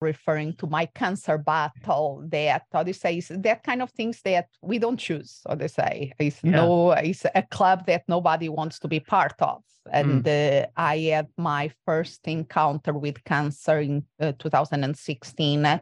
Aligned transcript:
referring 0.00 0.54
to 0.54 0.66
my 0.66 0.86
cancer 0.86 1.38
battle 1.38 2.24
that 2.28 2.62
how 2.72 2.82
do 2.82 2.92
say 2.92 3.18
is 3.18 3.28
that 3.28 3.62
kind 3.62 3.82
of 3.82 3.90
things 3.90 4.22
that 4.22 4.48
we 4.62 4.78
don't 4.78 4.96
choose 4.98 5.40
how 5.48 5.54
they 5.54 5.68
say 5.68 6.12
it's 6.18 6.42
Yeah. 6.42 6.52
no 6.52 6.92
it's 6.92 7.26
a 7.34 7.42
club 7.42 7.86
that 7.86 8.04
nobody 8.08 8.48
wants 8.48 8.78
to 8.80 8.88
be 8.88 9.00
part 9.00 9.34
of. 9.40 9.62
And 9.92 10.26
uh, 10.28 10.66
i 10.76 10.98
had 10.98 11.28
my 11.36 11.70
first 11.86 12.20
encounter 12.28 12.92
with 12.92 13.24
cancer 13.24 13.80
in 13.80 14.04
uh, 14.20 14.32
2016 14.38 15.80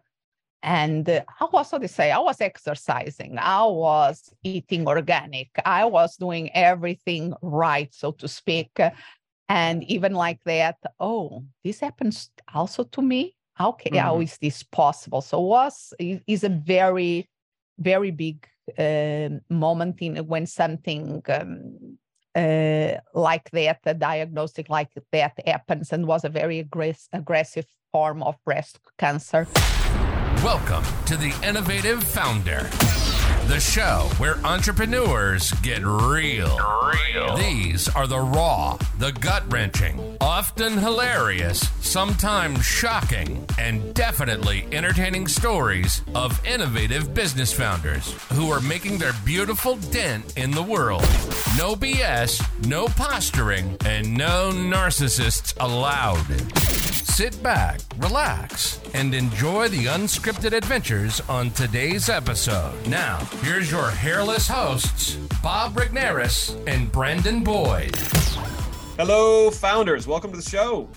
and 0.62 1.08
uh, 1.08 1.22
I 1.40 1.44
was 1.52 1.70
how 1.70 1.78
to 1.78 1.88
say 1.88 2.10
I 2.10 2.18
was 2.18 2.40
exercising, 2.40 3.38
I 3.38 3.64
was 3.64 4.32
eating 4.42 4.88
organic, 4.88 5.50
I 5.64 5.84
was 5.84 6.16
doing 6.16 6.50
everything 6.54 7.32
right, 7.42 7.92
so 7.94 8.10
to 8.12 8.26
speak, 8.26 8.70
and 9.48 9.84
even 9.84 10.14
like 10.14 10.42
that. 10.44 10.76
Oh, 10.98 11.44
this 11.62 11.80
happens 11.80 12.30
also 12.52 12.84
to 12.84 13.02
me. 13.02 13.36
Okay, 13.60 13.96
how 13.98 14.16
Mhm. 14.18 14.22
is 14.22 14.38
this 14.38 14.62
possible? 14.62 15.20
So 15.20 15.40
was 15.40 15.92
is 15.98 16.20
is 16.26 16.44
a 16.44 16.48
very, 16.48 17.28
very 17.78 18.10
big 18.10 18.46
um 18.78 19.40
moment 19.50 20.00
in 20.02 20.16
when 20.26 20.46
something. 20.46 21.22
Um, 21.28 21.98
uh, 22.34 23.00
like 23.14 23.50
that, 23.50 23.80
a 23.86 23.94
diagnostic 23.94 24.68
like 24.68 24.90
that 25.12 25.32
happens, 25.44 25.92
and 25.92 26.06
was 26.06 26.24
a 26.24 26.28
very 26.28 26.62
aggress- 26.62 27.08
aggressive 27.12 27.66
form 27.90 28.22
of 28.22 28.36
breast 28.44 28.78
cancer. 28.96 29.48
Welcome 30.44 30.84
to 31.06 31.16
the 31.16 31.32
Innovative 31.42 32.04
Founder, 32.04 32.68
the 33.48 33.58
show 33.58 34.10
where 34.18 34.36
entrepreneurs 34.44 35.52
get 35.62 35.82
real. 35.82 36.58
Real. 37.14 37.34
These 37.38 37.88
are 37.88 38.06
the 38.06 38.20
raw, 38.20 38.76
the 38.98 39.10
gut 39.10 39.50
wrenching, 39.50 40.18
often 40.20 40.76
hilarious, 40.76 41.66
sometimes 41.80 42.62
shocking, 42.62 43.46
and 43.58 43.94
definitely 43.94 44.66
entertaining 44.70 45.26
stories 45.28 46.02
of 46.14 46.44
innovative 46.46 47.14
business 47.14 47.50
founders 47.50 48.12
who 48.34 48.50
are 48.50 48.60
making 48.60 48.98
their 48.98 49.14
beautiful 49.24 49.76
dent 49.76 50.36
in 50.36 50.50
the 50.50 50.62
world. 50.62 51.00
No 51.56 51.74
BS, 51.74 52.44
no 52.66 52.86
posturing, 52.86 53.78
and 53.86 54.14
no 54.14 54.50
narcissists 54.52 55.54
allowed. 55.58 57.07
Sit 57.18 57.42
back, 57.42 57.80
relax, 57.96 58.78
and 58.94 59.12
enjoy 59.12 59.66
the 59.66 59.86
unscripted 59.86 60.52
adventures 60.52 61.20
on 61.28 61.50
today's 61.50 62.08
episode. 62.08 62.86
Now, 62.86 63.16
here's 63.42 63.72
your 63.72 63.90
hairless 63.90 64.46
hosts, 64.46 65.14
Bob 65.42 65.74
Regnerus 65.74 66.54
and 66.68 66.92
Brandon 66.92 67.42
Boyd. 67.42 67.96
Hello, 68.96 69.50
founders. 69.50 70.06
Welcome 70.06 70.30
to 70.30 70.36
the 70.36 70.48
show. 70.48 70.88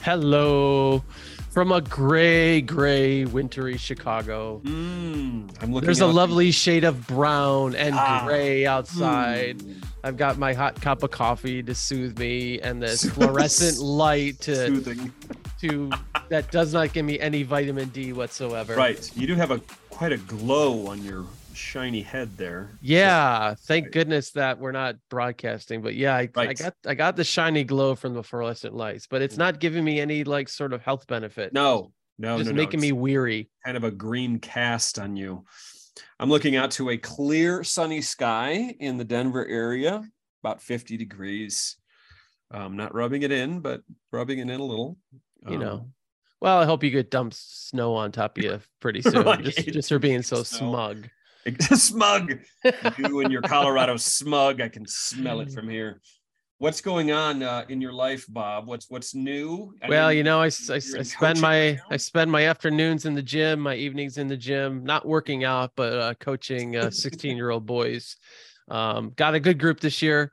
Hello 0.00 1.04
from 1.50 1.72
a 1.72 1.82
gray, 1.82 2.62
gray, 2.62 3.26
wintry 3.26 3.76
Chicago. 3.76 4.62
Mm, 4.64 5.54
I'm 5.60 5.74
looking. 5.74 5.84
There's 5.84 6.00
a 6.00 6.06
out- 6.06 6.14
lovely 6.14 6.52
shade 6.52 6.84
of 6.84 7.06
brown 7.06 7.74
and 7.74 7.94
Ah. 7.94 8.22
gray 8.24 8.64
outside. 8.66 9.58
Mm, 9.58 9.82
I've 10.02 10.16
got 10.16 10.38
my 10.38 10.54
hot 10.54 10.80
cup 10.80 11.02
of 11.02 11.10
coffee 11.10 11.62
to 11.64 11.74
soothe 11.74 12.18
me 12.18 12.60
and 12.62 12.82
this 12.82 13.04
fluorescent 13.10 13.78
light 13.78 14.40
to, 14.40 14.54
soothing. 14.68 15.12
To 15.60 15.90
that 16.28 16.50
does 16.50 16.72
not 16.72 16.92
give 16.92 17.04
me 17.04 17.18
any 17.20 17.42
vitamin 17.42 17.88
D 17.90 18.12
whatsoever. 18.12 18.74
Right. 18.74 19.10
You 19.16 19.26
do 19.26 19.34
have 19.34 19.50
a 19.50 19.60
quite 19.90 20.12
a 20.12 20.18
glow 20.18 20.86
on 20.88 21.02
your 21.02 21.24
shiny 21.54 22.02
head 22.02 22.36
there. 22.36 22.70
Yeah, 22.82 23.54
thank 23.54 23.86
Right. 23.86 23.92
goodness 23.92 24.30
that 24.32 24.58
we're 24.58 24.72
not 24.72 24.96
broadcasting. 25.08 25.82
But 25.82 25.94
yeah, 25.94 26.14
I, 26.14 26.28
I 26.36 26.52
got 26.54 26.74
I 26.86 26.94
got 26.94 27.16
the 27.16 27.24
shiny 27.24 27.64
glow 27.64 27.94
from 27.94 28.14
the 28.14 28.22
fluorescent 28.22 28.74
lights, 28.74 29.06
but 29.08 29.22
it's 29.22 29.36
not 29.36 29.58
giving 29.60 29.84
me 29.84 30.00
any 30.00 30.24
like 30.24 30.48
sort 30.48 30.72
of 30.72 30.82
health 30.82 31.06
benefit. 31.06 31.52
No, 31.52 31.92
no, 32.18 32.38
just 32.38 32.50
no, 32.50 32.56
no. 32.56 32.62
making 32.62 32.80
me 32.80 32.92
weary. 32.92 33.48
kind 33.64 33.76
of 33.76 33.84
a 33.84 33.90
green 33.90 34.38
cast 34.38 34.98
on 34.98 35.16
you. 35.16 35.44
I'm 36.20 36.28
looking 36.28 36.56
out 36.56 36.72
to 36.72 36.90
a 36.90 36.98
clear, 36.98 37.64
sunny 37.64 38.02
sky 38.02 38.74
in 38.80 38.98
the 38.98 39.04
Denver 39.04 39.46
area, 39.46 40.02
about 40.42 40.60
50 40.60 40.98
degrees. 40.98 41.76
Um, 42.50 42.76
not 42.76 42.94
rubbing 42.94 43.22
it 43.22 43.32
in, 43.32 43.60
but 43.60 43.80
rubbing 44.12 44.38
it 44.38 44.42
in 44.50 44.60
a 44.60 44.64
little. 44.64 44.98
You 45.42 45.54
Um, 45.56 45.60
know. 45.60 45.88
Well, 46.40 46.58
I 46.58 46.64
hope 46.64 46.84
you 46.84 46.90
get 46.90 47.10
dumped 47.10 47.36
snow 47.36 47.94
on 47.94 48.12
top 48.12 48.36
of 48.38 48.44
you 48.44 48.60
pretty 48.80 49.00
soon, 49.02 49.24
Right. 49.24 49.42
just 49.44 49.66
just 49.68 49.88
for 49.88 49.98
being 49.98 50.22
so 50.22 50.42
Snow. 50.42 50.70
smug. 50.70 51.08
smug. 51.62 52.38
You 52.98 53.20
and 53.20 53.32
your 53.32 53.42
Colorado 53.42 53.96
smug. 53.96 54.60
I 54.60 54.68
can 54.68 54.86
smell 54.86 55.40
it 55.40 55.50
from 55.50 55.68
here. 55.68 56.00
What's 56.58 56.80
going 56.80 57.12
on 57.12 57.42
uh, 57.42 57.64
in 57.68 57.80
your 57.80 57.92
life, 57.92 58.24
Bob? 58.28 58.66
What's 58.66 58.88
what's 58.90 59.14
new? 59.14 59.74
I 59.82 59.88
Well, 59.88 60.08
mean, 60.08 60.16
you 60.18 60.24
know, 60.24 60.40
I, 60.40 60.46
I 60.46 60.48
I 60.48 60.78
spend 60.78 61.40
my 61.40 61.68
right? 61.70 61.80
I 61.90 61.96
spend 61.96 62.30
my 62.30 62.46
afternoons 62.46 63.04
in 63.04 63.14
the 63.14 63.22
gym, 63.22 63.60
my 63.60 63.74
evenings 63.74 64.18
in 64.18 64.26
the 64.26 64.36
gym, 64.36 64.84
not 64.84 65.06
working 65.06 65.44
out, 65.44 65.72
but 65.76 65.92
uh, 65.92 66.14
coaching 66.14 66.76
uh, 66.76 66.90
16 66.90 67.36
year 67.36 67.50
old 67.50 67.66
boys. 67.66 68.16
Um, 68.68 69.12
got 69.16 69.34
a 69.34 69.40
good 69.40 69.58
group 69.58 69.80
this 69.80 70.02
year. 70.02 70.32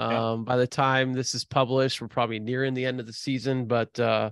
Yeah. 0.00 0.30
Um, 0.30 0.44
by 0.44 0.56
the 0.56 0.66
time 0.66 1.12
this 1.12 1.34
is 1.34 1.44
published, 1.44 2.00
we're 2.00 2.08
probably 2.08 2.38
nearing 2.38 2.74
the 2.74 2.86
end 2.86 3.00
of 3.00 3.06
the 3.06 3.12
season, 3.12 3.66
but 3.66 3.98
uh, 4.00 4.30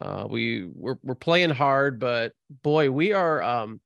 uh, 0.00 0.26
we 0.28 0.68
we're 0.74 0.96
we're 1.02 1.14
playing 1.14 1.50
hard. 1.50 2.00
But 2.00 2.32
boy, 2.62 2.90
we 2.90 3.12
are 3.12 3.42
um, 3.42 3.80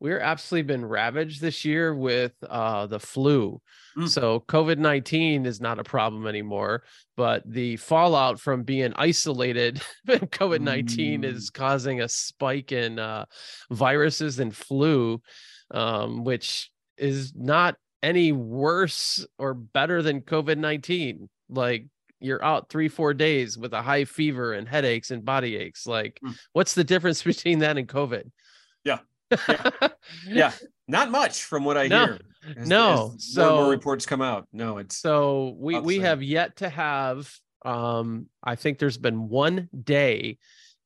we're 0.00 0.20
absolutely 0.20 0.66
been 0.74 0.84
ravaged 0.84 1.40
this 1.40 1.64
year 1.64 1.94
with 1.94 2.32
uh, 2.48 2.86
the 2.86 3.00
flu. 3.00 3.60
Mm. 3.96 4.08
So 4.08 4.40
COVID 4.40 4.78
19 4.78 5.46
is 5.46 5.60
not 5.60 5.78
a 5.78 5.84
problem 5.84 6.26
anymore, 6.26 6.84
but 7.16 7.42
the 7.46 7.76
fallout 7.76 8.40
from 8.40 8.62
being 8.62 8.92
isolated 8.96 9.80
COVID 10.08 10.60
19 10.60 11.22
Mm. 11.22 11.24
is 11.24 11.50
causing 11.50 12.02
a 12.02 12.08
spike 12.08 12.72
in 12.72 12.98
uh, 12.98 13.24
viruses 13.70 14.38
and 14.38 14.54
flu, 14.54 15.20
um, 15.70 16.24
which 16.24 16.70
is 16.98 17.34
not 17.34 17.76
any 18.02 18.32
worse 18.32 19.26
or 19.38 19.54
better 19.54 20.02
than 20.02 20.20
COVID 20.22 20.58
19. 20.58 21.28
Like, 21.48 21.86
you're 22.20 22.42
out 22.44 22.68
three, 22.70 22.88
four 22.88 23.12
days 23.14 23.58
with 23.58 23.72
a 23.74 23.82
high 23.82 24.04
fever 24.04 24.52
and 24.54 24.66
headaches 24.68 25.10
and 25.10 25.24
body 25.24 25.56
aches. 25.56 25.86
Like, 25.86 26.18
Mm. 26.24 26.36
what's 26.52 26.74
the 26.74 26.84
difference 26.84 27.22
between 27.32 27.60
that 27.60 27.76
and 27.78 27.88
COVID? 27.88 28.30
Yeah. 28.84 28.98
Yeah, 30.28 30.52
not 30.86 31.10
much 31.10 31.42
from 31.42 31.64
what 31.64 31.76
I 31.76 31.88
No. 31.88 32.06
hear. 32.06 32.20
As- 32.56 32.68
No, 32.68 33.12
as 33.16 33.32
so- 33.34 33.56
more 33.62 33.70
reports 33.70 34.06
come 34.06 34.22
out. 34.22 34.46
No, 34.52 34.78
it's 34.78 34.96
So 34.96 35.56
we 35.58 35.80
we 35.80 35.98
have 35.98 36.22
yet 36.22 36.56
to 36.58 36.68
have 36.68 37.28
um 37.64 38.26
I 38.44 38.54
think 38.54 38.78
there's 38.78 38.98
been 38.98 39.28
one 39.28 39.68
day 39.82 40.38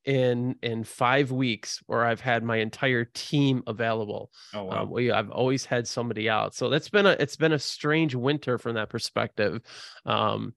in 0.05 0.55
in 0.63 0.83
5 0.83 1.31
weeks 1.31 1.81
where 1.85 2.03
I've 2.05 2.21
had 2.21 2.43
my 2.43 2.57
entire 2.57 3.05
team 3.05 3.63
available. 3.67 4.31
oh 4.53 4.63
wow. 4.63 4.83
Um, 4.83 4.89
we 4.89 5.11
I've 5.11 5.29
always 5.29 5.65
had 5.65 5.87
somebody 5.87 6.29
out. 6.29 6.55
So 6.55 6.69
that's 6.69 6.89
been 6.89 7.05
a 7.05 7.11
it's 7.19 7.35
been 7.35 7.53
a 7.53 7.59
strange 7.59 8.15
winter 8.15 8.57
from 8.57 8.75
that 8.75 8.89
perspective. 8.89 9.61
Um 10.05 10.53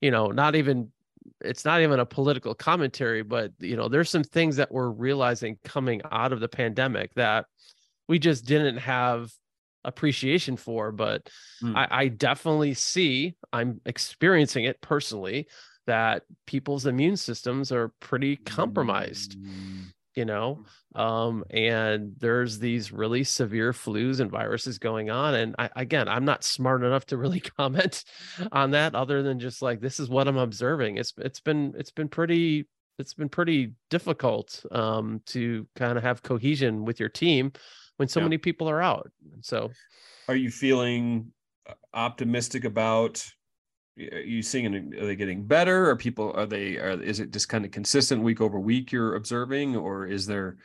you 0.00 0.10
know, 0.10 0.28
not 0.28 0.54
even 0.54 0.92
it's 1.40 1.64
not 1.64 1.80
even 1.80 1.98
a 1.98 2.06
political 2.06 2.54
commentary, 2.54 3.22
but 3.22 3.52
you 3.58 3.76
know, 3.76 3.88
there's 3.88 4.10
some 4.10 4.22
things 4.24 4.56
that 4.56 4.70
we're 4.70 4.90
realizing 4.90 5.58
coming 5.64 6.00
out 6.12 6.32
of 6.32 6.40
the 6.40 6.48
pandemic 6.48 7.12
that 7.14 7.46
we 8.08 8.18
just 8.18 8.44
didn't 8.46 8.76
have 8.76 9.30
appreciation 9.84 10.56
for. 10.56 10.92
But 10.92 11.28
Mm. 11.62 11.74
I, 11.76 11.88
I 12.02 12.08
definitely 12.08 12.74
see, 12.74 13.34
I'm 13.52 13.80
experiencing 13.86 14.64
it 14.64 14.80
personally, 14.80 15.48
that 15.86 16.24
people's 16.46 16.86
immune 16.86 17.16
systems 17.16 17.72
are 17.72 17.92
pretty 18.00 18.36
compromised 18.36 19.36
Mm, 19.38 19.92
you 20.14 20.24
know? 20.24 20.64
Um 20.94 21.44
and 21.50 22.14
there's 22.18 22.58
these 22.58 22.90
really 22.92 23.24
severe 23.24 23.72
flus 23.72 24.20
and 24.20 24.30
viruses 24.30 24.78
going 24.78 25.10
on. 25.10 25.34
And 25.34 25.54
I, 25.58 25.70
again 25.76 26.08
i'm 26.08 26.24
not 26.24 26.44
smart 26.44 26.82
enough 26.84 27.06
to 27.06 27.16
really 27.16 27.40
comment 27.58 28.04
on 28.52 28.70
that 28.72 28.94
other 28.94 29.22
than 29.22 29.38
just 29.40 29.62
like 29.62 29.80
this 29.80 30.00
is 30.00 30.08
what 30.08 30.28
i'm 30.28 30.38
observing. 30.38 30.96
It's 30.98 31.12
it's 31.18 31.40
been 31.40 31.74
it's 31.76 31.90
been 31.90 32.08
pretty 32.08 32.66
it's 32.98 33.12
been 33.14 33.28
pretty 33.28 33.72
difficult 33.90 34.64
um 34.72 35.20
to 35.26 35.66
kind 35.76 35.98
of 35.98 36.04
have 36.04 36.22
cohesion 36.22 36.84
with 36.86 36.98
your 36.98 37.10
team 37.10 37.52
when 37.98 38.08
so 38.08 38.20
Yeah. 38.20 38.24
many 38.24 38.38
people 38.38 38.68
are 38.70 38.80
out. 38.82 39.10
So 39.42 39.70
Are 40.28 40.36
you 40.36 40.50
feeling 40.50 41.32
uh, 41.68 41.74
optimistic 41.94 42.64
about? 42.64 43.24
Are 43.98 44.20
you 44.20 44.42
seeing? 44.42 44.94
Are 44.94 45.06
they 45.06 45.16
getting 45.16 45.44
better? 45.44 45.88
Are 45.90 45.96
people? 45.96 46.32
Are 46.36 46.46
they? 46.46 46.76
Are 46.76 47.00
is 47.00 47.20
it 47.20 47.30
just 47.32 47.48
kind 47.48 47.64
of 47.64 47.70
consistent 47.70 48.22
week 48.22 48.40
over 48.40 48.58
week? 48.60 48.92
You're 48.92 49.14
observing, 49.14 49.76
or 49.76 50.06
is 50.06 50.26
there? 50.26 50.56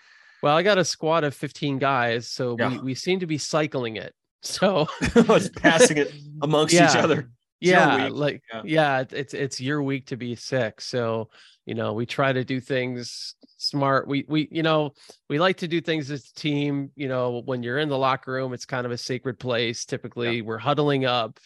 well 0.44 0.57
i 0.57 0.63
got 0.63 0.80
a 0.80 0.83
squad 0.83 1.24
of 1.24 1.36
15 1.36 1.78
guys 1.78 2.28
so 2.28 2.56
we, 2.56 2.63
Yeah. 2.63 2.80
we 2.81 2.95
seem 2.95 3.19
to 3.19 3.28
be 3.28 3.38
cycling 3.38 3.98
it 3.98 4.16
so 4.42 4.88
It's 5.01 5.50
passing 5.50 5.98
it 5.98 6.12
amongst 6.42 6.74
each 6.74 6.81
other. 6.81 7.19
It's 7.19 7.69
yeah 7.72 8.10
like 8.12 8.42
Yeah. 8.51 8.62
yeah. 8.66 9.04
it's 9.12 9.36
it's 9.36 9.62
your 9.62 9.83
week 9.83 10.07
to 10.07 10.18
be 10.18 10.33
sick 10.33 10.81
so 10.81 11.30
you 11.68 11.75
know 11.75 11.94
we 11.94 12.07
try 12.07 12.33
to 12.33 12.44
do 12.44 12.60
things 12.60 13.36
smart 13.57 14.07
we 14.07 14.25
we 14.28 14.48
you 14.51 14.63
know 14.63 14.94
we 15.30 15.38
like 15.38 15.57
to 15.57 15.68
do 15.68 15.80
things 15.80 16.10
as 16.10 16.25
a 16.28 16.33
team 16.39 16.89
you 16.95 17.07
know 17.07 17.44
when 17.45 17.62
you're 17.62 17.78
in 17.78 17.88
the 17.89 17.98
locker 18.00 18.31
room 18.31 18.51
it's 18.51 18.66
kind 18.66 18.88
of 18.88 18.92
a 18.92 18.98
sacred 18.98 19.38
place 19.38 19.86
typically 19.86 20.42
we're 20.42 20.57
huddling 20.57 21.06
up 21.06 21.39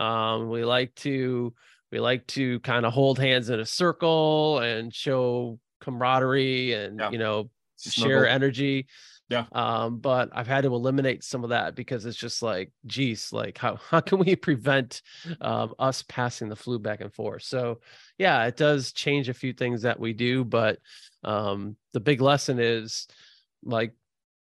um 0.00 0.48
we 0.48 0.64
like 0.64 0.94
to 0.96 1.54
we 1.92 2.00
like 2.00 2.26
to 2.28 2.58
kind 2.60 2.86
of 2.86 2.92
hold 2.92 3.18
hands 3.18 3.50
in 3.50 3.60
a 3.60 3.66
circle 3.66 4.58
and 4.60 4.94
show 4.94 5.58
camaraderie 5.80 6.72
and 6.72 6.98
Yeah. 6.98 7.10
you 7.10 7.18
know 7.18 7.50
share 7.78 8.26
energy. 8.28 8.86
Yeah. 9.28 9.46
Um, 9.52 9.98
but 10.00 10.28
I've 10.32 10.48
had 10.48 10.62
to 10.64 10.74
eliminate 10.74 11.22
some 11.22 11.44
of 11.44 11.50
that 11.50 11.76
because 11.76 12.04
it's 12.04 12.18
just 12.18 12.42
like, 12.42 12.72
geez, 12.86 13.32
like 13.32 13.56
how 13.58 13.76
how 13.90 14.00
can 14.00 14.18
we 14.18 14.34
prevent 14.36 15.02
um, 15.40 15.72
us 15.78 16.02
passing 16.02 16.48
the 16.48 16.56
flu 16.56 16.78
back 16.80 17.00
and 17.00 17.14
forth? 17.14 17.42
So 17.44 17.80
yeah, 18.18 18.44
it 18.46 18.56
does 18.56 18.92
change 18.92 19.28
a 19.28 19.34
few 19.34 19.52
things 19.52 19.82
that 19.82 20.00
we 20.00 20.12
do, 20.12 20.44
but 20.44 20.78
um, 21.22 21.76
the 21.92 22.00
big 22.00 22.20
lesson 22.20 22.58
is 22.58 23.06
like 23.62 23.94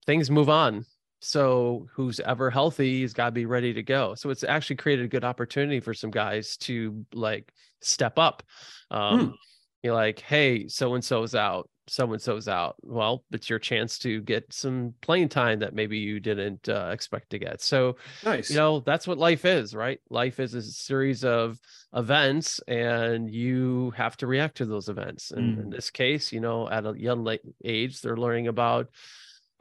things 0.06 0.30
move 0.30 0.50
on. 0.50 0.84
So 1.24 1.86
who's 1.92 2.20
ever 2.20 2.50
healthy 2.50 3.02
has 3.02 3.14
got 3.14 3.26
to 3.26 3.32
be 3.32 3.46
ready 3.46 3.72
to 3.72 3.82
go. 3.82 4.14
So 4.14 4.30
it's 4.30 4.44
actually 4.44 4.76
created 4.76 5.06
a 5.06 5.08
good 5.08 5.24
opportunity 5.24 5.80
for 5.80 5.94
some 5.94 6.10
guys 6.10 6.56
to 6.58 7.04
like 7.14 7.52
step 7.80 8.18
up. 8.18 8.42
Um, 8.90 9.36
You're 9.82 9.94
like, 9.94 10.20
hey, 10.20 10.68
so 10.68 10.94
and 10.94 11.04
so's 11.04 11.34
out 11.34 11.68
so 11.86 12.10
and 12.12 12.22
so's 12.22 12.48
out. 12.48 12.76
Well, 12.82 13.24
it's 13.30 13.50
your 13.50 13.58
chance 13.58 13.98
to 14.00 14.20
get 14.22 14.52
some 14.52 14.94
playing 15.02 15.28
time 15.28 15.58
that 15.60 15.74
maybe 15.74 15.98
you 15.98 16.20
didn't 16.20 16.68
uh, 16.68 16.90
expect 16.92 17.30
to 17.30 17.38
get. 17.38 17.60
So, 17.60 17.96
Nice. 18.24 18.50
you 18.50 18.56
know, 18.56 18.80
that's 18.80 19.06
what 19.06 19.18
life 19.18 19.44
is, 19.44 19.74
right? 19.74 20.00
Life 20.10 20.40
is 20.40 20.54
a 20.54 20.62
series 20.62 21.24
of 21.24 21.58
events, 21.94 22.60
and 22.66 23.30
you 23.30 23.92
have 23.96 24.16
to 24.18 24.26
react 24.26 24.56
to 24.58 24.66
those 24.66 24.88
events. 24.88 25.30
And 25.30 25.58
in 25.58 25.66
Mm. 25.66 25.70
this 25.70 25.90
case, 25.90 26.32
you 26.32 26.40
know, 26.40 26.68
at 26.68 26.86
a 26.86 26.94
young 26.96 27.24
late 27.24 27.42
age, 27.64 28.00
they're 28.00 28.16
learning 28.16 28.48
about 28.48 28.88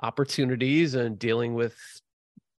opportunities 0.01 0.95
and 0.95 1.17
dealing 1.19 1.53
with 1.53 1.75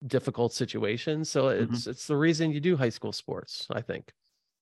difficult 0.05 0.53
situations. 0.53 1.29
So 1.29 1.45
Mm-hmm. 1.45 1.73
it's 1.73 1.87
it's 1.87 2.07
the 2.07 2.17
reason 2.17 2.51
you 2.51 2.59
do 2.59 2.75
high 2.77 2.89
school 2.89 3.11
sports, 3.11 3.67
I 3.71 3.81
think. 3.81 4.11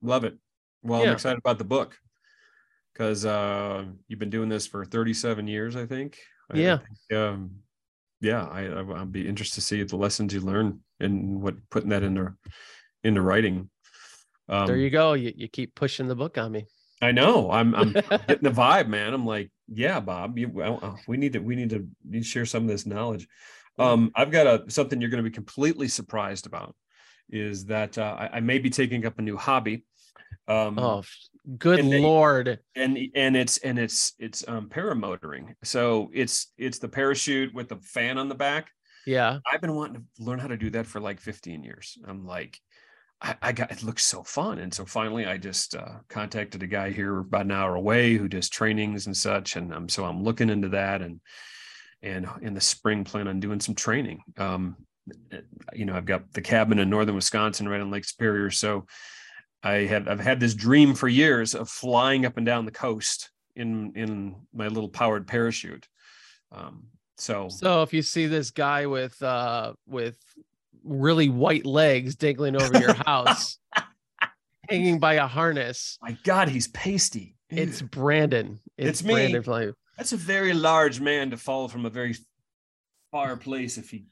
Love 0.02 0.24
it. 0.24 0.38
Well, 0.84 1.02
I'm 1.04 1.10
excited 1.14 1.38
about 1.40 1.58
the 1.58 1.64
book 1.64 1.98
because 2.94 3.26
uh, 3.26 3.86
you've 4.08 4.20
been 4.20 4.30
doing 4.30 4.50
this 4.50 4.66
for 4.68 4.84
37 4.86 5.48
years, 5.48 5.76
I 5.76 5.86
think. 5.86 6.18
I- 6.50 6.58
I 6.58 6.60
Yeah. 6.60 6.78
think, 7.10 7.20
um, 7.20 7.52
yeah, 8.20 8.46
I, 8.46 8.66
I 8.66 8.82
I'll 8.82 9.06
be 9.06 9.28
interested 9.28 9.56
to 9.56 9.62
see 9.62 9.82
the 9.84 9.96
lessons 9.96 10.34
you 10.34 10.42
learn 10.42 10.82
and 11.00 11.42
what 11.42 11.56
putting 11.70 11.90
that 11.90 12.04
into 12.04 12.34
into 13.04 13.22
writing. 13.22 13.70
Um, 14.50 14.68
there 14.68 14.78
you 14.78 14.90
go. 14.90 15.14
You 15.14 15.32
you 15.36 15.48
keep 15.48 15.74
pushing 15.76 16.08
the 16.08 16.16
book 16.16 16.38
on 16.38 16.52
me. 16.52 16.66
I 17.02 17.12
know. 17.12 17.50
I'm 17.52 17.74
I'm 17.76 17.92
getting 18.28 18.44
the 18.44 18.52
vibe, 18.52 18.88
man. 18.88 19.14
I'm 19.14 19.26
like, 19.26 19.52
yeah, 19.68 20.00
Bob, 20.00 20.38
you, 20.38 20.50
well, 20.50 20.80
uh, 20.82 20.96
we 21.08 21.18
need 21.18 21.34
to 21.34 21.40
we 21.40 21.56
need 21.56 21.70
to 21.72 21.88
need 22.08 22.20
to 22.24 22.28
share 22.30 22.46
some 22.46 22.64
of 22.64 22.70
this 22.70 22.86
knowledge. 22.86 23.28
Um, 23.80 24.12
I've 24.16 24.32
got 24.32 24.48
a 24.48 24.70
something 24.70 25.00
you're 25.02 25.10
going 25.10 25.24
to 25.24 25.30
be 25.30 25.34
completely 25.34 25.88
surprised 25.88 26.46
about 26.46 26.76
is 27.30 27.66
that 27.66 27.98
uh, 27.98 28.16
I, 28.20 28.30
I 28.38 28.40
may 28.42 28.60
be 28.60 28.70
taking 28.70 29.06
up 29.06 29.18
a 29.18 29.22
new 29.22 29.38
hobby. 29.38 29.86
Um, 30.48 30.78
Oh, 30.78 31.04
good 31.58 31.80
And 31.80 31.92
they- 31.92 32.02
lord. 32.02 32.60
and 32.76 32.98
and 33.16 33.36
it's 33.36 33.58
and 33.60 33.80
it's 33.80 34.14
it's 34.20 34.44
um 34.48 34.70
paramotoring. 34.70 35.54
So 35.64 36.12
it's 36.14 36.52
it's 36.58 36.80
the 36.80 36.90
parachute 36.90 37.54
with 37.54 37.70
the 37.70 37.78
fan 37.78 38.18
on 38.18 38.28
the 38.30 38.36
back. 38.36 38.70
Yeah. 39.08 39.40
I've 39.52 39.62
been 39.62 39.74
wanting 39.76 39.96
to 39.96 40.24
learn 40.24 40.38
how 40.40 40.48
to 40.48 40.58
do 40.58 40.70
that 40.72 40.86
for 40.86 41.00
like 41.00 41.20
15 41.20 41.64
years. 41.64 41.98
I'm 42.08 42.24
like, 42.28 42.60
I, 43.22 43.36
I 43.42 43.52
got 43.52 43.72
it 43.72 43.84
looks 43.84 44.04
so 44.06 44.24
fun. 44.24 44.60
And 44.60 44.74
so 44.74 44.86
finally 44.86 45.26
I 45.26 45.38
just 45.38 45.76
uh, 45.76 46.00
contacted 46.10 46.64
a 46.64 46.68
guy 46.68 46.92
here 46.92 47.20
about 47.20 47.46
an 47.46 47.52
hour 47.52 47.76
away 47.76 48.16
who 48.16 48.28
does 48.28 48.50
trainings 48.50 49.06
and 49.06 49.16
such. 49.16 49.56
And 49.56 49.74
um, 49.74 49.90
so 49.90 50.06
I'm 50.06 50.24
looking 50.24 50.50
into 50.50 50.70
that 50.70 51.02
and 51.02 51.20
and 52.02 52.28
in 52.42 52.54
the 52.54 52.62
spring 52.62 53.04
plan 53.04 53.28
on 53.28 53.40
doing 53.40 53.60
some 53.60 53.76
training. 53.76 54.24
Um, 54.38 54.76
you 55.74 55.86
know, 55.86 55.94
I've 55.96 56.06
got 56.06 56.32
the 56.34 56.42
cabin 56.42 56.80
in 56.80 56.90
northern 56.90 57.16
Wisconsin 57.16 57.70
right 57.70 57.82
on 57.82 57.92
Lake 57.92 58.06
Superior. 58.06 58.50
So 58.50 58.86
I 59.64 59.74
have 59.86 60.08
I've 60.08 60.20
had 60.20 60.40
this 60.40 60.56
dream 60.56 60.96
for 60.96 61.08
years 61.08 61.54
of 61.54 61.70
flying 61.70 62.26
up 62.26 62.38
and 62.38 62.46
down 62.46 62.66
the 62.66 62.72
coast 62.72 63.30
in 63.56 63.94
in 63.96 64.36
my 64.54 64.68
little 64.68 64.90
powered 64.90 65.28
parachute. 65.28 65.88
Um, 66.52 66.88
so 67.18 67.50
So 67.50 67.84
if 67.84 67.94
you 67.94 68.02
see 68.02 68.26
this 68.26 68.50
guy 68.50 68.88
with 68.88 69.22
uh 69.22 69.74
with 69.88 70.18
really 70.84 71.30
white 71.30 71.66
legs 71.66 72.16
dangling 72.16 72.56
over 72.62 72.80
your 72.80 72.94
house, 73.06 73.58
hanging 74.70 75.00
by 75.00 75.16
a 75.16 75.28
harness, 75.28 75.98
my 76.02 76.18
God, 76.24 76.50
he's 76.50 76.68
pasty. 76.70 77.36
it's 77.50 77.82
Brandon. 77.82 78.60
It's 78.78 79.04
me. 79.04 79.14
Brandon 79.14 79.44
Flame. 79.44 79.74
that's 79.98 80.14
a 80.14 80.18
very 80.18 80.54
large 80.54 81.00
man 81.00 81.32
to 81.32 81.38
fall 81.38 81.68
from 81.68 81.86
a 81.86 81.90
very 81.90 82.16
far 83.12 83.36
place 83.38 83.78
if 83.78 83.90
he 83.90 84.06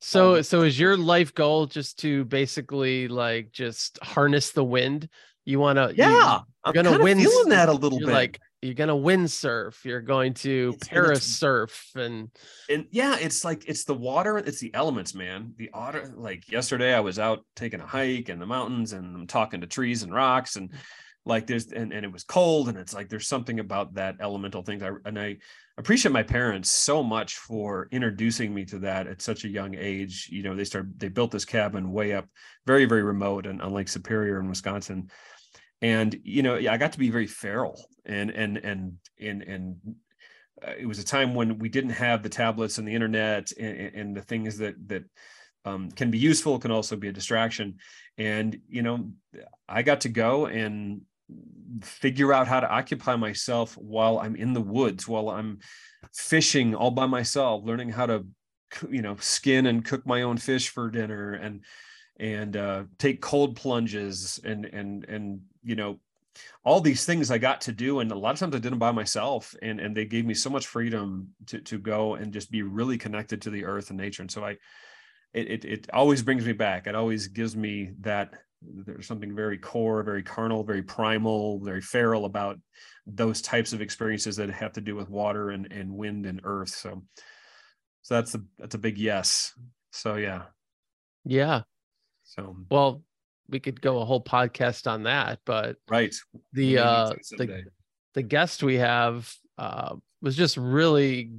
So 0.00 0.42
so 0.42 0.62
is 0.62 0.78
your 0.78 0.96
life 0.96 1.34
goal 1.34 1.66
just 1.66 1.98
to 2.00 2.24
basically 2.24 3.08
like 3.08 3.52
just 3.52 3.98
harness 4.02 4.52
the 4.52 4.64
wind? 4.64 5.08
You 5.44 5.60
want 5.60 5.76
to 5.76 5.94
yeah 5.96 6.40
i'm 6.64 6.74
gonna 6.74 6.90
gonna 6.90 7.04
win 7.04 7.18
feeling 7.20 7.50
that 7.50 7.68
a 7.68 7.72
little 7.72 8.00
bit 8.00 8.08
like 8.08 8.40
you're 8.66 8.74
gonna 8.74 8.94
windsurf. 8.94 9.84
You're 9.84 10.00
going 10.00 10.34
to 10.34 10.74
It's- 10.74 10.88
and 10.90 10.98
it's- 11.06 11.40
parasurf 11.40 11.94
and 11.96 12.30
and 12.68 12.86
yeah 12.90 13.16
it's 13.18 13.44
like 13.44 13.68
it's 13.68 13.84
the 13.84 13.94
water 13.94 14.38
it's 14.38 14.60
the 14.60 14.74
elements 14.74 15.14
man 15.14 15.54
the 15.56 15.70
otter 15.72 16.12
like 16.16 16.50
yesterday 16.50 16.92
i 16.94 17.00
was 17.00 17.18
out 17.18 17.44
taking 17.54 17.80
a 17.80 17.86
hike 17.86 18.28
in 18.28 18.38
the 18.38 18.46
mountains 18.46 18.92
and 18.92 19.14
i'm 19.16 19.26
talking 19.26 19.60
to 19.60 19.66
trees 19.66 20.02
and 20.02 20.12
rocks 20.12 20.56
and 20.56 20.72
like 21.24 21.46
there's 21.46 21.72
and, 21.72 21.92
and 21.92 22.04
it 22.04 22.12
was 22.12 22.24
cold 22.24 22.68
and 22.68 22.78
it's 22.78 22.94
like 22.94 23.08
there's 23.08 23.26
something 23.28 23.60
about 23.60 23.94
that 23.94 24.16
elemental 24.20 24.62
thing 24.62 24.82
I, 24.82 24.90
and 25.04 25.18
i 25.18 25.36
appreciate 25.78 26.12
my 26.12 26.22
parents 26.22 26.70
so 26.70 27.02
much 27.02 27.36
for 27.36 27.88
introducing 27.90 28.54
me 28.54 28.64
to 28.66 28.78
that 28.80 29.06
at 29.06 29.20
such 29.22 29.44
a 29.44 29.48
young 29.48 29.74
age 29.76 30.28
you 30.30 30.42
know 30.42 30.54
they 30.54 30.64
started 30.64 30.98
they 30.98 31.08
built 31.08 31.30
this 31.30 31.44
cabin 31.44 31.92
way 31.92 32.12
up 32.14 32.26
very 32.66 32.84
very 32.84 33.02
remote 33.02 33.46
and 33.46 33.60
on 33.62 33.72
lake 33.72 33.88
superior 33.88 34.40
in 34.40 34.48
wisconsin 34.48 35.10
and 35.82 36.18
you 36.22 36.42
know 36.42 36.56
i 36.56 36.76
got 36.76 36.92
to 36.92 36.98
be 36.98 37.10
very 37.10 37.26
feral 37.26 37.88
and 38.04 38.30
and 38.30 38.58
and 38.58 38.96
and 39.20 39.42
and 39.42 39.76
uh, 40.66 40.72
it 40.78 40.86
was 40.86 40.98
a 40.98 41.04
time 41.04 41.34
when 41.34 41.58
we 41.58 41.68
didn't 41.68 41.90
have 41.90 42.22
the 42.22 42.28
tablets 42.30 42.78
and 42.78 42.88
the 42.88 42.94
internet 42.94 43.52
and, 43.58 43.94
and 43.94 44.16
the 44.16 44.22
things 44.22 44.56
that 44.56 44.74
that 44.88 45.04
um, 45.66 45.90
can 45.90 46.10
be 46.10 46.18
useful 46.18 46.58
can 46.58 46.70
also 46.70 46.96
be 46.96 47.08
a 47.08 47.12
distraction. 47.12 47.76
And 48.18 48.58
you 48.68 48.82
know 48.82 49.10
i 49.68 49.82
got 49.82 50.02
to 50.02 50.08
go 50.08 50.46
and 50.46 51.02
figure 51.82 52.32
out 52.32 52.46
how 52.46 52.60
to 52.60 52.70
occupy 52.70 53.16
myself 53.16 53.76
while 53.76 54.18
i'm 54.18 54.36
in 54.36 54.52
the 54.52 54.60
woods 54.60 55.08
while 55.08 55.28
i'm 55.28 55.58
fishing 56.14 56.74
all 56.74 56.92
by 56.92 57.06
myself 57.06 57.64
learning 57.64 57.90
how 57.90 58.06
to 58.06 58.24
you 58.88 59.02
know 59.02 59.16
skin 59.16 59.66
and 59.66 59.84
cook 59.84 60.06
my 60.06 60.22
own 60.22 60.36
fish 60.36 60.68
for 60.68 60.88
dinner 60.88 61.32
and 61.32 61.64
and 62.18 62.56
uh, 62.56 62.84
take 62.98 63.20
cold 63.20 63.56
plunges 63.56 64.40
and 64.44 64.64
and 64.66 65.04
and 65.04 65.40
you 65.62 65.76
know 65.76 66.00
all 66.64 66.80
these 66.80 67.04
things 67.04 67.30
I 67.30 67.38
got 67.38 67.62
to 67.62 67.72
do, 67.72 68.00
and 68.00 68.10
a 68.10 68.18
lot 68.18 68.34
of 68.34 68.38
times 68.38 68.54
I 68.54 68.58
did 68.58 68.72
them 68.72 68.78
by 68.78 68.92
myself, 68.92 69.54
and 69.62 69.80
and 69.80 69.96
they 69.96 70.04
gave 70.04 70.26
me 70.26 70.34
so 70.34 70.50
much 70.50 70.66
freedom 70.66 71.28
to 71.46 71.60
to 71.60 71.78
go 71.78 72.14
and 72.14 72.32
just 72.32 72.50
be 72.50 72.62
really 72.62 72.98
connected 72.98 73.42
to 73.42 73.50
the 73.50 73.64
earth 73.64 73.90
and 73.90 73.98
nature. 73.98 74.22
And 74.22 74.30
so 74.30 74.44
I, 74.44 74.50
it 75.32 75.50
it, 75.50 75.64
it 75.64 75.90
always 75.92 76.22
brings 76.22 76.44
me 76.44 76.52
back. 76.52 76.86
It 76.86 76.94
always 76.94 77.28
gives 77.28 77.56
me 77.56 77.92
that 78.00 78.32
there's 78.62 79.06
something 79.06 79.34
very 79.34 79.58
core, 79.58 80.02
very 80.02 80.22
carnal, 80.22 80.64
very 80.64 80.82
primal, 80.82 81.60
very 81.60 81.82
feral 81.82 82.24
about 82.24 82.58
those 83.06 83.40
types 83.40 83.72
of 83.72 83.80
experiences 83.80 84.36
that 84.36 84.50
have 84.50 84.72
to 84.72 84.80
do 84.80 84.96
with 84.96 85.08
water 85.08 85.50
and 85.50 85.70
and 85.72 85.90
wind 85.90 86.26
and 86.26 86.40
earth. 86.44 86.70
So, 86.70 87.02
so 88.02 88.14
that's 88.14 88.34
a 88.34 88.42
that's 88.58 88.74
a 88.74 88.78
big 88.78 88.98
yes. 88.98 89.52
So 89.92 90.16
yeah. 90.16 90.42
yeah. 91.24 91.62
So 92.26 92.56
Well, 92.70 93.02
we 93.48 93.60
could 93.60 93.80
go 93.80 94.00
a 94.00 94.04
whole 94.04 94.22
podcast 94.22 94.90
on 94.90 95.04
that, 95.04 95.38
but 95.46 95.76
right. 95.88 96.14
the 96.52 96.78
uh 96.78 97.10
the, 97.38 97.64
the 98.14 98.22
guest 98.22 98.62
we 98.62 98.74
have 98.76 99.32
uh 99.58 99.96
was 100.20 100.36
just 100.36 100.56
really 100.56 101.30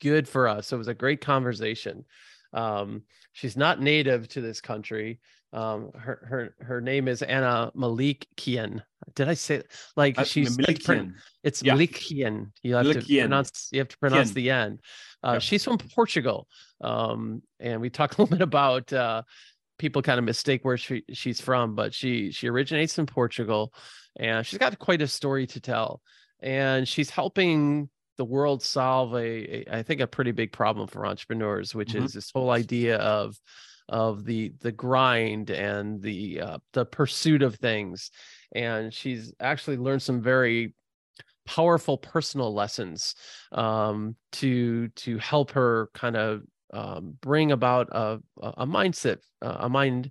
good 0.00 0.28
for 0.28 0.48
us. 0.48 0.72
It 0.72 0.76
was 0.76 0.88
a 0.88 0.94
great 0.94 1.20
conversation. 1.20 2.04
Um 2.52 3.02
she's 3.32 3.56
not 3.56 3.80
native 3.80 4.28
to 4.30 4.40
this 4.40 4.60
country. 4.60 5.20
Um 5.52 5.92
her 5.94 6.26
her 6.28 6.64
her 6.66 6.80
name 6.80 7.08
is 7.08 7.22
Ana 7.22 7.70
Malik 7.74 8.26
Malikian. 8.36 8.82
Did 9.14 9.28
I 9.28 9.34
say 9.34 9.62
like 9.96 10.18
Uh, 10.18 10.24
she's 10.24 10.56
pron- 10.84 11.14
it's 11.44 11.62
Yeah. 11.62 11.74
Malikian. 11.74 12.50
You 12.62 12.74
have 12.74 12.86
to 12.92 13.00
pronounce 13.00 13.68
you 13.72 13.78
have 13.78 13.88
to 13.88 13.98
pronounce 13.98 14.32
Kian. 14.32 14.34
the 14.34 14.50
end. 14.50 14.80
Uh, 15.22 15.38
she's 15.38 15.64
from 15.64 15.78
Portugal. 15.78 16.48
Um 16.80 17.42
and 17.60 17.80
we 17.80 17.90
talked 17.90 18.14
a 18.18 18.22
little 18.22 18.36
bit 18.36 18.42
about 18.42 18.92
uh 18.92 19.22
people 19.78 20.02
kind 20.02 20.18
of 20.18 20.24
mistake 20.24 20.64
where 20.64 20.76
she 20.76 21.04
she's 21.12 21.40
from, 21.40 21.74
but 21.74 21.94
she 21.94 22.30
she 22.32 22.48
originates 22.48 22.98
in 22.98 23.06
Portugal, 23.06 23.72
and 24.18 24.46
she's 24.46 24.58
got 24.58 24.78
quite 24.78 25.02
a 25.02 25.08
story 25.08 25.46
to 25.48 25.60
tell. 25.60 26.02
And 26.40 26.86
she's 26.86 27.10
helping 27.10 27.90
the 28.16 28.24
world 28.24 28.62
solve 28.62 29.14
a, 29.14 29.68
a 29.70 29.78
I 29.78 29.82
think 29.82 30.00
a 30.00 30.06
pretty 30.06 30.32
big 30.32 30.52
problem 30.52 30.88
for 30.88 31.06
entrepreneurs, 31.06 31.74
which 31.74 31.94
Mhm. 31.94 31.94
is 31.94 32.12
this 32.12 32.30
whole 32.32 32.50
idea 32.50 32.98
of 32.98 33.36
of 33.88 34.24
the 34.24 34.52
the 34.60 34.72
grind 34.72 35.50
and 35.50 36.02
the 36.02 36.40
uh, 36.40 36.58
the 36.72 36.84
pursuit 36.84 37.42
of 37.42 37.56
things. 37.56 38.10
And 38.54 38.92
she's 38.92 39.32
actually 39.40 39.76
learned 39.78 40.02
some 40.02 40.20
very 40.22 40.74
powerful 41.46 41.96
personal 41.98 42.52
lessons 42.54 43.14
um, 43.52 44.16
to 44.32 44.88
to 44.88 45.18
help 45.18 45.50
her 45.52 45.90
kind 45.94 46.16
of 46.16 46.42
um, 46.72 47.14
bring 47.20 47.52
about 47.52 47.88
a 47.92 48.20
a 48.42 48.66
mindset, 48.66 49.18
uh, 49.42 49.56
a 49.60 49.68
mind 49.68 50.10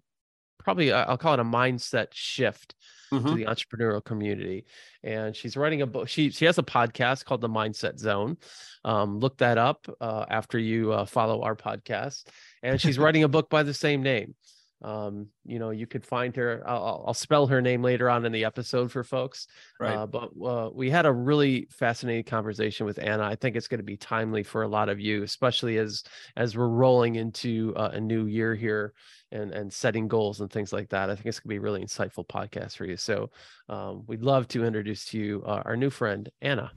probably 0.59 0.91
uh, 0.91 1.05
I'll 1.05 1.17
call 1.17 1.33
it 1.33 1.39
a 1.39 1.43
mindset 1.45 2.07
shift 2.11 2.75
Mhm. 3.11 3.25
to 3.29 3.35
the 3.35 3.45
entrepreneurial 3.45 4.03
community. 4.03 4.65
And 5.01 5.33
she's 5.33 5.55
writing 5.55 5.81
a 5.81 5.87
book. 5.87 6.09
She 6.09 6.29
she 6.29 6.43
has 6.43 6.57
a 6.57 6.63
podcast 6.63 7.23
called 7.23 7.39
The 7.39 7.47
Mindset 7.47 7.97
Zone. 7.99 8.35
Um, 8.83 9.19
look 9.19 9.37
that 9.37 9.57
up 9.57 9.87
uh, 10.01 10.25
after 10.29 10.59
you 10.59 10.91
uh, 10.91 11.05
follow 11.05 11.41
our 11.41 11.55
podcast. 11.55 12.27
And 12.63 12.81
she's 12.81 12.99
writing 12.99 13.23
a 13.23 13.29
book 13.29 13.49
by 13.49 13.63
the 13.63 13.73
same 13.73 14.03
name. 14.03 14.35
Um, 14.81 15.27
you 15.43 15.57
know, 15.57 15.71
you 15.71 15.87
could 15.87 16.05
find 16.05 16.35
her. 16.35 16.63
I'll, 16.65 17.03
I'll- 17.07 17.13
spell 17.13 17.47
her 17.47 17.61
name 17.61 17.81
later 17.81 18.09
on 18.09 18.25
in 18.25 18.31
the 18.31 18.45
episode 18.45 18.91
for 18.91 19.03
folks. 19.03 19.47
Right. 19.79 19.95
Uh, 19.95 20.05
but 20.05 20.29
uh, 20.43 20.69
we 20.71 20.89
had 20.89 21.07
a 21.07 21.11
really 21.11 21.67
fascinating 21.71 22.25
conversation 22.25 22.85
with 22.85 22.99
Ana. 22.99 23.23
I 23.23 23.35
think 23.35 23.55
it's 23.55 23.67
going 23.67 23.79
to 23.79 23.83
be 23.83 23.97
timely 23.97 24.43
for 24.43 24.61
a 24.61 24.67
lot 24.67 24.89
of 24.89 24.99
you, 24.99 25.23
especially 25.23 25.77
as 25.77 26.03
as 26.35 26.55
we're 26.55 26.67
rolling 26.67 27.15
into 27.15 27.73
uh, 27.75 27.89
a 27.93 27.99
new 27.99 28.27
year 28.27 28.53
here 28.53 28.93
and 29.31 29.51
and 29.51 29.73
setting 29.73 30.07
goals 30.07 30.41
and 30.41 30.51
things 30.51 30.71
like 30.71 30.89
that. 30.89 31.09
I 31.09 31.15
think 31.15 31.25
it's 31.25 31.39
going 31.39 31.49
to 31.49 31.55
be 31.55 31.57
a 31.57 31.61
really 31.61 31.83
insightful 31.83 32.27
podcast 32.27 32.77
for 32.77 32.85
you. 32.85 32.97
So 32.97 33.31
um, 33.69 34.03
we'd 34.05 34.21
love 34.21 34.47
to 34.49 34.63
introduce 34.63 35.05
to 35.05 35.17
you 35.17 35.43
uh, 35.45 35.63
our 35.65 35.75
new 35.75 35.89
friend 35.89 36.29
Ana. 36.41 36.71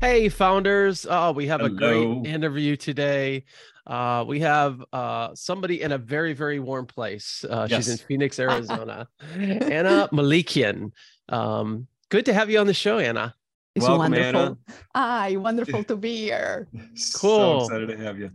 Hey, 0.00 0.30
founders! 0.30 1.06
Oh, 1.08 1.32
we 1.32 1.46
have 1.48 1.60
a 1.60 1.68
great 1.68 2.26
interview 2.26 2.74
today. 2.74 3.44
Uh, 3.86 4.24
we 4.26 4.40
have 4.40 4.82
uh, 4.94 5.34
somebody 5.34 5.82
in 5.82 5.92
a 5.92 5.98
very, 5.98 6.32
very 6.32 6.58
warm 6.58 6.86
place. 6.86 7.44
Uh, 7.44 7.68
She's 7.68 7.86
in 7.86 7.98
Phoenix, 7.98 8.38
Arizona. 8.38 9.06
Ana 9.36 10.08
Melikian. 10.10 10.92
Um, 11.28 11.86
good 12.08 12.24
to 12.24 12.32
have 12.32 12.48
you 12.48 12.58
on 12.60 12.66
the 12.66 12.72
show, 12.72 12.98
Ana. 12.98 13.34
It's 13.74 13.86
Welcome, 13.86 14.12
wonderful. 14.12 14.40
Ana. 14.40 14.56
Hi, 14.94 15.36
wonderful 15.36 15.84
to 15.84 15.96
be 15.96 16.16
here. 16.16 16.66
Cool. 17.14 17.60
So 17.60 17.64
excited 17.66 17.88
to 17.88 17.96
have 17.98 18.18
you. 18.18 18.30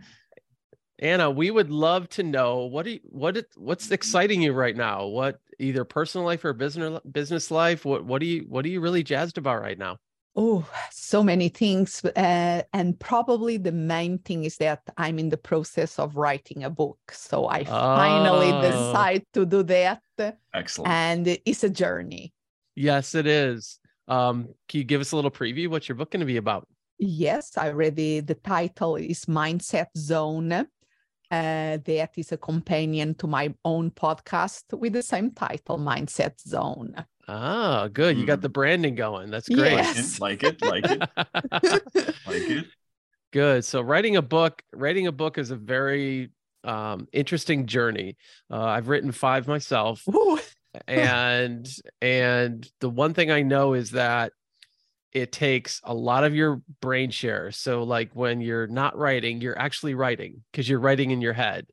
Ana, 1.00 1.32
we 1.32 1.50
would 1.50 1.72
love 1.72 2.08
to 2.10 2.22
know 2.22 2.66
what 2.66 2.86
do 2.86 2.92
you, 2.92 3.00
what 3.06 3.44
what's 3.58 3.90
exciting 3.90 4.44
you 4.44 4.54
right 4.54 4.76
now? 4.78 5.08
What 5.08 5.40
either 5.60 5.84
personal 5.84 6.28
life 6.28 6.46
or 6.46 6.54
business 6.54 7.00
business 7.12 7.50
life? 7.50 7.86
What 7.86 8.06
what 8.06 8.22
do 8.22 8.28
you 8.28 8.46
what 8.48 8.66
are 8.66 8.70
you 8.70 8.82
really 8.82 9.02
jazzed 9.02 9.40
about 9.40 9.62
right 9.62 9.80
now? 9.80 9.98
Oh, 10.38 10.68
so 10.92 11.24
many 11.24 11.48
things. 11.50 12.04
Uh, 12.04 12.62
and 12.74 13.00
probably 13.00 13.56
the 13.58 13.72
main 13.72 14.18
thing 14.20 14.44
is 14.44 14.58
that 14.58 14.82
I'm 14.98 15.18
in 15.18 15.30
the 15.30 15.38
process 15.38 15.98
of 15.98 16.18
writing 16.18 16.64
a 16.66 16.70
book. 16.70 17.00
So 17.12 17.48
I 17.48 17.64
finally 17.64 18.52
Oh. 18.52 18.62
decide 18.62 19.26
to 19.34 19.46
do 19.46 19.64
that. 19.64 20.02
Excellent. 20.54 20.92
And 20.92 21.28
it's 21.46 21.64
a 21.64 21.70
journey. 21.70 22.34
Yes, 22.76 23.16
it 23.16 23.28
is. 23.28 23.80
Um, 24.10 24.50
can 24.68 24.80
you 24.80 24.84
give 24.84 25.00
us 25.02 25.14
a 25.14 25.16
little 25.16 25.32
preview? 25.32 25.70
What's 25.70 25.88
your 25.88 25.96
book 25.96 26.12
going 26.12 26.20
to 26.20 26.26
be 26.26 26.38
about? 26.38 26.68
Yes, 26.98 27.58
I 27.58 27.70
already, 27.70 28.20
the 28.20 28.36
title 28.36 28.98
is 28.98 29.26
Mindset 29.26 29.88
Zone. 29.98 30.52
Uh, 30.52 30.66
that 31.32 32.12
is 32.18 32.32
a 32.32 32.38
companion 32.38 33.16
to 33.16 33.28
my 33.28 33.54
own 33.66 33.90
podcast 33.92 34.78
with 34.78 34.94
the 34.94 35.02
same 35.02 35.32
title, 35.32 35.78
Mindset 35.80 36.40
Zone. 36.42 36.94
Ah, 37.28 37.88
good. 37.88 38.18
You 38.18 38.26
got 38.26 38.40
Mm. 38.40 38.44
the 38.44 38.50
branding 38.50 38.96
going. 38.96 39.32
That's 39.32 39.50
great. 39.50 39.74
Yes. 39.74 40.20
Like 40.20 40.44
it, 40.44 40.62
like 40.62 40.86
it, 40.86 41.00
like 41.00 41.64
it, 41.64 42.16
like 42.28 42.50
it. 42.50 42.66
Good. 43.34 43.66
So 43.66 43.82
writing 43.82 44.16
a 44.16 44.22
book, 44.22 44.62
writing 44.74 45.08
a 45.08 45.12
book 45.12 45.38
is 45.38 45.52
a 45.52 45.56
very 45.56 46.30
um, 46.64 47.08
interesting 47.12 47.66
journey. 47.66 48.18
Uh, 48.52 48.64
I've 48.64 48.88
written 48.88 49.12
five 49.12 49.48
myself, 49.48 50.04
and 50.88 51.68
and 52.02 52.68
the 52.80 52.90
one 52.90 53.14
thing 53.14 53.32
I 53.32 53.42
know 53.42 53.74
is 53.74 53.92
that 53.92 54.32
it 55.12 55.32
takes 55.32 55.80
a 55.84 55.94
lot 55.94 56.24
of 56.24 56.36
your 56.36 56.62
brain 56.82 57.10
share. 57.10 57.52
So 57.52 57.84
like 57.84 58.12
when 58.14 58.42
you're 58.42 58.68
not 58.68 58.98
writing, 58.98 59.42
you're 59.42 59.58
actually 59.58 59.96
writing 59.96 60.44
because 60.52 60.68
you're 60.68 60.80
writing 60.80 61.12
in 61.12 61.22
your 61.22 61.34
head, 61.34 61.68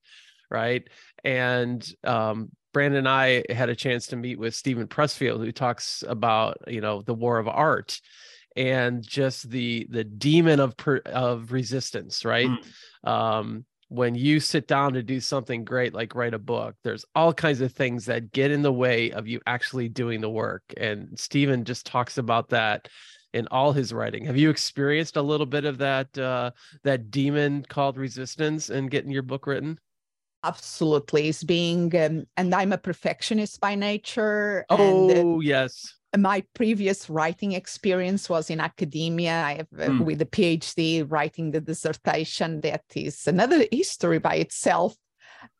right? 0.50 0.86
And 1.24 1.84
um, 2.04 2.50
Brandon 2.72 2.98
and 2.98 3.08
I 3.08 3.44
had 3.50 3.68
a 3.68 3.76
chance 3.76 4.06
to 4.08 4.16
meet 4.16 4.38
with 4.38 4.54
Steven 4.54 4.86
Pressfield, 4.86 5.44
who 5.44 5.52
talks 5.52 6.02
about 6.06 6.58
you 6.66 6.80
know 6.80 7.02
the 7.02 7.14
war 7.14 7.38
of 7.38 7.48
art 7.48 8.00
and 8.56 9.02
just 9.02 9.50
the 9.50 9.86
the 9.90 10.04
demon 10.04 10.60
of 10.60 10.76
per, 10.76 10.98
of 11.06 11.52
resistance, 11.52 12.24
right? 12.24 12.50
Mm. 13.04 13.08
Um, 13.08 13.64
when 13.92 14.14
you 14.14 14.40
sit 14.40 14.66
down 14.66 14.94
to 14.94 15.02
do 15.02 15.20
something 15.20 15.64
great 15.64 15.92
like 15.92 16.14
write 16.14 16.32
a 16.32 16.38
book 16.38 16.74
there's 16.82 17.04
all 17.14 17.34
kinds 17.34 17.60
of 17.60 17.70
things 17.72 18.06
that 18.06 18.32
get 18.32 18.50
in 18.50 18.62
the 18.62 18.72
way 18.72 19.10
of 19.10 19.28
you 19.28 19.38
actually 19.46 19.86
doing 19.86 20.22
the 20.22 20.30
work 20.30 20.62
and 20.78 21.10
Steven 21.18 21.62
just 21.62 21.84
talks 21.84 22.16
about 22.16 22.48
that 22.48 22.88
in 23.34 23.46
all 23.48 23.70
his 23.70 23.92
writing 23.92 24.24
have 24.24 24.36
you 24.38 24.48
experienced 24.48 25.18
a 25.18 25.22
little 25.22 25.44
bit 25.44 25.66
of 25.66 25.76
that 25.76 26.16
uh 26.16 26.50
that 26.84 27.10
demon 27.10 27.66
called 27.68 27.98
resistance 27.98 28.70
and 28.70 28.90
getting 28.90 29.10
your 29.10 29.22
book 29.22 29.46
written 29.46 29.78
absolutely. 30.44 31.28
It's 31.28 31.44
being, 31.44 31.94
um, 31.96 32.26
and 32.36 32.54
I'm 32.54 32.72
a 32.72 32.78
perfectionist 32.78 33.60
by 33.60 33.74
nature. 33.74 34.64
and 34.70 35.10
uh, 35.10 35.14
oh 35.24 35.40
yes 35.40 35.94
my 36.18 36.44
previous 36.54 37.08
writing 37.08 37.52
experience 37.52 38.28
was 38.28 38.50
in 38.50 38.60
academia. 38.60 39.32
I 39.32 39.54
have 39.54 39.68
uh, 39.80 39.92
Hmm. 39.92 40.04
with 40.04 40.20
a 40.20 40.26
PhD 40.26 41.04
writing 41.10 41.50
the 41.50 41.60
dissertation. 41.60 42.60
That 42.60 42.84
is 42.94 43.26
another 43.26 43.64
history 43.72 44.18
by 44.18 44.36
itself. 44.36 44.94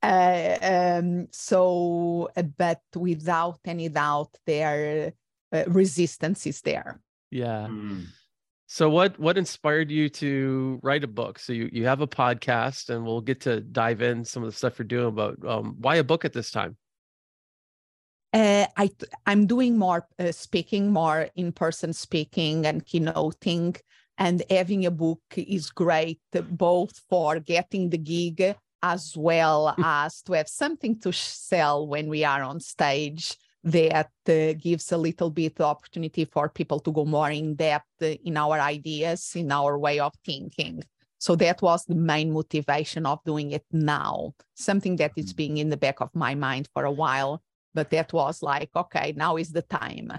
Uh, 0.03 0.59
um, 1.01 1.29
so, 1.33 2.29
uh, 2.37 2.43
but 2.43 2.81
without 2.95 3.61
any 3.65 3.89
doubt, 3.89 4.37
their 4.47 5.13
uh, 5.53 5.65
resistance 5.69 6.47
is 6.47 6.61
there. 6.61 7.01
yeah 7.31 7.69
Mm. 7.69 8.05
So 8.73 8.89
what 8.89 9.19
what 9.19 9.37
inspired 9.37 9.91
you 9.91 10.09
to 10.09 10.81
write 10.83 11.05
a 11.05 11.07
book? 11.07 11.39
So 11.39 11.53
you 11.53 11.69
you 11.71 11.85
have 11.85 12.01
a 12.01 12.07
podcast 12.07 12.89
and 12.89 13.05
we'll 13.05 13.21
get 13.21 13.43
to 13.43 13.61
dive 13.61 14.01
in 14.01 14.25
some 14.25 14.43
of 14.43 14.49
the 14.51 14.57
stuff 14.57 14.79
you're 14.79 14.87
doing 14.87 15.15
but 15.15 15.35
um 15.47 15.77
why 15.79 15.97
a 15.97 16.05
book 16.05 16.25
at 16.25 16.33
this 16.33 16.51
time? 16.51 16.79
Uh, 18.33 18.65
I 18.79 18.89
I'm 19.27 19.47
doing 19.47 19.77
more 19.77 20.09
uh, 20.19 20.33
speaking, 20.33 20.91
more 20.91 21.29
in-person 21.37 21.93
speaking 21.93 22.65
and 22.65 22.83
keynoting, 22.87 23.79
and 24.17 24.43
having 24.49 24.87
a 24.87 24.91
book 24.91 25.21
is 25.37 25.69
great 25.69 26.23
both 26.33 26.99
for 27.11 27.41
getting 27.41 27.91
the 27.91 27.99
gig 27.99 28.57
as 28.83 29.15
well 29.15 29.75
as 29.85 30.23
to 30.23 30.33
have 30.33 30.49
something 30.49 30.99
to 31.01 31.13
sell 31.13 31.87
when 31.87 32.09
we 32.09 32.25
are 32.25 32.43
on 32.43 32.59
stage 32.59 33.37
that 33.65 34.11
uh, 34.29 34.53
gives 34.55 34.91
a 34.93 34.99
little 34.99 35.31
bit 35.31 35.57
the 35.57 35.65
opportunity 35.65 36.25
for 36.25 36.49
people 36.49 36.81
to 36.81 36.93
go 36.93 37.05
more 37.05 37.31
in 37.31 37.55
depth 37.55 37.87
uh, 38.03 38.07
in 38.25 38.37
our 38.37 38.59
ideas, 38.59 39.33
in 39.37 39.53
our 39.53 39.79
way 39.79 40.01
of 40.01 40.13
thinking. 40.25 40.83
So 41.19 41.37
that 41.37 41.63
was 41.63 41.85
the 41.85 41.95
main 41.95 42.33
motivation 42.33 43.07
of 43.07 43.21
doing 43.25 43.53
it 43.53 43.65
now, 43.71 44.35
something 44.55 44.97
that 44.97 45.13
is 45.17 45.33
being 45.33 45.59
in 45.59 45.71
the 45.71 45.77
back 45.77 46.01
of 46.01 46.11
my 46.15 46.35
mind 46.35 46.69
for 46.75 46.85
a 46.85 46.91
while 46.91 47.43
but 47.75 47.89
that 47.89 48.13
was 48.13 48.43
like 48.43 48.69
okay 48.77 49.15
now 49.17 49.37
is 49.37 49.51
the 49.51 49.63
time 49.63 50.13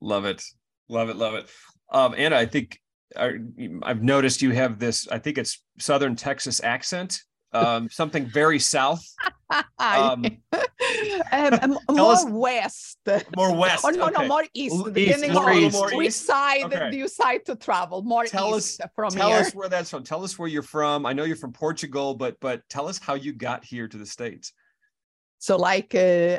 Love 0.00 0.26
it, 0.26 0.42
love 0.88 1.08
it, 1.08 1.16
love 1.16 1.34
it. 1.34 1.48
Um, 1.90 2.14
Ana, 2.16 2.36
I 2.36 2.46
think 2.46 2.78
I, 3.16 3.32
I've 3.82 4.02
noticed 4.02 4.42
you 4.42 4.50
have 4.50 4.78
this. 4.78 5.08
I 5.08 5.18
think 5.18 5.38
it's 5.38 5.62
Southern 5.78 6.16
Texas 6.16 6.62
accent. 6.62 7.20
Um, 7.64 7.88
something 7.90 8.26
very 8.26 8.58
south, 8.58 9.02
Um, 9.78 10.24
um, 11.32 11.54
um, 11.62 11.78
more 11.90 12.12
us- 12.12 12.24
west 12.28 12.98
more 13.36 13.54
west. 13.54 13.84
or 13.84 13.92
no 13.92 14.08
no 14.08 14.26
more 14.26 14.44
east 14.54 14.74
depending 14.92 15.30
east, 15.30 15.40
more 15.40 15.50
on 15.50 15.56
east. 15.56 15.96
which 15.96 16.12
side 16.12 16.64
Okay. 16.64 16.90
do 16.90 16.96
you 16.96 17.04
decide 17.04 17.44
to 17.46 17.54
travel 17.54 18.02
more 18.02 18.24
Tell 18.26 18.56
east 18.56 18.80
us- 18.80 18.88
from 18.96 19.10
Tell 19.10 19.28
here 19.28 19.36
Tell 19.38 19.46
us 19.46 19.54
where 19.54 19.68
that's 19.68 19.90
from. 19.90 20.02
Tell 20.02 20.24
us 20.24 20.36
where 20.38 20.48
you're 20.48 20.62
from. 20.76 21.06
I 21.06 21.12
know 21.12 21.24
you're 21.24 21.36
from 21.36 21.52
Portugal, 21.52 22.14
but 22.14 22.38
but 22.40 22.62
tell 22.68 22.88
us 22.88 22.98
how 22.98 23.14
you 23.14 23.32
got 23.32 23.64
here 23.64 23.86
to 23.88 23.96
the 23.96 24.06
states. 24.06 24.52
So 25.38 25.56
like, 25.56 25.94
uh, 25.94 25.98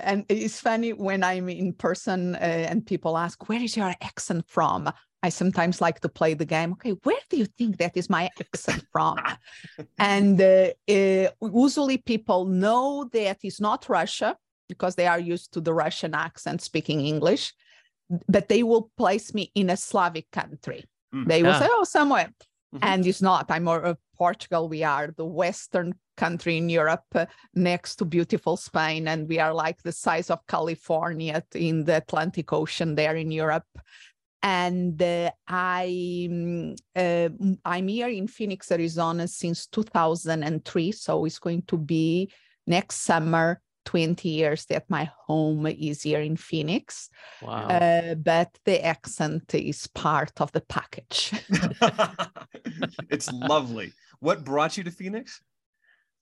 and 0.10 0.26
it's 0.28 0.60
funny 0.60 0.92
when 0.92 1.24
I'm 1.24 1.48
in 1.50 1.72
person 1.74 2.36
uh, 2.36 2.40
and 2.70 2.86
people 2.86 3.18
ask, 3.18 3.48
"Where 3.48 3.62
is 3.62 3.78
your 3.78 3.94
accent 4.02 4.44
from?" 4.48 4.90
I 5.28 5.30
sometimes 5.30 5.82
like 5.82 6.00
to 6.02 6.10
play 6.20 6.34
the 6.36 6.46
game. 6.46 6.72
Okay, 6.74 6.94
where 7.04 7.24
do 7.30 7.36
you 7.42 7.48
think 7.58 7.78
that 7.78 7.98
is 7.98 8.10
my 8.10 8.30
accent 8.40 8.84
from? 8.94 9.18
and 10.16 10.40
uh, 10.40 10.70
uh, 10.98 11.28
usually 11.66 11.98
people 12.14 12.46
know 12.46 13.10
that 13.12 13.38
it's 13.44 13.60
not 13.60 13.90
Russia 13.90 14.38
because 14.70 14.96
they 14.96 15.08
are 15.08 15.20
used 15.20 15.52
to 15.54 15.62
the 15.62 15.74
Russian 15.74 16.14
accent 16.14 16.62
speaking 16.62 17.00
English, 17.02 17.54
but 18.36 18.48
they 18.48 18.64
will 18.64 18.90
place 18.98 19.34
me 19.34 19.52
in 19.54 19.70
a 19.70 19.78
Slavic 19.78 20.28
country. 20.32 20.86
Mm, 21.14 21.28
they 21.28 21.44
will 21.44 21.56
yeah. 21.56 21.60
say, 21.60 21.70
"Oh, 21.78 21.84
somewhere," 21.84 22.30
Mhm. 22.74 22.80
and 22.90 23.00
it's 23.10 23.22
not. 23.22 23.52
I'm 23.54 23.66
more 23.72 23.84
of 23.92 23.98
Portugal. 24.18 24.64
We 24.70 24.84
are 24.96 25.08
the 25.22 25.30
Western 25.44 25.90
country 26.24 26.56
in 26.58 26.70
Europe 26.70 27.10
uh, 27.16 27.26
next 27.54 27.98
to 27.98 28.06
beautiful 28.06 28.56
Spain, 28.58 29.08
and 29.12 29.30
we 29.32 29.40
are 29.44 29.54
like 29.66 29.80
the 29.84 29.92
size 30.06 30.30
of 30.34 30.48
California 30.56 31.44
in 31.54 31.86
the 31.88 31.98
Atlantic 32.04 32.48
Ocean 32.54 32.96
there 32.96 33.18
in 33.24 33.32
Europe. 33.44 33.72
And 34.42 35.02
uh, 35.02 35.32
I, 35.48 36.28
uh, 36.96 37.00
m- 37.00 37.60
I'm 37.66 37.88
here 37.88 38.10
in 38.10 38.28
Phoenix, 38.28 38.72
Arizona 38.72 39.28
since 39.28 39.68
2003. 39.68 40.92
So 40.92 41.26
it's 41.26 41.40
going 41.40 41.64
to 41.64 41.78
be 41.78 42.32
next 42.66 42.98
summer 42.98 43.62
20 43.86 44.28
years 44.28 44.66
that 44.66 44.90
my 44.90 45.10
home 45.26 45.66
is 45.66 46.04
here 46.04 46.20
in 46.20 46.36
Phoenix. 46.36 47.10
wow 47.42 47.68
Uh, 47.70 48.16
but 48.16 48.50
the 48.66 48.86
accent 48.86 49.56
is 49.56 49.88
part 49.88 50.42
of 50.42 50.52
the 50.52 50.62
package. 50.62 51.32
it's 53.10 53.32
lovely. 53.32 53.94
What 54.20 54.44
brought 54.44 54.78
you 54.78 54.84
to 54.84 54.92
Phoenix? 54.92 55.42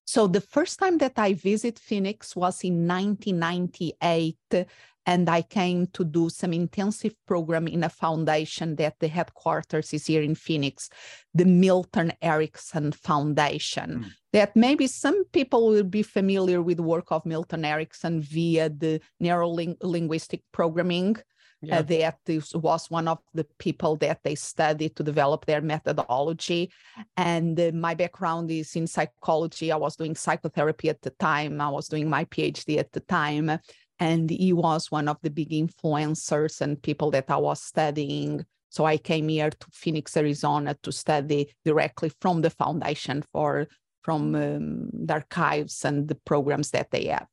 So 0.05 0.27
the 0.27 0.41
first 0.41 0.77
time 0.77 0.99
that 0.99 1.17
I 1.17 1.33
visit 1.33 1.79
Phoenix 1.79 2.35
was 2.35 2.63
in 2.63 2.87
1998 2.87 4.67
and 5.05 5.29
I 5.29 5.41
came 5.41 5.87
to 5.87 6.03
do 6.03 6.29
some 6.29 6.53
intensive 6.53 7.13
program 7.27 7.67
in 7.67 7.83
a 7.83 7.89
foundation 7.89 8.75
that 8.77 8.95
the 8.99 9.07
headquarters 9.07 9.93
is 9.93 10.07
here 10.07 10.21
in 10.21 10.35
Phoenix, 10.35 10.89
the 11.33 11.45
Milton 11.45 12.13
Erickson 12.21 12.91
Foundation. 12.91 14.05
Mm. 14.05 14.11
That 14.33 14.55
maybe 14.55 14.87
some 14.87 15.23
people 15.25 15.67
will 15.67 15.83
be 15.83 16.03
familiar 16.03 16.61
with 16.61 16.77
the 16.77 16.83
work 16.83 17.11
of 17.11 17.25
Milton 17.25 17.63
Erickson 17.63 18.21
via 18.21 18.69
the 18.69 18.99
neuro-linguistic 19.19 20.41
programming. 20.51 21.17
Yeah. 21.61 21.79
Uh, 21.79 21.81
that 21.83 22.19
was 22.55 22.91
one 22.91 23.07
of 23.07 23.19
the 23.33 23.47
people 23.57 23.95
that 23.97 24.19
they 24.23 24.35
studied 24.35 24.95
to 24.97 25.03
develop 25.03 25.45
their 25.45 25.61
methodology. 25.61 26.71
And 27.17 27.59
uh, 27.59 27.71
my 27.73 27.95
background 27.95 28.51
is 28.51 28.75
in 28.75 28.85
psychology. 28.87 29.71
I 29.71 29.77
was 29.77 29.95
doing 29.95 30.15
psychotherapy 30.15 30.89
at 30.89 31.01
the 31.01 31.11
time. 31.11 31.61
I 31.61 31.69
was 31.69 31.87
doing 31.87 32.09
my 32.09 32.25
PhD 32.25 32.77
at 32.77 32.91
the 32.91 32.99
time 32.99 33.57
and 33.99 34.29
he 34.29 34.53
was 34.53 34.91
one 34.91 35.07
of 35.07 35.17
the 35.21 35.29
big 35.29 35.51
influencers 35.51 36.61
and 36.61 36.81
people 36.81 37.11
that 37.11 37.29
I 37.29 37.37
was 37.37 37.61
studying. 37.61 38.45
So 38.69 38.85
I 38.85 38.97
came 38.97 39.29
here 39.29 39.49
to 39.49 39.67
Phoenix, 39.71 40.17
Arizona 40.17 40.75
to 40.83 40.91
study 40.91 41.53
directly 41.63 42.11
from 42.21 42.41
the 42.41 42.49
foundation 42.49 43.23
for 43.31 43.67
from 44.01 44.35
um, 44.35 44.89
the 44.93 45.13
archives 45.13 45.83
and 45.83 46.07
the 46.07 46.15
programs 46.15 46.71
that 46.71 46.91
they 46.91 47.05
have. 47.05 47.27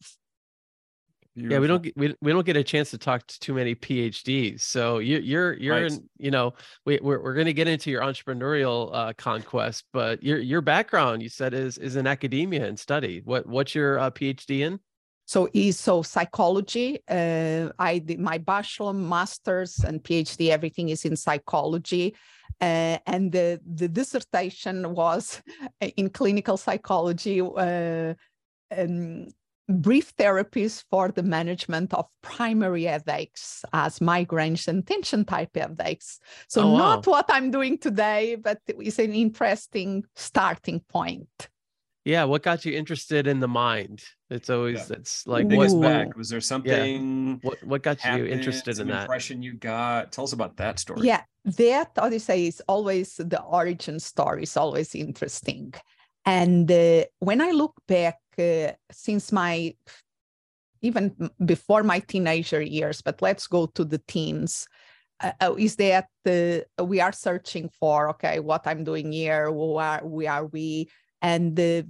Beautiful. 1.35 1.55
Yeah, 1.55 1.61
we 1.61 1.67
don't 1.67 1.83
get, 1.83 1.97
we, 1.97 2.15
we 2.21 2.33
don't 2.33 2.45
get 2.45 2.57
a 2.59 2.65
chance 2.65 2.91
to 2.91 2.99
talk 2.99 3.27
to 3.27 3.41
too 3.41 3.55
many 3.55 3.75
PhDs. 3.75 4.61
So 4.61 4.99
you, 4.99 5.19
you're 5.19 5.55
you're 5.55 5.75
right. 5.75 5.91
in 5.91 6.09
you 6.19 6.31
know 6.31 6.53
we 6.85 6.99
we're, 7.03 7.23
we're 7.23 7.33
going 7.33 7.47
to 7.47 7.55
get 7.55 7.69
into 7.69 7.91
your 7.91 8.03
entrepreneurial 8.03 8.91
uh, 8.93 9.13
conquest, 9.17 9.85
but 9.95 10.23
your 10.23 10.39
your 10.39 10.61
background 10.61 11.23
you 11.23 11.31
said 11.31 11.55
is 11.55 11.79
is 11.79 11.97
in 11.97 12.07
academia 12.07 12.67
and 12.67 12.79
study. 12.79 13.23
What 13.25 13.47
what's 13.47 13.75
your 13.75 13.99
uh, 13.99 14.11
PhD 14.11 14.61
in? 14.61 14.79
So 15.33 15.49
is 15.55 15.81
so 15.81 16.03
psychology. 16.03 17.01
Uh, 17.09 17.71
I 17.79 18.01
did 18.01 18.21
my 18.21 18.37
bachelor, 18.37 18.93
master's, 18.93 19.79
and 19.79 20.03
PhD. 20.05 20.51
Everything 20.51 20.91
is 20.91 21.07
in 21.07 21.17
psychology, 21.17 22.15
uh, 22.61 22.99
and 23.07 23.33
the 23.33 23.59
the 23.65 23.89
dissertation 23.89 24.95
was 24.95 25.41
in 25.97 26.11
clinical 26.11 26.59
psychology. 26.59 27.41
Uh, 27.41 28.13
um, 28.77 29.29
brief 29.69 30.15
therapies 30.17 30.85
for 30.91 31.09
the 31.09 31.23
management 31.23 31.95
of 31.95 32.05
primary 32.21 32.85
headaches 32.85 33.65
as 33.73 34.01
migraines 34.01 34.69
and 34.69 34.87
tension 34.87 35.25
type 35.25 35.57
headaches. 35.57 36.21
So, 36.47 36.61
oh, 36.61 36.73
wow. 36.73 36.79
not 36.79 37.07
what 37.07 37.25
I'm 37.31 37.51
doing 37.51 37.79
today, 37.79 38.35
but 38.35 38.59
it's 38.67 38.99
an 38.99 39.15
interesting 39.15 40.05
starting 40.15 40.81
point. 40.81 41.49
Yeah, 42.05 42.25
what 42.25 42.43
got 42.43 42.65
you 42.65 42.73
interested 42.73 43.27
in 43.27 43.39
the 43.39 43.49
mind? 43.49 44.03
It's 44.33 44.49
always 44.49 44.89
yeah. 44.89 44.97
it's 44.97 45.27
like 45.27 45.47
what 45.47 45.81
back. 45.81 46.17
Was 46.17 46.31
there 46.31 46.41
something? 46.41 47.41
Yeah. 47.43 47.49
What 47.49 47.63
what 47.63 47.83
got 47.83 48.01
happened, 48.01 48.29
you 48.29 48.33
interested 48.33 48.79
in 48.79 48.89
that 48.89 49.03
impression 49.03 49.43
you 49.43 49.55
got? 49.55 50.11
Tell 50.11 50.25
us 50.25 50.33
about 50.33 50.57
that 50.57 50.79
story. 50.79 51.07
Yeah, 51.07 51.23
that 51.45 51.91
I 51.99 52.09
would 52.09 52.23
say 52.23 52.47
is 52.47 52.63
always 52.67 53.17
the 53.17 53.43
origin 53.43 54.01
story 54.01 54.45
is 54.45 54.57
always 54.57 54.95
interesting, 54.95 55.75
and 56.25 56.71
uh, 56.71 57.05
when 57.19 57.43
I 57.43 57.51
look 57.51 57.75
back 57.87 58.19
uh, 58.39 58.73
since 58.91 59.33
my 59.33 59.75
even 60.81 61.31
before 61.45 61.83
my 61.83 62.01
teenager 62.01 62.63
years, 62.63 63.03
but 63.03 63.21
let's 63.21 63.47
go 63.47 63.67
to 63.67 63.85
the 63.85 64.01
teens. 64.09 64.67
Uh, 65.21 65.33
uh 65.43 65.55
is 65.59 65.77
that 65.77 66.09
uh, 66.27 66.85
we 66.85 67.01
are 67.01 67.13
searching 67.13 67.71
for 67.79 68.09
okay 68.09 68.41
what 68.41 68.67
i'm 68.67 68.83
doing 68.83 69.13
here 69.13 69.47
who 69.53 69.77
are 69.77 70.01
we 70.03 70.27
are 70.27 70.47
we 70.47 70.89
and 71.23 71.55
the, 71.55 71.87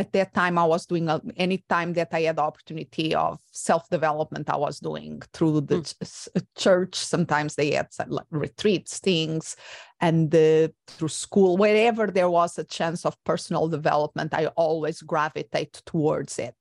at 0.00 0.12
that 0.12 0.32
time 0.40 0.56
i 0.58 0.64
was 0.64 0.86
doing 0.86 1.08
a, 1.08 1.20
any 1.36 1.58
time 1.68 1.92
that 1.92 2.08
i 2.12 2.22
had 2.22 2.36
the 2.36 2.42
opportunity 2.50 3.14
of 3.14 3.38
self-development 3.52 4.48
i 4.50 4.56
was 4.56 4.80
doing 4.80 5.20
through 5.34 5.60
the 5.60 5.80
mm. 5.80 6.46
church. 6.56 6.94
Sometimes 6.94 7.54
they 7.54 7.70
had 7.72 7.92
some, 7.92 8.10
like, 8.10 8.30
retreats 8.30 8.98
things 8.98 9.56
and 10.00 10.30
the, 10.30 10.72
through 10.86 11.14
school 11.24 11.56
wherever 11.56 12.06
there 12.06 12.30
was 12.30 12.58
a 12.58 12.64
chance 12.64 13.04
of 13.04 13.22
personal 13.24 13.68
development 13.68 14.34
i 14.34 14.46
always 14.66 15.02
gravitate 15.02 15.74
towards 15.92 16.38
it. 16.38 16.56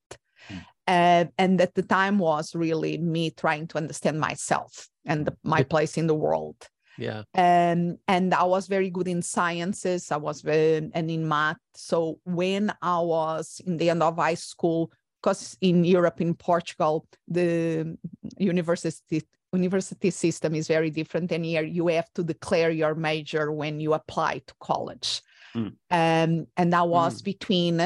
Mm. 0.49 0.65
uh, 0.95 1.25
and 1.37 1.61
at 1.61 1.73
the 1.75 1.87
time 1.97 2.17
was 2.19 2.55
really 2.65 2.97
me 3.15 3.31
trying 3.31 3.65
to 3.69 3.77
understand 3.77 4.19
myself 4.19 4.89
and 5.05 5.25
the, 5.27 5.33
my 5.43 5.63
place 5.63 5.97
in 5.97 6.07
the 6.07 6.21
world 6.25 6.59
yeah. 6.99 7.23
And 7.33 7.97
and 8.07 8.33
i 8.33 8.43
was 8.43 8.67
very 8.67 8.89
good 8.89 9.07
in 9.07 9.21
sciences. 9.21 10.11
I 10.11 10.17
was 10.17 10.41
very, 10.41 10.89
and 10.93 11.09
in 11.09 11.27
math. 11.27 11.57
So 11.75 12.19
when 12.25 12.73
i 12.81 12.99
was 12.99 13.61
in 13.65 13.77
the 13.77 13.89
end 13.89 14.03
of 14.03 14.17
high 14.17 14.35
school 14.35 14.91
because 15.21 15.57
in 15.59 15.83
europe 15.83 16.21
in 16.21 16.33
portugal 16.33 17.05
the 17.27 17.97
university 18.37 19.21
university 19.53 20.11
system 20.11 20.55
is 20.55 20.67
very 20.67 20.89
different 20.89 21.31
and 21.31 21.43
here 21.43 21.63
you 21.63 21.87
have 21.87 22.11
to 22.13 22.23
declare 22.23 22.69
your 22.69 22.95
major 22.95 23.51
when 23.51 23.79
you 23.79 23.93
apply 23.93 24.41
to 24.45 24.53
college. 24.59 25.21
Mm. 25.55 25.73
um, 25.89 26.47
and 26.57 26.73
that 26.73 26.87
was 26.87 27.21
mm. 27.21 27.25
between 27.25 27.81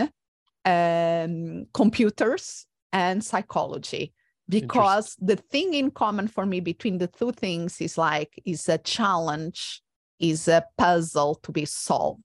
um, 0.65 1.65
computers 1.73 2.65
and 2.91 3.23
psychology 3.23 4.13
because 4.49 5.15
the 5.19 5.35
thing 5.35 5.73
in 5.73 5.91
common 5.91 6.27
for 6.27 6.45
me 6.45 6.59
between 6.59 6.97
the 6.97 7.07
two 7.07 7.31
things 7.31 7.79
is 7.81 7.97
like 7.97 8.41
is 8.45 8.67
a 8.69 8.77
challenge 8.77 9.81
is 10.19 10.47
a 10.47 10.65
puzzle 10.77 11.35
to 11.43 11.51
be 11.51 11.65
solved. 11.65 12.21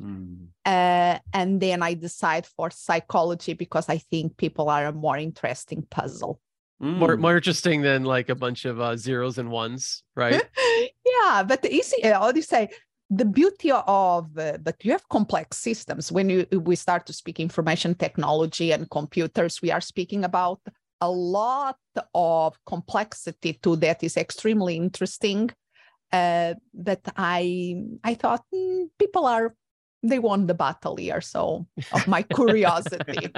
Mm. 0.00 0.46
uh, 0.64 1.18
and 1.34 1.60
then 1.60 1.82
i 1.82 1.94
decide 1.94 2.46
for 2.46 2.70
psychology 2.70 3.54
because 3.54 3.88
i 3.88 3.98
think 3.98 4.36
people 4.36 4.70
are 4.70 4.86
a 4.86 4.92
more 4.92 5.18
interesting 5.18 5.82
puzzle. 5.90 6.40
Mm. 6.80 6.96
more 6.96 7.16
more 7.16 7.36
interesting 7.36 7.82
than 7.82 8.04
like 8.04 8.28
a 8.30 8.34
bunch 8.34 8.64
of 8.64 8.80
uh, 8.80 8.96
zeros 8.96 9.36
and 9.36 9.50
ones 9.50 10.02
right? 10.14 10.40
Yeah 11.04 11.42
but 11.42 11.60
the 11.62 11.72
easy 11.74 12.02
uh, 12.04 12.20
how 12.20 12.32
do 12.32 12.38
you 12.38 12.42
say? 12.42 12.68
The 13.10 13.24
beauty 13.24 13.70
of 13.72 14.38
uh, 14.38 14.58
but 14.62 14.76
you 14.84 14.92
have 14.92 15.08
complex 15.08 15.58
systems. 15.58 16.12
When 16.12 16.30
you 16.30 16.46
we 16.52 16.76
start 16.76 17.06
to 17.06 17.12
speak 17.12 17.40
information 17.40 17.94
technology 17.94 18.72
and 18.72 18.88
computers 18.88 19.60
we 19.60 19.70
are 19.72 19.80
speaking 19.80 20.24
about 20.24 20.60
a 21.00 21.10
lot 21.10 21.78
of 22.14 22.58
complexity 22.66 23.54
to 23.62 23.76
that 23.76 24.02
is 24.02 24.16
extremely 24.16 24.76
interesting. 24.76 25.50
Uh, 26.12 26.54
but 26.74 27.00
I 27.16 27.82
I 28.04 28.14
thought 28.14 28.44
mm, 28.54 28.88
people 28.98 29.26
are 29.26 29.54
they 30.02 30.18
won 30.18 30.46
the 30.46 30.54
battle 30.54 30.96
here, 30.96 31.20
so 31.20 31.66
of 31.92 32.08
my 32.08 32.22
curiosity. 32.34 33.32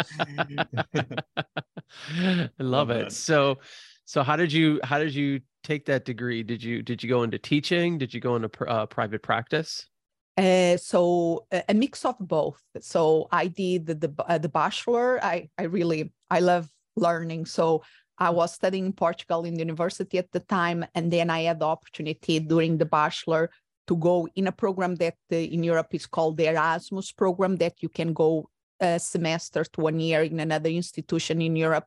I 2.10 2.48
love 2.58 2.90
it. 2.90 3.12
So 3.12 3.58
so 4.04 4.22
how 4.22 4.36
did 4.36 4.52
you 4.52 4.80
how 4.84 4.98
did 4.98 5.14
you 5.14 5.40
take 5.62 5.86
that 5.86 6.04
degree? 6.04 6.42
Did 6.42 6.62
you 6.62 6.82
did 6.82 7.02
you 7.02 7.08
go 7.08 7.22
into 7.22 7.38
teaching? 7.38 7.98
Did 7.98 8.14
you 8.14 8.20
go 8.20 8.36
into 8.36 8.50
uh, 8.66 8.86
private 8.86 9.22
practice? 9.22 9.86
Uh, 10.36 10.78
so 10.78 11.46
a 11.68 11.74
mix 11.74 12.04
of 12.06 12.16
both. 12.18 12.62
So 12.80 13.28
I 13.30 13.48
did 13.48 13.86
the 13.86 13.94
the, 13.94 14.14
uh, 14.26 14.38
the 14.38 14.48
bachelor. 14.48 15.22
I 15.22 15.50
I 15.58 15.64
really 15.64 16.12
I 16.30 16.40
love 16.40 16.68
learning. 16.96 17.46
So 17.46 17.82
I 18.18 18.30
was 18.30 18.52
studying 18.54 18.86
in 18.86 18.92
Portugal 18.92 19.44
in 19.44 19.54
the 19.54 19.60
university 19.60 20.18
at 20.18 20.30
the 20.32 20.40
time, 20.40 20.84
and 20.94 21.10
then 21.10 21.30
I 21.30 21.42
had 21.42 21.60
the 21.60 21.66
opportunity 21.66 22.38
during 22.40 22.78
the 22.78 22.84
bachelor 22.84 23.50
to 23.88 23.96
go 23.96 24.28
in 24.36 24.46
a 24.46 24.52
program 24.52 24.94
that 24.96 25.16
uh, 25.32 25.36
in 25.36 25.64
Europe 25.64 25.88
is 25.92 26.06
called 26.06 26.36
the 26.36 26.48
Erasmus 26.48 27.12
program, 27.12 27.56
that 27.56 27.82
you 27.82 27.88
can 27.88 28.12
go 28.12 28.48
a 28.80 28.98
semester 28.98 29.64
to 29.64 29.80
one 29.80 29.98
year 29.98 30.22
in 30.22 30.40
another 30.40 30.70
institution 30.70 31.42
in 31.42 31.56
Europe. 31.56 31.86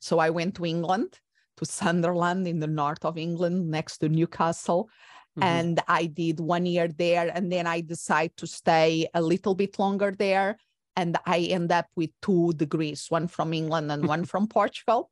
So 0.00 0.18
I 0.18 0.30
went 0.30 0.56
to 0.56 0.66
England, 0.66 1.18
to 1.56 1.64
Sunderland 1.64 2.46
in 2.46 2.58
the 2.58 2.66
north 2.66 3.04
of 3.04 3.16
England, 3.16 3.70
next 3.70 3.98
to 3.98 4.08
Newcastle. 4.08 4.90
Mm-hmm. 5.38 5.42
And 5.42 5.80
I 5.88 6.06
did 6.06 6.40
one 6.40 6.66
year 6.66 6.88
there, 6.88 7.30
and 7.34 7.50
then 7.50 7.66
I 7.66 7.80
decided 7.80 8.36
to 8.38 8.46
stay 8.46 9.08
a 9.14 9.22
little 9.22 9.54
bit 9.54 9.78
longer 9.78 10.10
there 10.10 10.58
and 10.96 11.16
I 11.26 11.38
end 11.40 11.72
up 11.72 11.86
with 11.96 12.10
two 12.20 12.52
degrees, 12.54 13.06
one 13.08 13.28
from 13.28 13.52
England 13.52 13.90
and 13.90 14.06
one 14.06 14.24
from 14.24 14.46
Portugal, 14.58 15.10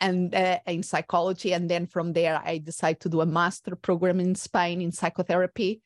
and 0.00 0.34
uh, 0.34 0.58
in 0.66 0.82
psychology. 0.82 1.52
And 1.52 1.68
then 1.68 1.86
from 1.86 2.12
there, 2.12 2.40
I 2.44 2.58
decide 2.58 3.00
to 3.00 3.08
do 3.08 3.20
a 3.20 3.26
master 3.26 3.76
program 3.76 4.20
in 4.20 4.34
Spain 4.34 4.80
in 4.80 4.92
psychotherapy, 4.92 5.82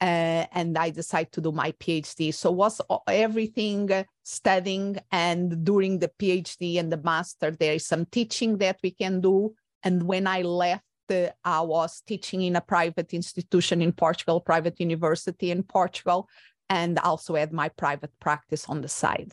uh, 0.00 0.46
and 0.52 0.78
I 0.78 0.90
decide 0.90 1.32
to 1.32 1.40
do 1.40 1.52
my 1.52 1.72
PhD. 1.72 2.32
So 2.32 2.50
was 2.50 2.80
everything 3.08 3.90
uh, 3.90 4.04
studying, 4.22 4.98
and 5.10 5.64
during 5.64 5.98
the 5.98 6.10
PhD 6.18 6.78
and 6.78 6.92
the 6.92 6.98
master, 6.98 7.50
there 7.50 7.74
is 7.74 7.86
some 7.86 8.06
teaching 8.06 8.58
that 8.58 8.78
we 8.82 8.90
can 8.90 9.20
do. 9.20 9.54
And 9.82 10.02
when 10.04 10.26
I 10.26 10.42
left. 10.42 10.84
Uh, 11.10 11.28
I 11.44 11.60
was 11.60 12.00
teaching 12.00 12.40
in 12.40 12.56
a 12.56 12.62
private 12.62 13.12
institution 13.12 13.82
in 13.82 13.92
Portugal, 13.92 14.40
private 14.40 14.80
university 14.80 15.50
in 15.50 15.62
Portugal, 15.62 16.30
and 16.70 16.98
also 16.98 17.34
had 17.34 17.52
my 17.52 17.68
private 17.70 18.12
practice 18.20 18.68
on 18.68 18.80
the 18.80 18.88
side. 18.88 19.32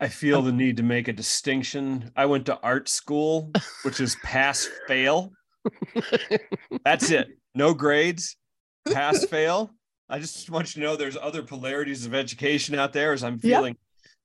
I 0.00 0.08
feel 0.08 0.38
um, 0.38 0.44
the 0.44 0.52
need 0.52 0.76
to 0.76 0.82
make 0.82 1.08
a 1.08 1.12
distinction. 1.12 2.10
I 2.16 2.26
went 2.26 2.46
to 2.46 2.58
art 2.60 2.88
school, 2.88 3.50
which 3.82 4.00
is 4.00 4.16
pass 4.22 4.68
fail. 4.86 5.32
That's 6.84 7.10
it. 7.10 7.28
No 7.54 7.74
grades, 7.74 8.36
pass 8.92 9.24
fail. 9.24 9.74
I 10.08 10.20
just 10.20 10.48
want 10.50 10.74
you 10.74 10.82
to 10.82 10.86
know 10.88 10.96
there's 10.96 11.16
other 11.16 11.42
polarities 11.42 12.06
of 12.06 12.14
education 12.14 12.76
out 12.76 12.92
there 12.92 13.12
as 13.12 13.24
I'm 13.24 13.40
Yeah. 13.42 13.58
feeling 13.58 13.76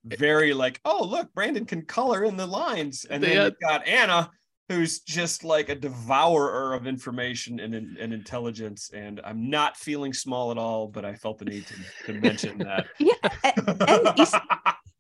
very 0.05 0.53
like, 0.53 0.79
oh, 0.86 1.03
look, 1.03 1.33
Brandon 1.33 1.65
can 1.65 1.81
color 1.83 2.23
in 2.23 2.38
the 2.38 2.45
lines. 2.45 3.05
And 3.05 3.23
then 3.23 3.33
Yeah. 3.36 3.45
you've 3.45 3.59
got 3.59 3.88
Ana, 3.88 4.29
who's 4.69 4.99
just 5.02 5.43
like 5.43 5.69
a 5.69 5.76
devourer 5.76 6.73
of 6.73 6.88
information 6.88 7.60
and, 7.60 7.73
and 7.76 8.13
intelligence. 8.13 8.89
And 8.93 9.19
I'm 9.23 9.49
not 9.49 9.76
feeling 9.78 10.13
small 10.13 10.52
at 10.52 10.58
all, 10.58 10.88
but 10.88 11.04
I 11.06 11.15
felt 11.15 11.38
the 11.39 11.45
need 11.45 11.65
to, 11.67 12.13
to 12.13 12.19
mention 12.19 12.58
that. 12.60 12.88
Yeah, 12.99 13.13
a- 13.43 13.60
and 13.89 14.13
it's 14.17 14.34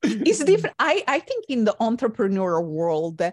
it's 0.03 0.43
different. 0.43 0.75
I 0.79 1.03
I 1.07 1.19
think 1.19 1.45
in 1.47 1.63
the 1.63 1.75
entrepreneurial 1.79 2.65
world, 2.65 3.21
uh, 3.21 3.31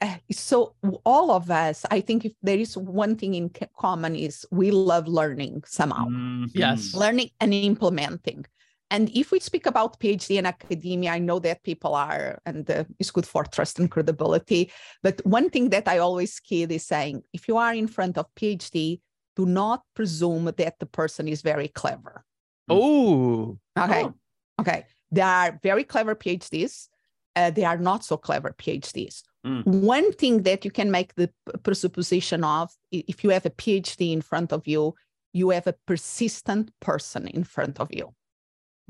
uh, 0.00 0.16
so 0.32 0.74
all 1.04 1.30
of 1.30 1.50
us, 1.50 1.86
I 1.90 2.00
think 2.00 2.24
if 2.24 2.32
there 2.42 2.58
is 2.58 2.76
one 2.76 3.14
thing 3.16 3.34
in 3.34 3.50
common 3.78 4.16
is 4.16 4.44
we 4.50 4.72
love 4.72 5.06
learning 5.06 5.62
somehow, 5.66 6.06
Mhm. 6.08 6.50
Yes. 6.52 6.94
learning 6.94 7.30
and 7.40 7.54
implementing. 7.54 8.44
And 8.90 9.08
if 9.14 9.30
we 9.30 9.38
speak 9.38 9.66
about 9.66 10.00
PhD 10.00 10.36
in 10.36 10.46
academia, 10.46 11.12
I 11.12 11.20
know 11.20 11.38
that 11.38 11.62
people 11.62 11.94
are, 11.94 12.40
and 12.44 12.68
uh, 12.68 12.84
it's 12.98 13.12
good 13.12 13.26
for 13.26 13.44
trust 13.44 13.78
and 13.78 13.88
credibility. 13.88 14.72
But 15.02 15.24
one 15.24 15.48
thing 15.48 15.70
that 15.70 15.86
I 15.86 15.98
always 15.98 16.40
kid 16.40 16.72
is 16.72 16.84
saying, 16.84 17.22
if 17.32 17.46
you 17.46 17.56
are 17.56 17.72
in 17.72 17.86
front 17.86 18.18
of 18.18 18.26
PhD, 18.34 19.00
do 19.36 19.46
not 19.46 19.82
presume 19.94 20.46
that 20.56 20.78
the 20.80 20.86
person 20.86 21.28
is 21.28 21.40
very 21.40 21.68
clever. 21.68 22.24
Oh, 22.68 23.58
Okay. 23.78 24.04
Oh. 24.04 24.14
Okay. 24.60 24.84
There 25.12 25.24
are 25.24 25.58
very 25.62 25.84
clever 25.84 26.14
PhDs. 26.14 26.88
Uh, 27.36 27.50
they 27.50 27.64
are 27.64 27.78
not 27.78 28.04
so 28.04 28.16
clever 28.16 28.54
PhDs. 28.58 29.22
Mm. 29.46 29.64
One 29.64 30.12
thing 30.12 30.42
that 30.42 30.64
you 30.64 30.70
can 30.72 30.90
make 30.90 31.14
the 31.14 31.30
presupposition 31.62 32.42
of 32.42 32.70
if 32.90 33.22
you 33.22 33.30
have 33.30 33.46
a 33.46 33.50
PhD 33.50 34.12
in 34.12 34.20
front 34.20 34.52
of 34.52 34.66
you, 34.66 34.94
you 35.32 35.50
have 35.50 35.68
a 35.68 35.74
persistent 35.86 36.72
person 36.80 37.28
in 37.28 37.44
front 37.44 37.78
of 37.78 37.88
you 37.92 38.12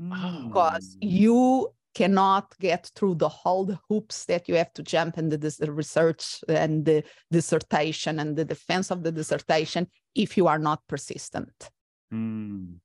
because 0.09 0.97
Mm. 1.01 1.11
you 1.11 1.73
cannot 1.93 2.57
get 2.59 2.89
through 2.95 3.15
the 3.15 3.29
whole 3.29 3.65
the 3.65 3.79
hoops 3.89 4.25
that 4.25 4.47
you 4.47 4.55
have 4.55 4.71
to 4.73 4.83
jump 4.83 5.17
in 5.17 5.29
the, 5.29 5.37
the 5.37 5.71
research 5.71 6.41
and 6.47 6.85
the 6.85 7.03
dissertation 7.31 8.19
and 8.19 8.35
the 8.35 8.45
defense 8.45 8.91
of 8.91 9.03
the 9.03 9.11
dissertation 9.11 9.87
if 10.15 10.37
you 10.37 10.47
are 10.47 10.59
not 10.59 10.79
persistent. 10.87 11.69
Mm. 12.13 12.75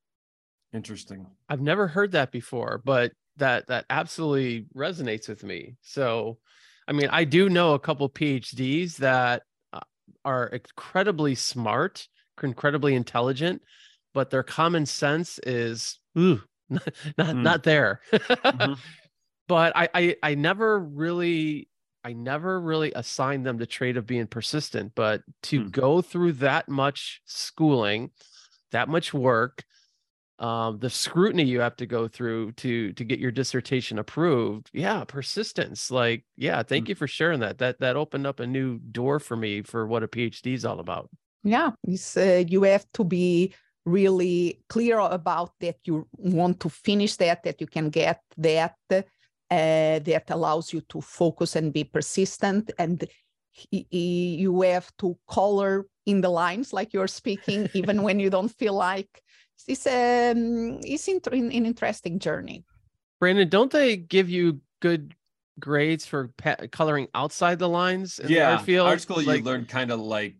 Interesting. 0.72 1.26
I've 1.48 1.60
never 1.60 1.86
heard 1.86 2.12
that 2.12 2.32
before, 2.32 2.82
but 2.84 3.12
that 3.36 3.66
that 3.68 3.86
absolutely 3.88 4.66
resonates 4.74 5.28
with 5.28 5.44
me. 5.44 5.76
So, 5.80 6.38
I 6.88 6.92
mean, 6.92 7.08
I 7.10 7.24
do 7.24 7.48
know 7.48 7.74
a 7.74 7.78
couple 7.78 8.08
PhDs 8.10 8.96
that 8.96 9.42
uh, 9.72 9.80
are 10.24 10.48
incredibly 10.48 11.34
smart, 11.34 12.08
incredibly 12.42 12.94
intelligent, 12.94 13.62
but 14.12 14.30
their 14.30 14.42
common 14.42 14.84
sense 14.84 15.38
is 15.44 16.00
ooh, 16.18 16.42
not 16.70 16.88
not, 17.18 17.36
Mm. 17.36 17.42
not 17.42 17.62
there. 17.62 18.00
Mhm. 18.52 18.82
but 19.48 19.72
I, 19.76 19.88
I 19.94 20.16
I 20.22 20.34
never 20.34 20.78
really 20.80 21.68
I 22.04 22.12
never 22.12 22.60
really 22.60 22.92
assigned 22.94 23.46
them 23.46 23.58
the 23.58 23.66
trait 23.66 23.96
of 23.96 24.06
being 24.06 24.26
persistent, 24.26 24.94
but 24.94 25.22
to 25.44 25.60
Hmm. 25.60 25.68
go 25.70 26.02
through 26.02 26.34
that 26.34 26.68
much 26.68 27.20
schooling, 27.26 28.10
that 28.72 28.88
much 28.88 29.14
work, 29.14 29.64
um, 30.38 30.78
the 30.80 30.90
scrutiny 30.90 31.44
you 31.44 31.60
have 31.60 31.76
to 31.76 31.86
go 31.86 32.08
through 32.08 32.52
to 32.54 32.92
to 32.94 33.04
get 33.04 33.18
your 33.20 33.32
dissertation 33.32 33.98
approved. 33.98 34.70
Yeah, 34.74 35.04
persistence. 35.04 35.90
Like, 35.90 36.26
yeah, 36.36 36.62
thank 36.62 36.88
Mm. 36.88 36.90
you 36.90 36.94
for 36.94 37.08
sharing 37.08 37.40
that. 37.40 37.58
That 37.58 37.80
that 37.80 37.96
opened 37.96 38.26
up 38.26 38.40
a 38.40 38.46
new 38.46 38.78
door 38.78 39.18
for 39.20 39.36
me 39.36 39.62
for 39.62 39.86
what 39.86 40.02
a 40.02 40.08
PhD 40.08 40.54
is 40.54 40.64
all 40.66 40.80
about. 40.80 41.10
Yeah, 41.42 41.72
it's, 41.84 42.16
uh, 42.16 42.44
you 42.48 42.64
have 42.64 42.90
to 42.94 43.04
be 43.04 43.54
really 43.86 44.60
clear 44.68 44.98
about 44.98 45.52
that 45.60 45.76
you 45.84 46.06
want 46.18 46.60
to 46.60 46.68
finish 46.68 47.16
that, 47.16 47.42
that 47.44 47.60
you 47.60 47.66
can 47.66 47.88
get 47.88 48.20
that, 48.36 48.74
uh, 48.90 49.04
that 49.48 50.24
allows 50.30 50.72
you 50.72 50.80
to 50.82 51.00
focus 51.00 51.56
and 51.56 51.72
be 51.72 51.84
persistent. 51.84 52.72
And 52.78 53.02
y- 53.72 53.86
y- 53.92 53.98
you 54.42 54.60
have 54.62 54.90
to 54.98 55.16
color 55.28 55.86
in 56.04 56.20
the 56.20 56.28
lines 56.28 56.72
like 56.72 56.92
you're 56.92 57.06
speaking, 57.08 57.68
even 57.74 58.02
when 58.02 58.18
you 58.20 58.28
don't 58.28 58.48
feel 58.50 58.74
like 58.74 59.22
it's, 59.68 59.86
um, 59.86 60.80
it's 60.82 61.08
int- 61.08 61.28
an 61.28 61.50
interesting 61.52 62.18
journey. 62.18 62.64
Brandon, 63.20 63.48
don't 63.48 63.70
they 63.70 63.96
give 63.96 64.28
you 64.28 64.60
good 64.82 65.14
grades 65.58 66.04
for 66.04 66.28
pa- 66.36 66.56
coloring 66.70 67.08
outside 67.14 67.58
the 67.58 67.68
lines 67.68 68.18
in 68.18 68.26
the 68.26 68.34
yeah. 68.34 68.52
art 68.56 68.62
field? 68.62 68.88
Art 68.88 69.00
school, 69.00 69.22
Like- 69.22 69.38
you 69.38 69.44
learn 69.44 69.64
kind 69.64 69.90
of 69.92 70.00
like 70.00 70.34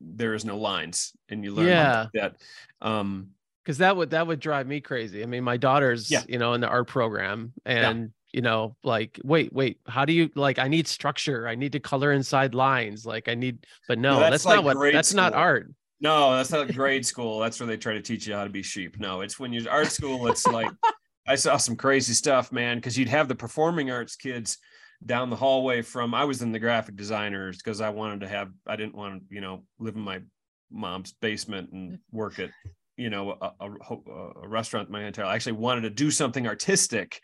there 0.00 0.34
is 0.34 0.44
no 0.44 0.56
lines 0.58 1.12
and 1.28 1.44
you 1.44 1.54
learn 1.54 1.66
Yeah. 1.66 2.06
that. 2.14 2.36
Um, 2.80 3.30
because 3.64 3.78
that 3.78 3.96
would 3.96 4.10
that 4.10 4.26
would 4.26 4.40
drive 4.40 4.66
me 4.66 4.80
crazy. 4.80 5.22
I 5.22 5.26
mean, 5.26 5.44
my 5.44 5.56
daughter's 5.56 6.10
Yeah. 6.10 6.22
you 6.26 6.38
know 6.38 6.54
in 6.54 6.60
the 6.60 6.68
art 6.68 6.88
program, 6.88 7.52
and 7.64 8.10
you 8.32 8.40
know, 8.42 8.76
like, 8.84 9.20
wait, 9.24 9.52
wait, 9.52 9.80
how 9.86 10.04
do 10.04 10.12
you 10.12 10.30
like? 10.34 10.58
I 10.58 10.68
need 10.68 10.88
structure. 10.88 11.46
I 11.46 11.54
need 11.56 11.72
to 11.72 11.80
color 11.80 12.12
inside 12.12 12.54
lines. 12.54 13.04
Like, 13.04 13.28
I 13.28 13.34
need, 13.34 13.66
but 13.88 13.98
no, 13.98 14.18
that's 14.18 14.30
that's, 14.30 14.44
like 14.46 14.64
not 14.64 14.76
what. 14.76 14.92
That's 14.92 15.14
not 15.14 15.34
art. 15.34 15.70
No, 16.00 16.34
that's 16.34 16.50
not 16.50 16.72
grade 16.72 17.04
school. 17.04 17.38
That's 17.40 17.60
where 17.60 17.66
they 17.66 17.76
try 17.76 17.92
to 17.92 18.00
teach 18.00 18.26
you 18.26 18.34
how 18.34 18.44
to 18.44 18.50
be 18.50 18.62
sheep. 18.62 18.98
No, 18.98 19.20
it's 19.20 19.38
when 19.38 19.52
you're 19.52 19.70
art 19.70 19.88
school, 19.88 20.28
it's 20.28 20.46
like 20.46 20.70
I 21.28 21.34
saw 21.34 21.56
some 21.58 21.76
crazy 21.76 22.14
stuff, 22.14 22.50
man, 22.52 22.78
because 22.78 22.98
you'd 22.98 23.08
have 23.08 23.28
the 23.28 23.34
performing 23.34 23.90
arts 23.90 24.16
kids 24.16 24.58
down 25.04 25.30
the 25.30 25.36
hallway 25.36 25.82
from 25.82 26.14
I 26.14 26.24
was 26.24 26.42
in 26.42 26.52
the 26.52 26.58
graphic 26.58 26.96
designers 26.96 27.56
because 27.56 27.80
I 27.80 27.88
wanted 27.88 28.20
to 28.20 28.28
have 28.28 28.50
I 28.66 28.76
didn't 28.76 28.94
want 28.94 29.20
to, 29.28 29.34
you 29.34 29.40
know, 29.40 29.64
live 29.78 29.96
in 29.96 30.02
my 30.02 30.20
mom's 30.70 31.12
basement 31.20 31.70
and 31.72 31.92
mm. 31.92 31.98
work 32.12 32.38
at, 32.38 32.50
you 32.96 33.10
know, 33.10 33.36
a, 33.40 33.52
a, 33.60 34.42
a 34.42 34.48
restaurant 34.48 34.90
my 34.90 35.04
entire 35.04 35.24
I 35.24 35.34
actually 35.34 35.52
wanted 35.52 35.82
to 35.82 35.90
do 35.90 36.10
something 36.10 36.46
artistic. 36.46 37.20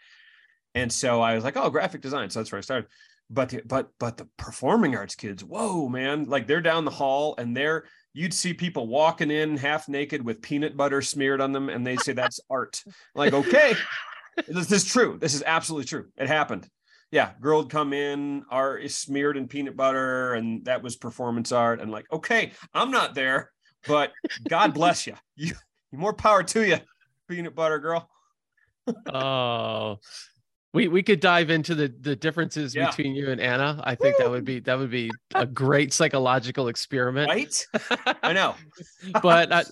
And 0.75 0.93
so 0.93 1.21
I 1.21 1.35
was 1.35 1.45
like, 1.45 1.57
oh, 1.57 1.71
graphic 1.71 2.01
design. 2.01 2.31
So 2.31 2.41
that's 2.41 2.53
where 2.53 2.59
I 2.59 2.63
started. 2.63 2.89
But 3.29 3.51
the, 3.51 3.63
but 3.67 3.91
but 3.99 4.17
the 4.17 4.29
performing 4.39 4.95
arts 4.95 5.17
kids 5.17 5.43
whoa 5.43 5.89
man 5.89 6.27
like 6.27 6.47
they're 6.47 6.61
down 6.61 6.85
the 6.85 6.93
hall 6.93 7.35
and 7.39 7.57
they're 7.57 7.87
you'd 8.15 8.33
see 8.33 8.55
people 8.55 8.87
walking 8.87 9.33
in 9.33 9.57
half 9.57 9.89
naked 9.89 10.25
with 10.25 10.41
peanut 10.41 10.77
butter 10.77 11.03
smeared 11.03 11.41
on 11.41 11.51
them 11.51 11.69
and 11.69 11.85
they 11.85 11.97
say 11.97 12.13
that's 12.13 12.41
art. 12.49 12.83
Like 13.17 13.33
okay 13.33 13.75
this 14.49 14.71
is 14.71 14.85
true. 14.85 15.19
This 15.21 15.35
is 15.35 15.43
absolutely 15.45 15.87
true. 15.87 16.07
It 16.17 16.29
happened 16.29 16.69
yeah 17.13 17.33
girl 17.41 17.61
would 17.63 17.71
come 17.71 17.93
in 17.93 18.45
art 18.51 18.83
is 18.83 18.97
smeared 18.97 19.37
in 19.37 19.47
peanut 19.49 19.77
butter 19.77 20.35
and 20.35 20.65
that 20.65 20.83
was 20.83 20.97
performance 20.97 21.53
art 21.53 21.81
and 21.81 21.91
like 21.91 22.05
okay 22.13 22.53
i'm 22.75 22.91
not 22.91 23.15
there 23.15 23.53
but 23.87 24.13
god 24.49 24.75
bless 24.75 25.07
you 25.07 25.15
you 25.37 25.53
more 25.93 26.13
power 26.13 26.43
to 26.43 26.67
you 26.67 26.77
peanut 27.29 27.55
butter 27.55 27.79
girl 27.79 28.09
Oh, 29.13 29.99
we 30.73 30.87
we 30.89 31.03
could 31.03 31.19
dive 31.21 31.51
into 31.51 31.75
the 31.75 31.93
the 32.01 32.15
differences 32.15 32.73
Yeah. 32.75 32.87
between 32.87 33.15
you 33.17 33.31
and 33.31 33.41
Anna. 33.41 33.81
I 33.83 33.95
think 33.97 34.17
that 34.19 34.31
would 34.31 34.45
be 34.45 34.61
that 34.61 34.79
would 34.79 34.91
be 34.91 35.11
a 35.35 35.45
great 35.47 35.93
psychological 35.93 36.69
experiment. 36.69 37.29
right 37.29 37.67
i 38.23 38.33
know 38.33 38.55
but 39.23 39.53
I, 39.53 39.65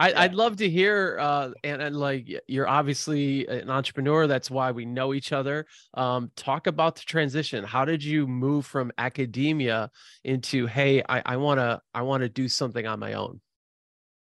I, 0.00 0.08
Yeah. 0.08 0.20
I'd 0.22 0.34
love 0.34 0.56
to 0.56 0.68
hear, 0.68 1.18
uh, 1.20 1.50
and, 1.62 1.82
and 1.82 1.94
like 1.94 2.26
you're 2.48 2.68
obviously 2.68 3.46
an 3.46 3.68
entrepreneur. 3.68 4.26
That's 4.26 4.50
why 4.50 4.72
we 4.72 4.86
know 4.86 5.12
each 5.12 5.30
other. 5.32 5.66
Um, 5.94 6.30
talk 6.36 6.66
about 6.66 6.96
the 6.96 7.02
transition. 7.02 7.62
How 7.64 7.84
did 7.84 8.02
you 8.02 8.26
move 8.26 8.64
from 8.64 8.90
academia 8.96 9.90
into, 10.24 10.66
hey, 10.66 11.02
I, 11.08 11.22
I 11.26 11.36
wanna, 11.36 11.82
I 11.92 12.02
wanna 12.02 12.30
do 12.30 12.48
something 12.48 12.86
on 12.86 12.98
my 12.98 13.12
own? 13.12 13.40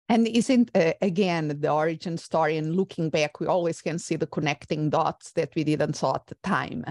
And 0.09 0.27
isn't 0.27 0.71
uh, 0.75 0.95
again 1.03 1.61
the 1.61 1.71
origin 1.71 2.17
story 2.17 2.57
and 2.57 2.75
looking 2.75 3.11
back, 3.11 3.39
we 3.41 3.47
always 3.47 3.83
can 3.83 3.99
see 3.99 4.17
the 4.17 4.27
connecting 4.27 4.89
dots 4.89 5.33
that 5.33 5.51
we 5.55 5.62
didn't 5.65 5.95
saw 5.95 6.15
at 6.15 6.27
the 6.27 6.37
time. 6.43 6.85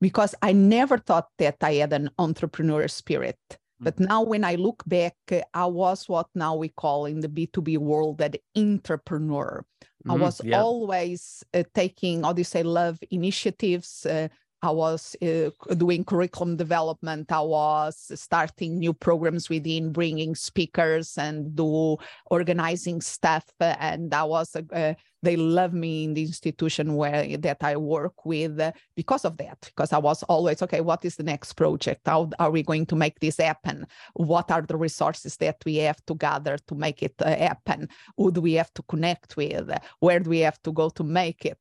Because 0.00 0.34
I 0.42 0.52
never 0.52 0.96
thought 0.96 1.28
that 1.38 1.56
I 1.60 1.72
had 1.74 1.92
an 1.92 2.10
entrepreneur 2.18 2.86
spirit. 2.86 3.40
But 3.80 4.00
now 4.00 4.22
when 4.22 4.44
I 4.44 4.56
look 4.56 4.82
back, 4.86 5.16
I 5.54 5.66
was 5.66 6.08
what 6.08 6.26
now 6.34 6.54
we 6.56 6.68
call 6.68 7.06
in 7.06 7.20
the 7.20 7.28
B2B 7.28 7.78
world 7.78 8.20
an 8.20 8.34
intrapreneur. 8.56 9.62
I 10.08 10.14
Mhm, 10.14 10.20
was 10.20 10.40
yeah. 10.40 10.58
always 10.58 11.44
uh, 11.54 11.62
taking, 11.74 12.22
how 12.24 12.32
do 12.32 12.40
you 12.40 12.44
say, 12.44 12.62
love 12.62 12.98
initiatives. 13.10 14.06
Uh, 14.06 14.28
I 14.60 14.70
was 14.70 15.14
uh, 15.22 15.50
doing 15.74 16.04
curriculum 16.04 16.56
development. 16.56 17.30
I 17.30 17.40
was 17.40 18.10
starting 18.14 18.78
new 18.78 18.92
programs 18.92 19.48
within, 19.48 19.92
bringing 19.92 20.34
speakers 20.34 21.16
and 21.16 21.54
do 21.54 21.96
organizing 22.26 23.00
stuff. 23.00 23.44
And 23.60 24.12
I 24.12 24.24
was, 24.24 24.56
uh, 24.56 24.94
they 25.22 25.36
love 25.36 25.72
me 25.72 26.04
in 26.04 26.14
the 26.14 26.22
institution 26.22 26.96
where 26.96 27.36
that 27.36 27.58
I 27.62 27.76
work 27.76 28.24
with 28.24 28.58
uh, 28.58 28.72
because 28.96 29.24
of 29.24 29.36
that. 29.36 29.58
Because 29.60 29.92
I 29.92 29.98
was 29.98 30.24
always 30.24 30.60
okay. 30.62 30.80
What 30.80 31.04
is 31.04 31.14
the 31.14 31.22
next 31.22 31.52
project? 31.52 32.00
How 32.06 32.28
are 32.40 32.50
we 32.50 32.64
going 32.64 32.86
to 32.86 32.96
make 32.96 33.20
this 33.20 33.36
happen? 33.36 33.86
What 34.14 34.50
are 34.50 34.62
the 34.62 34.76
resources 34.76 35.36
that 35.36 35.58
we 35.64 35.76
have 35.76 36.04
to 36.06 36.16
gather 36.16 36.58
to 36.66 36.74
make 36.74 37.04
it 37.04 37.14
uh, 37.20 37.28
happen? 37.36 37.88
Who 38.16 38.32
do 38.32 38.40
we 38.40 38.54
have 38.54 38.74
to 38.74 38.82
connect 38.82 39.36
with? 39.36 39.70
Where 40.00 40.18
do 40.18 40.30
we 40.30 40.40
have 40.40 40.60
to 40.62 40.72
go 40.72 40.88
to 40.90 41.04
make 41.04 41.44
it? 41.44 41.60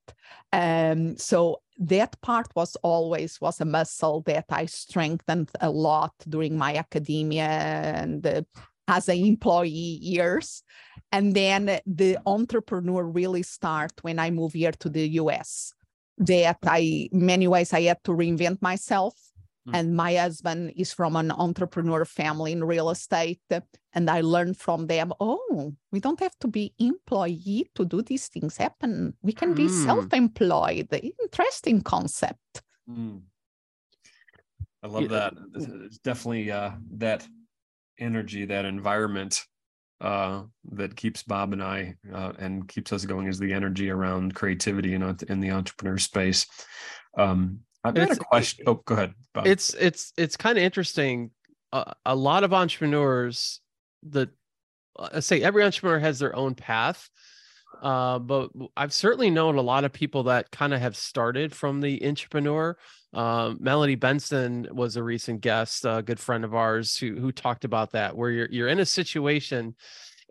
Um, 0.51 1.17
so 1.17 1.61
that 1.79 2.19
part 2.21 2.47
was 2.55 2.75
always 2.77 3.39
was 3.39 3.61
a 3.61 3.65
muscle 3.65 4.21
that 4.21 4.45
I 4.49 4.65
strengthened 4.65 5.49
a 5.61 5.69
lot 5.69 6.13
during 6.27 6.57
my 6.57 6.75
academia 6.75 7.43
and 7.43 8.25
uh, 8.25 8.41
as 8.87 9.09
an 9.09 9.17
employee 9.17 9.99
years. 10.01 10.63
And 11.11 11.35
then 11.35 11.79
the 11.85 12.17
entrepreneur 12.25 13.03
really 13.03 13.43
start 13.43 13.91
when 14.01 14.19
I 14.19 14.31
moved 14.31 14.55
here 14.55 14.71
to 14.71 14.89
the 14.89 15.07
US. 15.21 15.73
That 16.19 16.57
I, 16.65 17.09
many 17.11 17.47
ways, 17.47 17.73
I 17.73 17.81
had 17.81 18.03
to 18.05 18.11
reinvent 18.11 18.61
myself. 18.61 19.13
Mm. 19.67 19.71
And 19.73 19.95
my 19.95 20.15
husband 20.15 20.73
is 20.75 20.93
from 20.93 21.15
an 21.15 21.31
entrepreneur 21.31 22.05
family 22.05 22.51
in 22.51 22.63
real 22.63 22.89
estate. 22.89 23.41
And 23.93 24.09
I 24.09 24.21
learned 24.21 24.57
from 24.57 24.87
them, 24.87 25.11
oh, 25.19 25.73
we 25.91 25.99
don't 25.99 26.19
have 26.19 26.37
to 26.39 26.47
be 26.47 26.73
employee 26.79 27.69
to 27.75 27.85
do 27.85 28.01
these 28.01 28.27
things 28.27 28.57
happen. 28.57 29.13
We 29.21 29.33
can 29.33 29.53
be 29.53 29.65
mm. 29.65 29.85
self-employed. 29.85 30.87
Interesting 31.21 31.81
concept. 31.81 32.61
Mm. 32.89 33.21
I 34.83 34.87
love 34.87 35.09
that. 35.09 35.33
It's 35.55 35.97
definitely 35.97 36.51
uh, 36.51 36.71
that 36.97 37.27
energy, 37.99 38.45
that 38.45 38.65
environment 38.65 39.43
uh, 39.99 40.43
that 40.71 40.95
keeps 40.95 41.23
Bob 41.23 41.53
and 41.53 41.63
I 41.63 41.95
uh, 42.13 42.33
and 42.37 42.67
keeps 42.67 42.93
us 42.93 43.03
going 43.03 43.27
is 43.27 43.39
the 43.39 43.51
energy 43.51 43.89
around 43.89 44.35
creativity 44.35 44.93
in, 44.93 45.17
in 45.27 45.39
the 45.39 45.49
entrepreneur 45.49 45.97
space. 45.97 46.45
Um, 47.17 47.61
I've 47.87 47.95
got 47.95 48.11
a 48.11 48.15
question. 48.15 48.65
Oh, 48.67 48.81
go 48.85 48.95
ahead. 48.95 49.13
Bob. 49.33 49.47
It's 49.47 49.73
it's 49.73 50.13
it's 50.17 50.37
kind 50.37 50.57
of 50.57 50.63
interesting. 50.63 51.31
Uh, 51.73 51.93
a 52.05 52.15
lot 52.15 52.43
of 52.43 52.53
entrepreneurs, 52.53 53.59
that 54.03 54.29
I 54.97 55.19
say 55.19 55.41
every 55.41 55.63
entrepreneur 55.63 55.99
has 55.99 56.19
their 56.19 56.35
own 56.35 56.55
path, 56.55 57.09
uh, 57.81 58.19
but 58.19 58.51
I've 58.75 58.93
certainly 58.93 59.29
known 59.29 59.57
a 59.57 59.61
lot 59.61 59.83
of 59.83 59.91
people 59.91 60.23
that 60.23 60.49
kind 60.51 60.73
of 60.73 60.79
have 60.79 60.95
started 60.95 61.53
from 61.53 61.81
the 61.81 62.07
entrepreneur 62.07 62.77
um, 63.13 63.57
Melody 63.59 63.95
Benson 63.95 64.67
was 64.71 64.95
a 64.97 65.03
recent 65.03 65.41
guest, 65.41 65.85
a 65.85 66.03
good 66.05 66.19
friend 66.19 66.43
of 66.43 66.53
ours, 66.53 66.97
who 66.97 67.15
who 67.15 67.31
talked 67.31 67.65
about 67.65 67.91
that, 67.91 68.15
where 68.15 68.29
you're 68.29 68.49
you're 68.51 68.67
in 68.67 68.79
a 68.79 68.85
situation, 68.85 69.75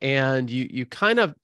and 0.02 0.50
you 0.50 0.68
you 0.70 0.86
kind 0.86 1.18
of, 1.18 1.34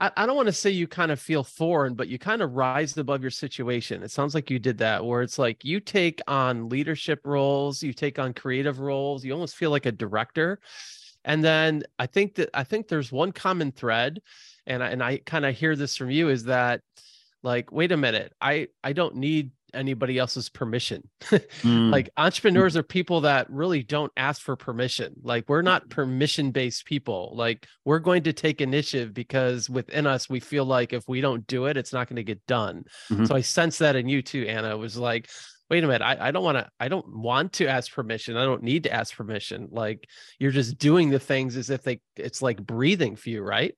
I, 0.00 0.10
I 0.16 0.26
don't 0.26 0.36
want 0.36 0.46
to 0.46 0.52
say 0.52 0.70
you 0.70 0.86
kind 0.86 1.12
of 1.12 1.20
feel 1.20 1.44
foreign, 1.44 1.94
but 1.94 2.08
you 2.08 2.18
kind 2.18 2.42
of 2.42 2.54
rise 2.54 2.96
above 2.96 3.22
your 3.22 3.30
situation. 3.30 4.02
It 4.02 4.10
sounds 4.10 4.34
like 4.34 4.50
you 4.50 4.58
did 4.58 4.78
that, 4.78 5.04
where 5.04 5.22
it's 5.22 5.38
like 5.38 5.64
you 5.64 5.80
take 5.80 6.20
on 6.26 6.68
leadership 6.68 7.20
roles, 7.24 7.82
you 7.82 7.92
take 7.92 8.18
on 8.18 8.34
creative 8.34 8.80
roles, 8.80 9.24
you 9.24 9.32
almost 9.32 9.56
feel 9.56 9.70
like 9.70 9.86
a 9.86 9.92
director, 9.92 10.60
and 11.24 11.42
then 11.42 11.82
I 11.98 12.06
think 12.06 12.34
that 12.36 12.50
I 12.54 12.64
think 12.64 12.88
there's 12.88 13.12
one 13.12 13.32
common 13.32 13.72
thread, 13.72 14.20
and 14.66 14.82
I, 14.82 14.88
and 14.88 15.02
I 15.02 15.18
kind 15.18 15.46
of 15.46 15.56
hear 15.56 15.76
this 15.76 15.96
from 15.96 16.10
you 16.10 16.28
is 16.28 16.44
that 16.44 16.80
like 17.44 17.70
wait 17.70 17.92
a 17.92 17.96
minute 17.96 18.32
i 18.40 18.66
i 18.82 18.92
don't 18.92 19.14
need 19.14 19.50
anybody 19.74 20.18
else's 20.18 20.48
permission. 20.48 21.08
mm. 21.22 21.90
Like 21.90 22.10
entrepreneurs 22.16 22.76
are 22.76 22.82
people 22.82 23.22
that 23.22 23.50
really 23.50 23.82
don't 23.82 24.12
ask 24.16 24.40
for 24.42 24.56
permission. 24.56 25.14
Like 25.22 25.48
we're 25.48 25.62
not 25.62 25.88
permission 25.90 26.50
based 26.50 26.86
people. 26.86 27.32
Like 27.34 27.66
we're 27.84 27.98
going 27.98 28.22
to 28.24 28.32
take 28.32 28.60
initiative 28.60 29.12
because 29.12 29.68
within 29.68 30.06
us 30.06 30.28
we 30.28 30.40
feel 30.40 30.64
like 30.64 30.92
if 30.92 31.08
we 31.08 31.20
don't 31.20 31.46
do 31.46 31.66
it, 31.66 31.76
it's 31.76 31.92
not 31.92 32.08
going 32.08 32.16
to 32.16 32.24
get 32.24 32.44
done. 32.46 32.84
Mm-hmm. 33.10 33.26
So 33.26 33.34
I 33.34 33.40
sense 33.40 33.78
that 33.78 33.96
in 33.96 34.08
you 34.08 34.22
too, 34.22 34.46
Ana. 34.46 34.70
It 34.70 34.78
was 34.78 34.96
like, 34.96 35.28
wait 35.70 35.84
a 35.84 35.86
minute, 35.86 36.02
I, 36.02 36.28
I 36.28 36.30
don't 36.30 36.44
want 36.44 36.58
to, 36.58 36.68
I 36.78 36.88
don't 36.88 37.08
want 37.08 37.54
to 37.54 37.66
ask 37.66 37.92
permission. 37.92 38.36
I 38.36 38.44
don't 38.44 38.62
need 38.62 38.84
to 38.84 38.92
ask 38.92 39.14
permission. 39.14 39.68
Like 39.70 40.08
you're 40.38 40.50
just 40.50 40.78
doing 40.78 41.10
the 41.10 41.18
things 41.18 41.56
as 41.56 41.70
if 41.70 41.82
they 41.82 42.00
it's 42.16 42.42
like 42.42 42.64
breathing 42.64 43.16
for 43.16 43.30
you, 43.30 43.42
right? 43.42 43.74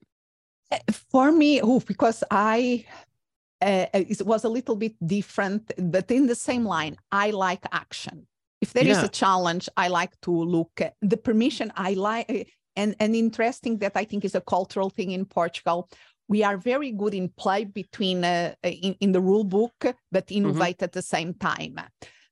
Eh, 0.71 0.79
for 1.11 1.31
me, 1.31 1.61
oh, 1.63 1.81
because 1.81 2.25
I 2.31 2.85
uh, 3.61 3.87
it 3.93 4.27
was 4.27 4.45
a 4.45 4.49
little 4.49 4.77
bit 4.77 4.95
different, 5.07 5.73
but 5.79 6.11
in 6.11 6.27
the 6.27 6.35
same 6.35 6.65
line, 6.65 6.97
I 7.11 7.31
like 7.31 7.65
action. 7.73 8.27
If 8.61 8.73
there 8.73 8.85
yeah. 8.85 8.93
is 8.93 9.03
a 9.03 9.09
challenge, 9.09 9.69
I 9.77 9.89
like 9.89 10.19
to 10.23 10.31
look 10.31 10.81
at 10.81 10.95
the 11.03 11.17
permission. 11.17 11.73
I 11.77 11.95
like, 11.95 12.31
uh, 12.31 12.45
and, 12.75 12.95
and 13.01 13.15
interesting 13.15 13.79
that 13.79 13.93
I 13.97 14.05
think 14.05 14.25
is 14.25 14.35
a 14.35 14.41
cultural 14.41 14.91
thing 14.91 15.11
in 15.13 15.25
Portugal. 15.25 15.89
We 16.29 16.43
are 16.43 16.57
very 16.57 16.91
good 16.91 17.15
in 17.15 17.29
play 17.29 17.65
between 17.65 18.25
uh, 18.25 18.55
in, 18.63 18.97
in 19.01 19.13
the 19.13 19.21
rule 19.21 19.45
book, 19.45 19.75
but 20.11 20.31
innovate 20.31 20.77
mm-hmm. 20.77 20.85
at 20.85 20.93
the 20.93 21.03
same 21.03 21.35
time. 21.35 21.81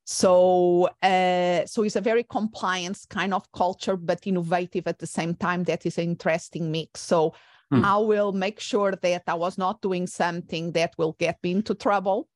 So, 0.03 0.89
uh, 1.01 1.65
so 1.65 1.83
it's 1.83 1.95
a 1.95 2.01
very 2.01 2.23
compliance 2.23 3.05
kind 3.05 3.33
of 3.33 3.51
culture, 3.51 3.97
but 3.97 4.27
innovative 4.27 4.87
at 4.87 4.99
the 4.99 5.07
same 5.07 5.33
time. 5.33 5.63
That 5.63 5.85
is 5.85 5.97
an 5.97 6.03
interesting 6.03 6.71
mix. 6.71 7.01
So 7.01 7.33
Hmm. 7.71 7.83
I 7.83 7.97
will 7.97 8.31
make 8.31 8.59
sure 8.59 8.93
that 9.01 9.23
I 9.27 9.33
was 9.33 9.57
not 9.57 9.81
doing 9.81 10.07
something 10.07 10.71
that 10.73 10.93
will 10.97 11.15
get 11.19 11.39
me 11.43 11.51
into 11.51 11.75
trouble. 11.75 12.27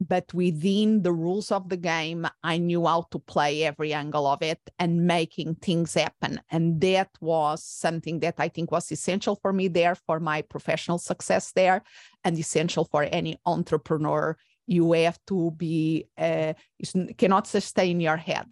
But 0.00 0.32
within 0.32 1.02
the 1.02 1.12
rules 1.12 1.52
of 1.52 1.68
the 1.68 1.76
game, 1.76 2.26
I 2.42 2.56
knew 2.56 2.86
how 2.86 3.06
to 3.10 3.18
play 3.18 3.64
every 3.64 3.92
angle 3.92 4.26
of 4.26 4.40
it 4.40 4.58
and 4.78 5.06
making 5.06 5.56
things 5.56 5.92
happen. 5.92 6.40
And 6.50 6.80
that 6.80 7.10
was 7.20 7.62
something 7.62 8.20
that 8.20 8.36
I 8.38 8.48
think 8.48 8.70
was 8.70 8.90
essential 8.90 9.38
for 9.42 9.52
me 9.52 9.68
there, 9.68 9.94
for 9.94 10.18
my 10.18 10.40
professional 10.40 10.96
success 10.96 11.52
there, 11.52 11.82
and 12.24 12.38
essential 12.38 12.86
for 12.90 13.02
any 13.12 13.38
entrepreneur. 13.44 14.38
You 14.66 14.92
have 14.92 15.18
to 15.26 15.50
be, 15.50 16.06
uh, 16.16 16.54
you 16.78 17.14
cannot 17.18 17.46
sustain 17.46 18.00
your 18.00 18.16
head. 18.16 18.46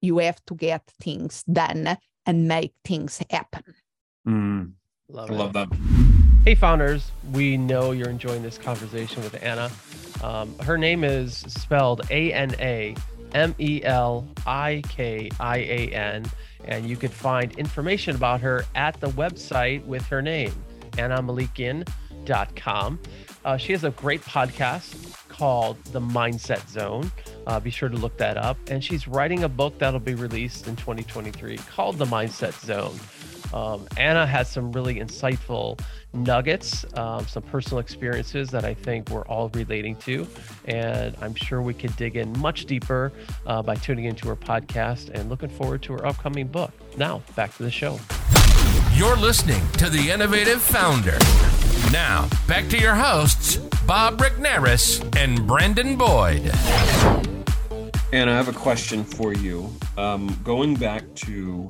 You 0.00 0.18
have 0.18 0.44
to 0.46 0.56
get 0.56 0.82
things 1.00 1.44
done 1.44 1.98
and 2.26 2.48
make 2.48 2.74
things 2.84 3.22
happen. 3.30 3.62
Mm. 4.26 4.72
Love 5.12 5.30
I 5.30 5.34
it. 5.34 5.36
love 5.36 5.52
that. 5.54 5.68
Hey, 6.44 6.54
founders. 6.54 7.10
We 7.32 7.56
know 7.56 7.90
you're 7.92 8.10
enjoying 8.10 8.42
this 8.42 8.58
conversation 8.58 9.22
with 9.22 9.42
Ana. 9.42 9.70
Um, 10.22 10.56
her 10.60 10.76
name 10.78 11.04
is 11.04 11.36
spelled 11.48 12.02
A 12.10 12.32
N 12.32 12.54
A 12.58 12.94
M 13.34 13.54
E 13.58 13.82
L 13.84 14.26
I 14.46 14.82
K 14.88 15.28
I 15.38 15.58
A 15.58 15.88
N. 15.88 16.24
And 16.64 16.88
you 16.88 16.96
can 16.96 17.10
find 17.10 17.52
information 17.58 18.14
about 18.16 18.40
her 18.42 18.64
at 18.74 18.98
the 19.00 19.08
website 19.08 19.84
with 19.86 20.04
her 20.06 20.20
name, 20.22 20.52
anamelikian.com. 20.92 22.98
Uh, 23.44 23.56
she 23.56 23.72
has 23.72 23.84
a 23.84 23.90
great 23.90 24.20
podcast 24.22 25.16
called 25.28 25.82
The 25.84 26.00
Mindset 26.00 26.68
Zone. 26.68 27.10
Uh, 27.46 27.58
be 27.58 27.70
sure 27.70 27.88
to 27.88 27.96
look 27.96 28.18
that 28.18 28.36
up. 28.36 28.58
And 28.68 28.84
she's 28.84 29.08
writing 29.08 29.44
a 29.44 29.48
book 29.48 29.78
that'll 29.78 29.98
be 30.00 30.14
released 30.14 30.68
in 30.68 30.76
2023 30.76 31.56
called 31.56 31.96
The 31.96 32.04
Mindset 32.04 32.52
Zone. 32.64 32.98
Um, 33.52 33.86
Ana 33.96 34.26
has 34.26 34.50
some 34.50 34.72
really 34.72 34.96
insightful 34.96 35.80
nuggets, 36.12 36.84
um, 36.94 37.26
some 37.26 37.42
personal 37.44 37.78
experiences 37.78 38.50
that 38.50 38.64
I 38.64 38.74
think 38.74 39.10
we're 39.10 39.26
all 39.26 39.48
relating 39.50 39.96
to. 39.96 40.26
And 40.64 41.16
I'm 41.20 41.34
sure 41.34 41.62
we 41.62 41.74
could 41.74 41.94
dig 41.96 42.16
in 42.16 42.38
much 42.38 42.66
deeper 42.66 43.12
uh, 43.46 43.62
by 43.62 43.76
tuning 43.76 44.04
into 44.04 44.28
her 44.28 44.36
podcast 44.36 45.10
and 45.10 45.28
looking 45.28 45.48
forward 45.48 45.82
to 45.82 45.94
her 45.94 46.06
upcoming 46.06 46.46
book. 46.48 46.72
Now, 46.96 47.22
back 47.36 47.56
to 47.56 47.62
the 47.62 47.70
show. 47.70 47.98
You're 48.94 49.16
listening 49.16 49.62
to 49.72 49.88
The 49.88 50.10
Innovative 50.10 50.60
Founder. 50.60 51.18
Now, 51.92 52.28
back 52.46 52.68
to 52.68 52.78
your 52.78 52.94
hosts, 52.94 53.56
Bob 53.86 54.18
Regnerus 54.18 55.00
and 55.16 55.46
Brandon 55.46 55.96
Boyd. 55.96 56.50
And 58.12 58.28
I 58.28 58.34
have 58.34 58.48
a 58.48 58.52
question 58.52 59.04
for 59.04 59.32
you. 59.32 59.72
Um, 59.96 60.38
going 60.44 60.74
back 60.74 61.02
to 61.14 61.68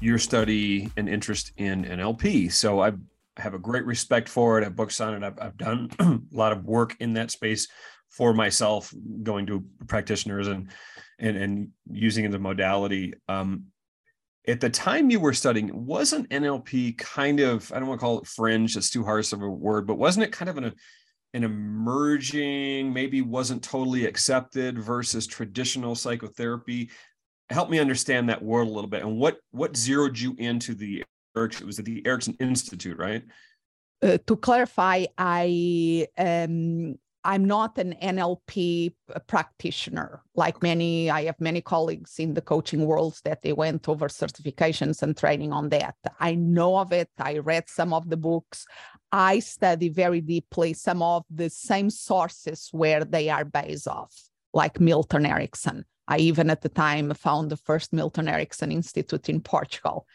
your 0.00 0.18
study 0.18 0.90
and 0.96 1.08
interest 1.08 1.52
in 1.56 1.84
NLP. 1.84 2.52
So 2.52 2.80
I 2.80 2.92
have 3.36 3.54
a 3.54 3.58
great 3.58 3.84
respect 3.84 4.28
for 4.28 4.58
it. 4.58 4.62
I 4.62 4.64
have 4.64 4.76
books 4.76 5.00
on 5.00 5.14
it. 5.14 5.26
I've, 5.26 5.38
I've 5.40 5.56
done 5.56 5.90
a 5.98 6.36
lot 6.36 6.52
of 6.52 6.64
work 6.64 6.96
in 7.00 7.14
that 7.14 7.30
space 7.30 7.68
for 8.08 8.32
myself, 8.32 8.92
going 9.22 9.46
to 9.46 9.64
practitioners 9.88 10.48
and 10.48 10.70
and 11.18 11.36
and 11.36 11.68
using 11.90 12.24
it 12.24 12.28
as 12.28 12.34
a 12.34 12.38
modality. 12.38 13.14
Um, 13.28 13.64
at 14.48 14.60
the 14.60 14.70
time 14.70 15.10
you 15.10 15.18
were 15.18 15.32
studying, 15.32 15.86
wasn't 15.86 16.30
NLP 16.30 16.98
kind 16.98 17.40
of 17.40 17.70
I 17.72 17.78
don't 17.78 17.88
want 17.88 18.00
to 18.00 18.04
call 18.04 18.20
it 18.20 18.26
fringe. 18.26 18.74
That's 18.74 18.90
too 18.90 19.04
harsh 19.04 19.32
of 19.32 19.42
a 19.42 19.48
word, 19.48 19.86
but 19.86 19.98
wasn't 19.98 20.24
it 20.24 20.32
kind 20.32 20.48
of 20.48 20.58
an 20.58 20.74
an 21.34 21.44
emerging, 21.44 22.92
maybe 22.92 23.20
wasn't 23.20 23.62
totally 23.62 24.06
accepted 24.06 24.78
versus 24.78 25.26
traditional 25.26 25.94
psychotherapy 25.94 26.90
help 27.50 27.70
me 27.70 27.78
understand 27.78 28.28
that 28.28 28.42
world 28.42 28.68
a 28.68 28.72
little 28.72 28.90
bit 28.90 29.02
and 29.02 29.18
what 29.18 29.38
what 29.50 29.76
zeroed 29.76 30.18
you 30.18 30.34
into 30.38 30.74
the 30.74 31.04
Erickson, 31.36 31.64
it 31.64 31.66
was 31.66 31.78
at 31.78 31.84
the 31.84 32.02
Erickson 32.06 32.36
Institute, 32.40 32.98
right? 32.98 33.22
Uh, 34.02 34.18
to 34.26 34.36
clarify, 34.36 35.04
I 35.18 36.06
um, 36.18 36.96
I'm 37.24 37.44
not 37.44 37.76
an 37.78 37.94
NLP 38.00 38.94
practitioner 39.26 40.22
like 40.34 40.62
many. 40.62 41.10
I 41.10 41.24
have 41.24 41.40
many 41.40 41.60
colleagues 41.60 42.18
in 42.18 42.34
the 42.34 42.40
coaching 42.40 42.86
world 42.86 43.18
that 43.24 43.42
they 43.42 43.52
went 43.52 43.88
over 43.88 44.06
certifications 44.08 45.02
and 45.02 45.16
training 45.16 45.52
on 45.52 45.68
that. 45.70 45.96
I 46.20 46.36
know 46.36 46.78
of 46.78 46.92
it. 46.92 47.10
I 47.18 47.38
read 47.38 47.68
some 47.68 47.92
of 47.92 48.08
the 48.08 48.16
books. 48.16 48.64
I 49.10 49.40
study 49.40 49.88
very 49.88 50.20
deeply 50.20 50.72
some 50.72 51.02
of 51.02 51.24
the 51.28 51.50
same 51.50 51.90
sources 51.90 52.68
where 52.70 53.04
they 53.04 53.28
are 53.28 53.44
based 53.44 53.88
off, 53.88 54.14
like 54.54 54.78
Milton 54.78 55.26
Erickson. 55.26 55.84
I 56.08 56.18
even 56.18 56.50
at 56.50 56.62
the 56.62 56.68
time 56.68 57.12
found 57.14 57.50
the 57.50 57.56
first 57.56 57.92
Milton 57.92 58.28
Erickson 58.28 58.70
Institute 58.72 59.28
in 59.28 59.40
Portugal. 59.40 60.06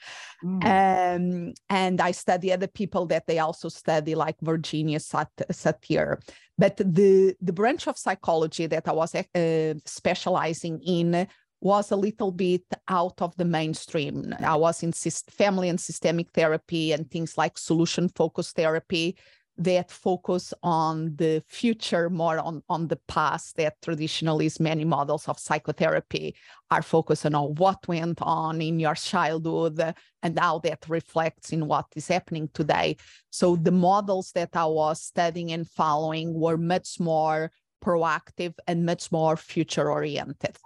Mm. 0.43 0.63
Um, 0.65 1.53
and 1.69 2.01
I 2.01 2.11
study 2.11 2.51
other 2.51 2.67
people 2.67 3.05
that 3.07 3.27
they 3.27 3.39
also 3.39 3.69
study, 3.69 4.15
like 4.15 4.37
Virginia 4.41 4.99
Sat- 4.99 5.29
Satir. 5.51 6.17
But 6.57 6.77
the, 6.77 7.35
the 7.41 7.53
branch 7.53 7.87
of 7.87 7.97
psychology 7.97 8.67
that 8.67 8.87
I 8.87 8.93
was 8.93 9.15
uh, 9.15 9.73
specializing 9.85 10.79
in 10.85 11.27
was 11.61 11.91
a 11.91 11.95
little 11.95 12.31
bit 12.31 12.63
out 12.87 13.21
of 13.21 13.35
the 13.37 13.45
mainstream. 13.45 14.33
I 14.39 14.55
was 14.55 14.81
in 14.81 14.93
family 14.93 15.69
and 15.69 15.79
systemic 15.79 16.31
therapy 16.31 16.91
and 16.91 17.09
things 17.09 17.37
like 17.37 17.57
solution 17.57 18.09
focused 18.09 18.55
therapy 18.55 19.17
that 19.63 19.91
focus 19.91 20.53
on 20.63 21.15
the 21.15 21.43
future 21.47 22.09
more 22.09 22.39
on, 22.39 22.61
on 22.69 22.87
the 22.87 22.99
past 23.07 23.55
that 23.57 23.81
traditionally 23.81 24.45
is 24.45 24.59
many 24.59 24.85
models 24.85 25.27
of 25.27 25.39
psychotherapy 25.39 26.35
are 26.69 26.81
focusing 26.81 27.35
on 27.35 27.55
what 27.55 27.87
went 27.87 28.21
on 28.21 28.61
in 28.61 28.79
your 28.79 28.95
childhood 28.95 29.93
and 30.23 30.39
how 30.39 30.59
that 30.59 30.83
reflects 30.87 31.51
in 31.51 31.67
what 31.67 31.85
is 31.95 32.07
happening 32.07 32.49
today. 32.53 32.95
So 33.29 33.55
the 33.55 33.71
models 33.71 34.31
that 34.33 34.55
i 34.55 34.65
was 34.65 35.01
studying 35.01 35.51
and 35.51 35.69
following 35.69 36.33
were 36.33 36.57
much 36.57 36.99
more 36.99 37.51
proactive 37.83 38.53
and 38.67 38.85
much 38.85 39.11
more 39.11 39.35
future 39.35 39.89
oriented 39.89 40.57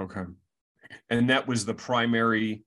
okay. 0.00 0.22
And 1.08 1.30
that 1.30 1.46
was 1.46 1.64
the 1.64 1.74
primary 1.74 2.64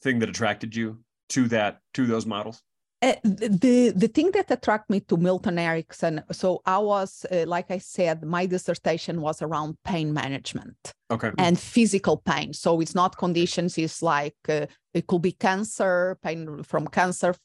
thing 0.00 0.18
that 0.20 0.28
attracted 0.28 0.76
you 0.76 0.98
to 1.30 1.48
that 1.48 1.80
to 1.94 2.06
those 2.06 2.26
models 2.26 2.62
uh, 3.00 3.14
the 3.22 3.92
the 3.94 4.08
thing 4.08 4.32
that 4.32 4.50
attracted 4.50 4.92
me 4.92 5.00
to 5.00 5.16
Milton 5.16 5.56
Erickson, 5.58 6.22
so 6.32 6.60
I 6.66 6.78
was 6.78 7.24
uh, 7.30 7.44
like 7.46 7.70
I 7.70 7.78
said, 7.78 8.24
my 8.24 8.44
dissertation 8.46 9.20
was 9.20 9.40
around 9.40 9.76
pain 9.84 10.12
management, 10.12 10.76
okay, 11.08 11.30
and 11.38 11.58
physical 11.58 12.16
pain. 12.16 12.52
So 12.52 12.80
it's 12.80 12.96
not 12.96 13.16
conditions; 13.16 13.78
it's 13.78 14.02
like 14.02 14.34
uh, 14.48 14.66
it 14.94 15.06
could 15.06 15.22
be 15.22 15.32
cancer, 15.32 16.18
pain 16.24 16.64
from 16.64 16.88
cancer, 16.88 17.36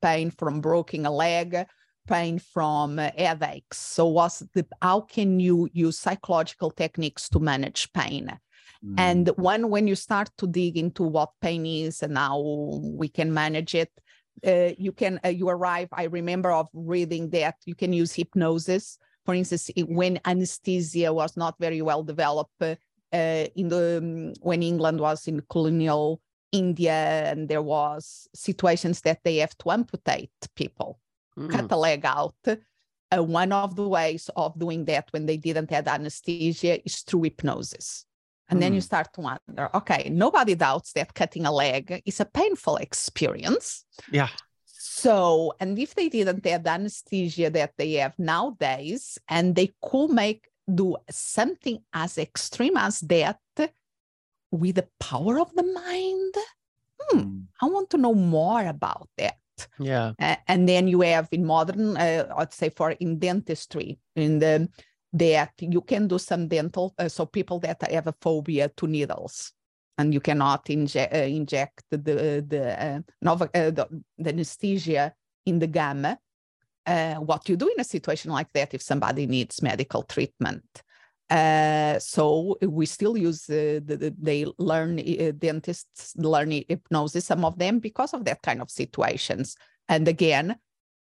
pain 0.00 0.30
from 0.30 0.60
breaking 0.60 1.04
a 1.04 1.10
leg, 1.10 1.66
pain 2.06 2.38
from 2.38 2.98
headaches. 2.98 3.78
So 3.78 4.06
was 4.06 4.44
the 4.54 4.64
how 4.80 5.00
can 5.00 5.40
you 5.40 5.68
use 5.72 5.98
psychological 5.98 6.70
techniques 6.70 7.28
to 7.30 7.40
manage 7.40 7.92
pain? 7.92 8.38
Mm. 8.84 8.94
And 8.98 9.28
when 9.36 9.68
when 9.68 9.88
you 9.88 9.96
start 9.96 10.30
to 10.38 10.46
dig 10.46 10.76
into 10.76 11.02
what 11.02 11.30
pain 11.40 11.66
is 11.66 12.02
and 12.02 12.16
how 12.16 12.40
we 12.82 13.08
can 13.08 13.34
manage 13.34 13.74
it, 13.74 13.90
uh, 14.46 14.70
you 14.78 14.92
can 14.92 15.20
uh, 15.24 15.28
you 15.28 15.48
arrive 15.48 15.88
i 15.92 16.04
remember 16.04 16.50
of 16.50 16.68
reading 16.72 17.30
that 17.30 17.56
you 17.64 17.74
can 17.74 17.92
use 17.92 18.12
hypnosis. 18.12 18.98
For 19.24 19.34
instance 19.34 19.70
when 19.88 20.20
anesthesia 20.24 21.12
was 21.12 21.36
not 21.36 21.56
very 21.58 21.82
well 21.82 22.02
developed 22.02 22.62
uh, 22.62 22.76
in 23.12 23.68
the 23.68 23.98
um, 23.98 24.32
when 24.40 24.62
england 24.62 25.00
was 25.00 25.26
in 25.26 25.42
colonial 25.50 26.20
india 26.52 27.30
and 27.30 27.48
there 27.48 27.62
was 27.62 28.28
situations 28.34 29.00
that 29.02 29.20
they 29.24 29.36
have 29.38 29.56
to 29.58 29.70
amputate 29.72 30.30
people 30.54 31.00
mm. 31.38 31.50
cut 31.50 31.70
a 31.70 31.76
leg 31.76 32.04
out. 32.04 32.34
Uh, 32.46 33.22
one 33.22 33.52
of 33.52 33.76
the 33.76 33.88
ways 33.88 34.28
of 34.36 34.58
doing 34.58 34.84
that 34.84 35.06
when 35.12 35.26
they 35.26 35.36
didn't 35.36 35.70
have 35.70 35.86
anesthesia 35.86 36.84
is 36.84 37.02
through 37.02 37.22
hypnosis 37.22 38.04
and 38.48 38.58
mm. 38.58 38.60
then 38.60 38.72
you 38.74 38.80
hmm. 38.80 38.84
start 38.84 39.12
to 39.14 39.20
wonder, 39.20 39.70
okay, 39.74 40.08
nobody 40.12 40.54
doubts 40.54 40.92
that 40.92 41.14
cutting 41.14 41.46
a 41.46 41.52
leg 41.52 42.02
is 42.04 42.20
a 42.20 42.24
painful 42.24 42.76
experience. 42.76 43.84
Yeah. 44.10 44.28
So, 44.66 45.52
and 45.60 45.78
if 45.78 45.94
they 45.94 46.08
didn't 46.08 46.46
have 46.46 46.62
the 46.62 46.70
anesthesia 46.70 47.50
that 47.50 47.72
they 47.76 47.94
have 47.94 48.14
nowadays, 48.18 49.18
and 49.28 49.54
they 49.54 49.74
could 49.82 50.10
make 50.10 50.48
do 50.72 50.96
something 51.10 51.78
as 51.92 52.18
extreme 52.18 52.76
as 52.76 53.00
that 53.00 53.38
with 54.50 54.76
the 54.76 54.88
power 55.00 55.38
of 55.38 55.52
the 55.54 55.62
mind, 55.62 56.34
hmm, 56.98 57.18
mm. 57.18 57.42
I 57.60 57.66
want 57.66 57.90
to 57.90 57.98
know 57.98 58.14
more 58.14 58.64
about 58.64 59.08
that. 59.18 59.36
Yeah. 59.78 60.12
Uh, 60.20 60.36
and 60.48 60.68
then 60.68 60.88
you 60.88 61.00
have 61.00 61.28
in 61.32 61.44
modern, 61.44 61.96
uh, 61.96 62.32
I'd 62.36 62.52
say 62.52 62.70
for 62.70 62.90
in 62.92 63.18
dentistry, 63.18 63.98
in 64.14 64.38
the 64.38 64.68
that 65.18 65.52
you 65.58 65.80
can 65.80 66.08
do 66.08 66.18
some 66.18 66.48
dental, 66.48 66.94
uh, 66.98 67.08
so 67.08 67.26
people 67.26 67.58
that 67.60 67.82
have 67.90 68.06
a 68.06 68.14
phobia 68.20 68.68
to 68.76 68.86
needles, 68.86 69.52
and 69.98 70.12
you 70.12 70.20
cannot 70.20 70.66
inje- 70.66 71.12
uh, 71.12 71.26
inject 71.26 71.84
the 71.90 72.44
the, 72.46 72.84
uh, 72.84 73.00
nova, 73.22 73.44
uh, 73.54 73.70
the, 73.70 73.86
the 74.18 74.30
anesthesia 74.30 75.14
in 75.46 75.58
the 75.58 75.66
gum. 75.66 76.06
Uh, 76.86 77.14
what 77.14 77.48
you 77.48 77.56
do 77.56 77.68
in 77.68 77.80
a 77.80 77.84
situation 77.84 78.30
like 78.30 78.52
that 78.52 78.72
if 78.72 78.80
somebody 78.80 79.26
needs 79.26 79.60
medical 79.60 80.02
treatment? 80.04 80.82
Uh, 81.28 81.98
so 81.98 82.56
we 82.62 82.86
still 82.86 83.16
use 83.16 83.50
uh, 83.50 83.80
the, 83.84 83.96
the, 83.96 84.14
they 84.16 84.46
learn 84.58 85.00
uh, 85.00 85.32
dentists 85.36 86.14
learn 86.16 86.52
hypnosis 86.68 87.24
some 87.24 87.44
of 87.44 87.58
them 87.58 87.80
because 87.80 88.14
of 88.14 88.24
that 88.24 88.40
kind 88.42 88.62
of 88.62 88.70
situations 88.70 89.56
and 89.88 90.06
again 90.06 90.54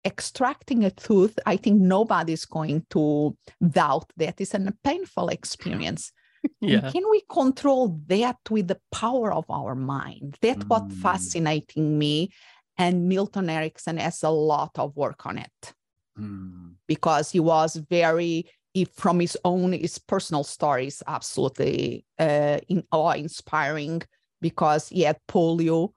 extracting 0.07 0.85
a 0.85 0.91
tooth, 0.91 1.37
I 1.45 1.57
think 1.57 1.81
nobody's 1.81 2.45
going 2.45 2.85
to 2.91 3.37
doubt 3.61 4.09
that 4.15 4.39
it's 4.39 4.53
a 4.53 4.73
painful 4.83 5.27
experience. 5.29 6.13
yeah. 6.61 6.89
Can 6.91 7.03
we 7.11 7.21
control 7.29 7.99
that 8.07 8.37
with 8.49 8.69
the 8.69 8.79
power 8.91 9.33
of 9.33 9.45
our 9.49 9.75
mind? 9.75 10.37
That's 10.41 10.63
mm. 10.63 10.69
what 10.69 10.91
fascinating 10.93 11.99
me. 11.99 12.31
And 12.77 13.09
Milton 13.09 13.49
Erickson 13.49 13.97
has 13.97 14.23
a 14.23 14.29
lot 14.29 14.71
of 14.79 14.95
work 14.95 15.25
on 15.25 15.39
it 15.39 15.73
mm. 16.17 16.71
because 16.87 17.31
he 17.31 17.41
was 17.41 17.75
very, 17.75 18.49
from 18.93 19.19
his 19.19 19.37
own, 19.43 19.73
his 19.73 19.97
personal 19.99 20.45
stories, 20.45 21.03
absolutely 21.05 22.05
uh, 22.17 22.59
in, 22.69 22.83
awe-inspiring 22.91 24.03
because 24.39 24.87
he 24.87 25.01
had 25.01 25.17
polio 25.27 25.91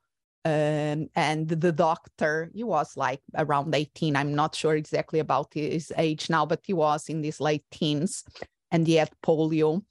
um, 0.44 1.09
and 1.14 1.48
the 1.48 1.72
doctor 1.72 2.50
he 2.55 2.64
was 2.64 2.96
like 2.96 3.20
around 3.37 3.74
18 3.74 4.16
i'm 4.16 4.35
not 4.35 4.55
sure 4.55 4.76
exactly 4.76 5.18
about 5.18 5.48
his 5.53 5.92
age 5.98 6.31
now 6.31 6.46
but 6.46 6.61
he 6.64 6.72
was 6.72 7.09
in 7.09 7.22
his 7.22 7.40
late 7.40 7.64
teens 7.70 8.24
and 8.70 8.87
he 8.87 8.94
had 8.94 9.11
polio. 9.24 9.83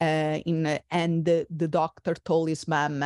Uh, 0.00 0.38
in 0.46 0.64
uh, 0.64 0.78
and 0.92 1.24
the, 1.24 1.44
the 1.50 1.66
doctor 1.66 2.14
told 2.14 2.48
his 2.48 2.68
mom 2.68 3.04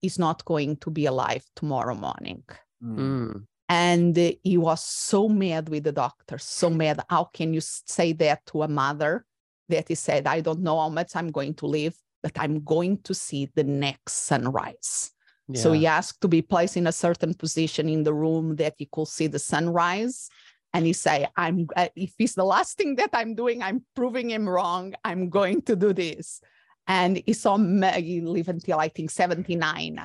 he's 0.00 0.16
not 0.16 0.44
going 0.44 0.76
to 0.76 0.88
be 0.88 1.06
alive 1.06 1.44
tomorrow 1.56 1.94
morning. 1.94 2.44
Mm. 2.82 3.44
and 3.68 4.18
uh, 4.18 4.30
he 4.42 4.56
was 4.56 4.82
so 4.82 5.28
mad 5.28 5.68
with 5.68 5.84
the 5.84 5.92
doctor 5.92 6.38
so 6.38 6.70
mad. 6.70 7.00
How 7.10 7.24
can 7.24 7.52
you 7.52 7.60
say 7.60 8.12
that 8.14 8.46
to 8.46 8.62
a 8.62 8.68
mother 8.68 9.26
that 9.70 9.88
he 9.88 9.94
said 9.94 10.26
i 10.26 10.40
don't 10.40 10.60
know 10.60 10.78
how 10.78 10.88
much 10.88 11.16
i'm 11.16 11.30
going 11.30 11.54
to 11.54 11.66
live 11.66 11.94
but 12.22 12.32
i'm 12.36 12.62
going 12.62 12.98
to 13.02 13.14
see 13.14 13.48
the 13.54 13.64
next 13.64 14.12
sunrise 14.12 15.12
yeah. 15.54 15.62
So 15.62 15.72
he 15.72 15.86
asked 15.86 16.20
to 16.22 16.28
be 16.28 16.42
placed 16.42 16.76
in 16.76 16.86
a 16.86 16.92
certain 16.92 17.34
position 17.34 17.88
in 17.88 18.02
the 18.02 18.14
room 18.14 18.56
that 18.56 18.74
he 18.78 18.88
could 18.90 19.08
see 19.08 19.26
the 19.26 19.38
sunrise. 19.38 20.28
And 20.72 20.86
he 20.86 20.92
say, 20.92 21.26
"I'm 21.36 21.66
uh, 21.74 21.88
if 21.96 22.14
it's 22.18 22.34
the 22.34 22.44
last 22.44 22.78
thing 22.78 22.94
that 22.96 23.10
I'm 23.12 23.34
doing, 23.34 23.62
I'm 23.62 23.84
proving 23.96 24.30
him 24.30 24.48
wrong. 24.48 24.94
I'm 25.04 25.28
going 25.28 25.62
to 25.62 25.74
do 25.74 25.92
this." 25.92 26.40
And 26.86 27.22
he 27.26 27.32
saw 27.32 27.56
Maggie 27.56 28.20
live 28.20 28.48
until 28.48 28.78
I 28.78 28.88
think 28.88 29.10
79. 29.10 30.00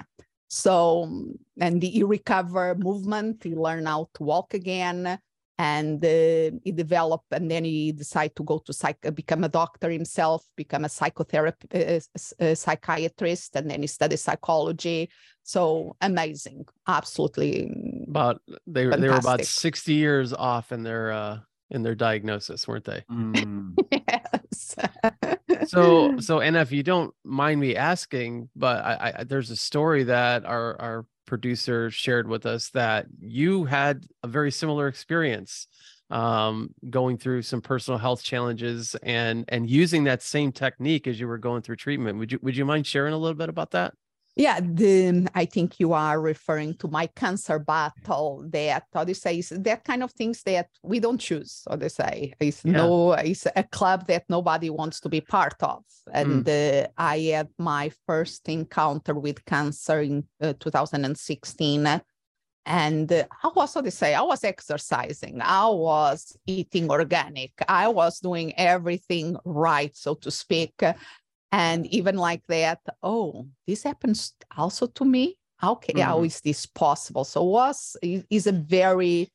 So 0.47 1.09
and 1.59 1.81
he 1.81 2.03
recovered 2.03 2.83
movement. 2.83 3.43
He 3.43 3.55
learned 3.55 3.87
how 3.87 4.09
to 4.15 4.23
walk 4.23 4.53
again 4.53 5.19
and 5.57 6.03
uh, 6.03 6.51
he 6.63 6.71
developed 6.73 7.31
and 7.31 7.49
then 7.49 7.63
he 7.63 7.91
decided 7.91 8.35
to 8.35 8.43
go 8.43 8.57
to 8.59 8.73
psych 8.73 8.97
become 9.15 9.43
a 9.43 9.49
doctor 9.49 9.89
himself 9.89 10.45
become 10.55 10.83
a 10.83 10.89
psychotherapist 10.89 12.09
uh, 12.41 12.45
a 12.45 12.55
psychiatrist 12.55 13.55
and 13.55 13.69
then 13.69 13.81
he 13.81 13.87
studied 13.87 14.17
psychology 14.17 15.09
so 15.43 15.95
amazing 16.01 16.65
absolutely 16.87 17.71
about 18.07 18.41
they, 18.67 18.83
fantastic. 18.83 19.01
they 19.01 19.09
were 19.09 19.15
about 19.15 19.45
60 19.45 19.93
years 19.93 20.33
off 20.33 20.71
in 20.71 20.83
their 20.83 21.11
uh 21.11 21.37
in 21.71 21.83
their 21.83 21.95
diagnosis 21.95 22.67
weren't 22.67 22.85
they 22.85 23.03
mm. 23.09 23.73
yes 23.91 24.75
so 25.67 26.17
so 26.19 26.41
and 26.41 26.57
if 26.57 26.71
you 26.71 26.83
don't 26.83 27.13
mind 27.23 27.59
me 27.59 27.75
asking 27.75 28.49
but 28.55 28.83
I, 28.83 29.13
I 29.19 29.23
there's 29.23 29.51
a 29.51 29.55
story 29.55 30.03
that 30.03 30.45
our 30.45 30.79
our 30.81 31.05
producer 31.25 31.89
shared 31.89 32.27
with 32.27 32.45
us 32.45 32.69
that 32.71 33.07
you 33.19 33.65
had 33.65 34.05
a 34.23 34.27
very 34.27 34.51
similar 34.51 34.87
experience 34.87 35.67
um, 36.09 36.69
going 36.89 37.17
through 37.17 37.41
some 37.41 37.61
personal 37.61 37.97
health 37.97 38.23
challenges 38.23 38.95
and 39.03 39.45
and 39.47 39.69
using 39.69 40.03
that 40.03 40.21
same 40.21 40.51
technique 40.51 41.07
as 41.07 41.19
you 41.19 41.27
were 41.27 41.37
going 41.37 41.61
through 41.61 41.77
treatment. 41.77 42.19
Would 42.19 42.31
you 42.31 42.39
would 42.41 42.55
you 42.55 42.65
mind 42.65 42.85
sharing 42.85 43.13
a 43.13 43.17
little 43.17 43.37
bit 43.37 43.49
about 43.49 43.71
that? 43.71 43.93
Yeah, 44.35 44.59
the, 44.59 45.29
I 45.33 45.45
think 45.45 45.79
you 45.79 45.93
are 45.93 46.19
referring 46.19 46.75
to 46.79 46.89
my 46.89 47.07
cancer 47.07 47.57
battle. 47.57 48.45
That 48.49 48.83
say 49.13 49.39
is 49.39 49.49
that 49.49 49.85
kind 49.85 50.03
of 50.03 50.11
things 50.11 50.43
that 50.43 50.67
we 50.83 50.99
don't 50.99 51.19
choose. 51.19 51.63
How 51.69 51.77
do 51.77 51.85
you 51.85 51.89
say 51.89 52.33
it's 52.39 52.65
yeah. 52.65 52.73
no, 52.73 53.13
it's 53.13 53.47
a 53.55 53.63
club 53.63 54.07
that 54.07 54.25
nobody 54.27 54.69
wants 54.69 54.99
to 55.01 55.09
be 55.09 55.21
part 55.21 55.55
of. 55.63 55.83
And 56.11 56.43
mm. 56.43 56.83
uh, 56.83 56.87
I 56.97 57.19
had 57.19 57.47
my 57.57 57.91
first 58.05 58.49
encounter 58.49 59.13
with 59.13 59.45
cancer 59.45 60.01
in 60.01 60.25
uh, 60.41 60.53
2016. 60.59 62.01
And 62.67 63.11
uh, 63.11 63.23
I 63.43 63.49
was, 63.55 63.93
say, 63.93 64.15
I 64.15 64.21
was 64.21 64.43
exercising, 64.43 65.39
I 65.39 65.67
was 65.67 66.35
eating 66.47 66.89
organic, 66.89 67.51
I 67.69 67.87
was 67.89 68.19
doing 68.19 68.57
everything 68.57 69.37
right, 69.45 69.95
so 69.95 70.15
to 70.15 70.31
speak 70.31 70.73
and 71.55 71.87
even 71.87 72.17
like 72.17 72.43
that 72.47 72.79
oh 73.01 73.47
this 73.65 73.83
happens 73.83 74.33
also 74.57 74.87
to 74.87 75.05
me 75.05 75.37
okay 75.63 75.93
mm-hmm. 75.93 76.09
how 76.09 76.21
is 76.23 76.41
this 76.41 76.65
possible 76.65 77.23
so 77.23 77.43
was 77.43 77.95
is 78.01 78.45
a 78.47 78.51
very 78.51 79.31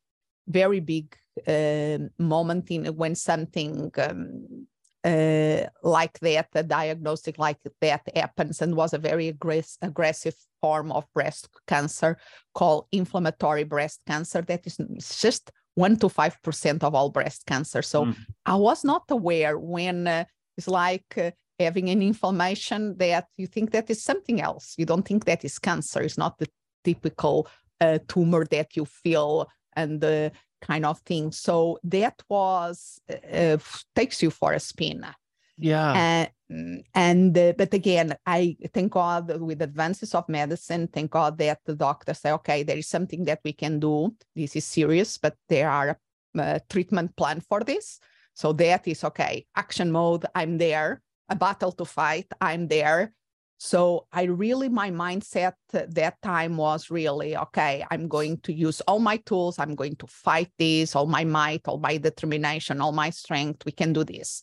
very 0.47 0.79
big 0.79 1.15
uh, 1.47 1.97
moment 2.19 2.69
in 2.69 2.85
when 2.95 3.15
something 3.15 3.91
um, 3.97 4.67
uh, 5.03 5.65
like 5.81 6.19
that, 6.19 6.47
a 6.53 6.61
diagnostic 6.61 7.39
like 7.39 7.57
that 7.79 8.01
happens, 8.15 8.61
and 8.61 8.75
was 8.75 8.93
a 8.93 8.99
very 8.99 9.33
aggress- 9.33 9.77
aggressive 9.81 10.35
form 10.61 10.91
of 10.91 11.05
breast 11.15 11.47
cancer 11.67 12.17
called 12.53 12.85
inflammatory 12.91 13.63
breast 13.63 14.01
cancer. 14.05 14.41
That 14.43 14.67
is 14.67 14.77
just 15.19 15.51
one 15.73 15.97
to 15.97 16.09
five 16.09 16.37
percent 16.43 16.83
of 16.83 16.93
all 16.93 17.09
breast 17.09 17.45
cancer. 17.47 17.81
So 17.81 18.05
mm. 18.05 18.15
I 18.45 18.55
was 18.55 18.83
not 18.83 19.03
aware 19.09 19.57
when 19.57 20.07
uh, 20.07 20.25
it's 20.57 20.67
like 20.67 21.17
uh, 21.17 21.31
having 21.61 21.89
an 21.89 22.01
inflammation 22.01 22.97
that 22.97 23.27
you 23.37 23.47
think 23.47 23.71
that 23.71 23.89
is 23.89 24.03
something 24.03 24.41
else. 24.41 24.75
You 24.77 24.85
don't 24.85 25.07
think 25.07 25.25
that 25.25 25.45
is 25.45 25.59
cancer. 25.59 26.01
It's 26.01 26.17
not 26.17 26.37
the 26.37 26.47
typical 26.83 27.47
uh, 27.79 27.99
tumor 28.07 28.45
that 28.45 28.75
you 28.75 28.85
feel 28.85 29.49
and 29.73 30.01
the 30.01 30.31
kind 30.61 30.85
of 30.85 30.99
thing. 30.99 31.31
So 31.31 31.79
that 31.83 32.21
was 32.29 32.99
uh, 33.09 33.57
takes 33.95 34.21
you 34.21 34.29
for 34.29 34.53
a 34.53 34.59
spin. 34.59 35.05
Yeah. 35.57 36.29
And, 36.49 36.83
and 36.93 37.37
uh, 37.37 37.53
but 37.57 37.73
again, 37.73 38.15
I 38.25 38.57
thank 38.73 38.91
God 38.93 39.39
with 39.39 39.61
advances 39.61 40.15
of 40.15 40.27
medicine, 40.27 40.87
thank 40.87 41.11
God 41.11 41.37
that 41.37 41.59
the 41.65 41.75
doctor 41.75 42.13
say, 42.13 42.31
okay, 42.31 42.63
there 42.63 42.77
is 42.77 42.87
something 42.87 43.25
that 43.25 43.39
we 43.43 43.53
can 43.53 43.79
do. 43.79 44.15
This 44.35 44.55
is 44.55 44.65
serious, 44.65 45.17
but 45.17 45.35
there 45.49 45.69
are 45.69 45.97
a 46.37 46.61
treatment 46.69 47.15
plan 47.15 47.41
for 47.41 47.61
this. 47.61 47.99
So 48.33 48.53
that 48.53 48.87
is 48.87 49.03
okay. 49.03 49.45
Action 49.55 49.91
mode, 49.91 50.25
I'm 50.33 50.57
there. 50.57 51.01
A 51.31 51.35
battle 51.35 51.71
to 51.71 51.85
fight, 51.85 52.27
I'm 52.41 52.67
there. 52.67 53.13
So 53.57 54.07
I 54.11 54.23
really, 54.23 54.69
my 54.69 54.91
mindset 54.91 55.53
that 55.71 56.21
time 56.21 56.57
was 56.57 56.91
really, 56.91 57.37
okay, 57.37 57.85
I'm 57.89 58.07
going 58.07 58.39
to 58.39 58.51
use 58.51 58.81
all 58.81 58.99
my 58.99 59.17
tools. 59.17 59.57
I'm 59.59 59.75
going 59.75 59.95
to 59.97 60.07
fight 60.07 60.51
this, 60.57 60.95
all 60.95 61.05
my 61.05 61.23
might, 61.23 61.67
all 61.67 61.77
my 61.77 61.97
determination, 61.97 62.81
all 62.81 62.91
my 62.91 63.11
strength. 63.11 63.63
We 63.65 63.71
can 63.71 63.93
do 63.93 64.03
this. 64.03 64.41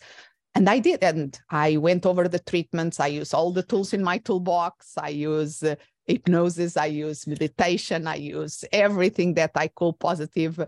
And 0.54 0.70
I 0.70 0.78
did. 0.78 1.02
And 1.02 1.38
I 1.50 1.76
went 1.76 2.06
over 2.06 2.26
the 2.26 2.38
treatments. 2.38 3.00
I 3.00 3.08
use 3.08 3.34
all 3.34 3.52
the 3.52 3.64
tools 3.64 3.92
in 3.92 4.02
my 4.02 4.18
toolbox. 4.18 4.96
I 4.96 5.08
use 5.08 5.62
uh, 5.62 5.74
hypnosis. 6.06 6.76
I 6.76 6.86
use 6.86 7.26
meditation. 7.26 8.06
I 8.06 8.14
use 8.14 8.64
everything 8.72 9.34
that 9.34 9.50
I 9.56 9.68
call 9.68 9.92
positive 9.92 10.58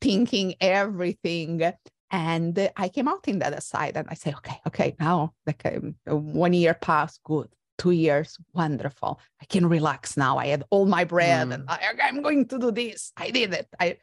thinking, 0.00 0.54
everything. 0.60 1.72
And 2.10 2.70
I 2.76 2.88
came 2.88 3.08
out 3.08 3.26
in 3.26 3.40
the 3.40 3.46
other 3.46 3.60
side 3.60 3.96
and 3.96 4.06
I 4.08 4.14
say, 4.14 4.32
okay, 4.34 4.60
okay, 4.66 4.96
now 5.00 5.34
like 5.46 5.66
um, 5.66 5.96
one 6.06 6.52
year 6.52 6.74
passed, 6.74 7.20
good. 7.24 7.48
Two 7.78 7.90
years 7.90 8.38
wonderful. 8.54 9.20
I 9.42 9.44
can 9.44 9.66
relax 9.66 10.16
now. 10.16 10.38
I 10.38 10.46
had 10.46 10.64
all 10.70 10.86
my 10.86 11.04
bread 11.04 11.48
mm. 11.48 11.54
and 11.54 11.64
I, 11.68 11.78
i'm 12.02 12.22
going 12.22 12.46
to 12.48 12.58
do 12.58 12.70
this. 12.70 13.12
I 13.16 13.30
did 13.30 13.52
it. 13.52 13.68
I 13.78 13.98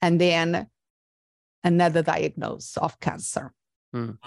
and 0.00 0.20
then 0.20 0.68
another 1.64 2.02
diagnosis 2.02 2.76
of 2.76 3.00
cancer. 3.00 3.52
Mm. 3.94 4.18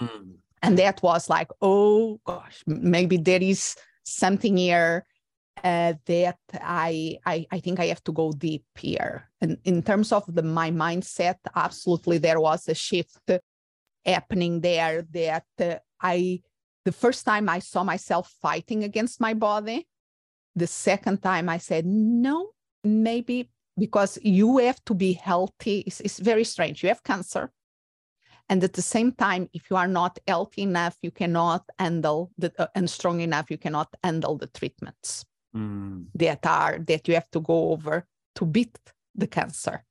and 0.62 0.78
that 0.78 1.02
was 1.02 1.28
like 1.28 1.48
oh 1.60 2.18
gosh 2.24 2.64
maybe 2.66 3.16
there 3.16 3.42
is 3.42 3.76
something 4.04 4.56
here 4.56 5.06
uh, 5.64 5.94
that 6.06 6.38
I, 6.54 7.18
I 7.26 7.46
I 7.50 7.60
think 7.60 7.80
I 7.80 7.86
have 7.86 8.02
to 8.04 8.12
go 8.12 8.32
deep 8.32 8.64
here. 8.78 9.28
And 9.40 9.58
in 9.64 9.82
terms 9.82 10.12
of 10.12 10.24
the 10.26 10.42
my 10.42 10.70
mindset, 10.70 11.36
absolutely 11.54 12.18
there 12.18 12.40
was 12.40 12.68
a 12.68 12.74
shift 12.74 13.30
happening 14.04 14.60
there 14.60 15.02
that 15.12 15.46
uh, 15.60 15.76
I 16.00 16.42
the 16.84 16.92
first 16.92 17.24
time 17.24 17.48
I 17.48 17.58
saw 17.58 17.84
myself 17.84 18.32
fighting 18.40 18.84
against 18.84 19.20
my 19.20 19.34
body. 19.34 19.86
The 20.56 20.66
second 20.66 21.22
time 21.22 21.48
I 21.48 21.58
said, 21.58 21.86
no, 21.86 22.50
maybe 22.82 23.50
because 23.78 24.18
you 24.22 24.58
have 24.58 24.82
to 24.86 24.94
be 24.94 25.12
healthy. 25.12 25.84
It's, 25.86 26.00
it's 26.00 26.18
very 26.18 26.44
strange. 26.44 26.82
You 26.82 26.88
have 26.88 27.02
cancer. 27.02 27.52
And 28.48 28.64
at 28.64 28.72
the 28.72 28.82
same 28.82 29.12
time, 29.12 29.48
if 29.52 29.70
you 29.70 29.76
are 29.76 29.86
not 29.86 30.18
healthy 30.26 30.62
enough, 30.62 30.96
you 31.02 31.12
cannot 31.12 31.62
handle 31.78 32.32
the, 32.36 32.52
uh, 32.58 32.66
and 32.74 32.90
strong 32.90 33.20
enough, 33.20 33.48
you 33.48 33.58
cannot 33.58 33.94
handle 34.02 34.36
the 34.36 34.48
treatments 34.48 35.24
mm. 35.54 36.06
that 36.14 36.46
are 36.46 36.78
that 36.78 37.08
you 37.08 37.14
have 37.14 37.30
to 37.30 37.40
go 37.40 37.70
over 37.72 38.06
to 38.34 38.44
beat 38.44 38.78
the 39.14 39.26
cancer. 39.26 39.84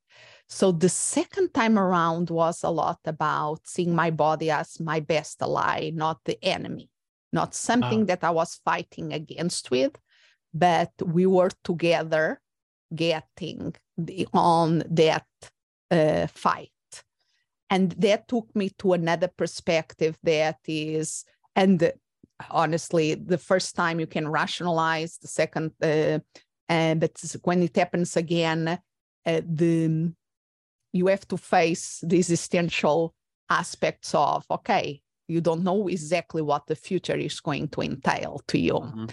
So 0.48 0.72
the 0.72 0.90
second 0.90 1.54
time 1.54 1.78
around 1.78 2.32
was 2.32 2.64
a 2.64 2.72
lot 2.72 3.00
about 3.06 3.60
seeing 3.66 3.94
my 3.94 4.10
body 4.10 4.50
as 4.50 4.80
my 4.80 5.00
best 5.00 5.42
ally, 5.44 5.92
not 5.94 6.22
the 6.26 6.44
enemy, 6.44 6.90
not 7.32 7.54
something 7.54 8.08
that 8.08 8.24
I 8.24 8.32
was 8.32 8.60
fighting 8.66 9.14
against 9.14 9.70
with, 9.70 9.96
but 10.52 10.92
we 11.06 11.28
were 11.28 11.52
together 11.64 12.42
getting 12.96 13.76
the, 13.96 14.28
on 14.34 14.84
that 14.90 15.28
uh, 15.92 16.26
fight. 16.28 16.72
And 17.70 17.92
that 17.92 18.28
took 18.28 18.56
me 18.56 18.72
to 18.80 18.94
another 18.94 19.28
perspective 19.28 20.18
that 20.24 20.58
is, 20.66 21.26
and 21.56 21.92
honestly, 22.50 23.16
the 23.16 23.38
first 23.38 23.76
time 23.76 24.00
you 24.00 24.08
can 24.08 24.28
rationalize, 24.28 25.18
the 25.18 25.28
second, 25.28 25.72
uh, 25.82 26.20
and 26.68 27.00
but 27.00 27.36
when 27.44 27.64
it 27.64 27.76
happens 27.76 28.16
again, 28.16 28.80
uh, 29.26 29.42
the 29.46 30.12
you 30.92 31.08
have 31.08 31.28
to 31.28 31.38
face 31.38 32.04
the 32.04 32.18
existential 32.18 33.14
aspects 33.50 34.14
of 34.16 34.46
okay 34.50 35.02
you 35.28 35.42
don't 35.42 35.64
know 35.64 35.88
exactly 35.88 36.42
what 36.42 36.66
the 36.68 36.76
future 36.76 37.16
is 37.16 37.40
going 37.40 37.68
to 37.68 37.82
entail 37.82 38.42
to 38.48 38.58
you 38.58 38.74
mm-hmm. 38.74 39.06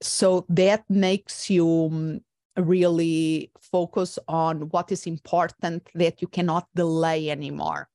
so 0.00 0.44
that 0.48 0.84
makes 0.88 1.50
you 1.50 1.88
um, 1.90 2.20
really 2.56 3.50
focus 3.60 4.18
on 4.28 4.68
what 4.70 4.90
is 4.90 5.06
important 5.06 5.88
that 5.94 6.20
you 6.20 6.28
cannot 6.28 6.66
delay 6.74 7.30
anymore 7.30 7.88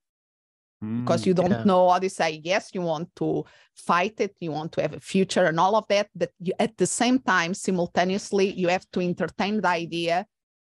because 0.83 1.25
you 1.25 1.33
don't 1.33 1.51
yeah. 1.51 1.63
know 1.63 1.89
how 1.89 1.99
to 1.99 2.09
say 2.09 2.41
yes 2.43 2.71
you 2.73 2.81
want 2.81 3.13
to 3.15 3.43
fight 3.75 4.19
it 4.19 4.35
you 4.39 4.51
want 4.51 4.71
to 4.71 4.81
have 4.81 4.93
a 4.93 4.99
future 4.99 5.45
and 5.45 5.59
all 5.59 5.75
of 5.75 5.85
that 5.87 6.09
but 6.15 6.31
you, 6.39 6.53
at 6.59 6.75
the 6.77 6.87
same 6.87 7.19
time 7.19 7.53
simultaneously 7.53 8.51
you 8.51 8.67
have 8.67 8.85
to 8.91 8.99
entertain 8.99 9.61
the 9.61 9.67
idea 9.67 10.25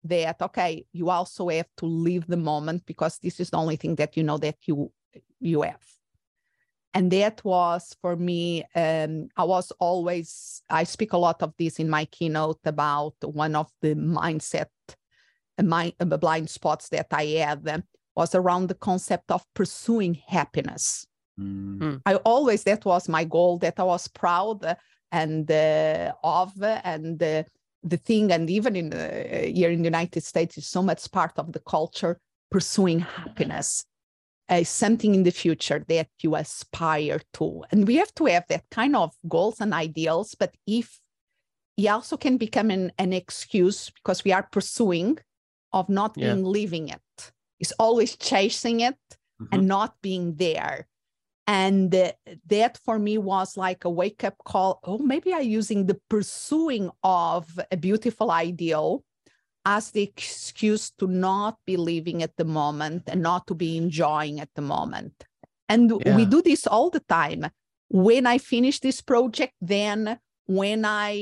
that 0.04 0.42
okay 0.42 0.86
you 0.92 1.10
also 1.10 1.50
have 1.50 1.68
to 1.78 1.86
live 1.86 2.26
the 2.28 2.38
moment 2.38 2.86
because 2.86 3.20
this 3.20 3.40
is 3.40 3.50
the 3.50 3.58
only 3.58 3.76
thing 3.76 3.96
that 3.96 4.18
you 4.18 4.24
know 4.24 4.38
that 4.38 4.58
you 4.66 4.92
you 5.40 5.62
have 5.62 5.86
and 6.94 7.12
that 7.12 7.44
was 7.46 7.96
for 8.02 8.16
me 8.16 8.64
um, 8.76 9.28
i 9.38 9.44
was 9.44 9.72
always 9.80 10.62
i 10.70 10.84
speak 10.84 11.14
a 11.14 11.18
lot 11.18 11.42
of 11.42 11.54
this 11.58 11.80
in 11.80 11.90
my 11.90 12.06
keynote 12.06 12.60
about 12.66 13.16
one 13.22 13.56
of 13.56 13.70
the 13.82 13.96
mindset 13.96 14.68
my 15.64 15.94
uh, 16.00 16.06
blind 16.06 16.50
spots 16.50 16.90
that 16.90 17.08
i 17.12 17.24
had 17.24 17.84
was 18.16 18.36
around 18.36 18.68
the 18.68 18.76
concept 18.76 19.32
of 19.32 19.44
pursuing 19.54 20.14
happiness 20.28 21.06
mm. 21.40 22.02
i 22.06 22.16
always 22.16 22.64
that 22.64 22.84
was 22.86 23.08
my 23.10 23.24
goal 23.24 23.58
that 23.58 23.80
i 23.80 23.84
was 23.84 24.08
proud 24.08 24.78
and 25.12 25.52
uh, 25.52 26.14
of 26.24 26.52
and 26.62 27.22
uh, 27.22 27.44
the 27.84 27.98
thing, 27.98 28.32
and 28.32 28.50
even 28.50 28.76
in 28.76 28.94
uh, 28.94 29.44
here 29.46 29.72
in 29.72 29.80
the 29.80 29.88
United 29.88 30.24
States, 30.24 30.58
is 30.58 30.68
so 30.68 30.82
much 30.82 31.12
part 31.12 31.34
of 31.38 31.52
the 31.52 31.60
culture 31.60 32.20
pursuing 32.50 33.00
happiness 33.00 33.86
as 34.50 34.68
something 34.70 35.16
in 35.16 35.24
the 35.24 35.32
future 35.32 35.84
that 35.88 36.10
you 36.22 36.36
aspire 36.36 37.22
to. 37.34 37.64
And 37.72 37.88
we 37.88 37.96
have 37.96 38.14
to 38.16 38.26
have 38.26 38.46
that 38.50 38.66
kind 38.70 38.96
of 38.96 39.14
goals 39.28 39.62
and 39.62 39.74
ideals. 39.74 40.36
But 40.36 40.54
if 40.68 41.00
it 41.78 41.88
also 41.88 42.18
can 42.18 42.38
become 42.38 42.70
an, 42.70 42.92
an 42.98 43.14
excuse 43.14 43.90
because 43.90 44.24
we 44.24 44.34
are 44.34 44.44
pursuing 44.44 45.18
of 45.72 45.88
not 45.88 46.18
yeah. 46.18 46.34
being 46.34 46.44
living 46.44 46.90
it. 46.90 47.02
It's 47.62 47.72
always 47.80 48.18
chasing 48.18 48.82
it 48.82 48.98
mm-hmm. 49.42 49.46
and 49.54 49.68
not 49.68 49.96
being 50.02 50.36
there 50.36 50.88
and 51.48 51.92
that 52.48 52.78
for 52.86 53.00
me 53.00 53.18
was 53.18 53.58
like 53.58 53.84
a 53.84 53.90
wake 53.90 54.24
up 54.24 54.36
call 54.46 54.80
oh 54.84 54.98
maybe 54.98 55.34
i'm 55.34 55.44
using 55.44 55.86
the 55.86 56.00
pursuing 56.10 56.90
of 57.04 57.60
a 57.72 57.78
beautiful 57.78 58.32
ideal 58.32 59.04
as 59.66 59.92
the 59.92 60.04
excuse 60.04 60.92
to 60.92 61.08
not 61.08 61.58
be 61.66 61.78
living 61.78 62.24
at 62.24 62.36
the 62.38 62.46
moment 62.46 63.04
and 63.08 63.22
not 63.22 63.46
to 63.48 63.56
be 63.56 63.78
enjoying 63.78 64.40
at 64.40 64.50
the 64.56 64.62
moment 64.62 65.26
and 65.68 65.92
yeah. 66.06 66.16
we 66.16 66.26
do 66.26 66.42
this 66.42 66.68
all 66.68 66.90
the 66.90 67.02
time 67.02 67.50
when 67.90 68.26
i 68.28 68.38
finish 68.38 68.80
this 68.80 69.02
project 69.02 69.54
then 69.62 70.20
when 70.46 70.86
i 70.86 71.14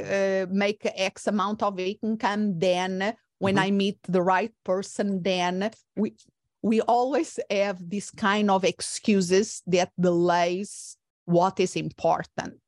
uh, 0.00 0.46
make 0.50 0.80
x 0.94 1.26
amount 1.26 1.62
of 1.62 1.78
income 1.78 2.58
then 2.58 3.14
when 3.40 3.56
mm-hmm. 3.56 3.64
i 3.64 3.70
meet 3.70 3.98
the 4.08 4.22
right 4.22 4.52
person 4.64 5.22
then 5.22 5.70
we 5.96 6.14
we 6.62 6.80
always 6.82 7.38
have 7.50 7.78
this 7.88 8.10
kind 8.10 8.50
of 8.50 8.64
excuses 8.64 9.62
that 9.66 9.90
delays 9.98 10.96
what 11.24 11.60
is 11.60 11.76
important. 11.76 12.60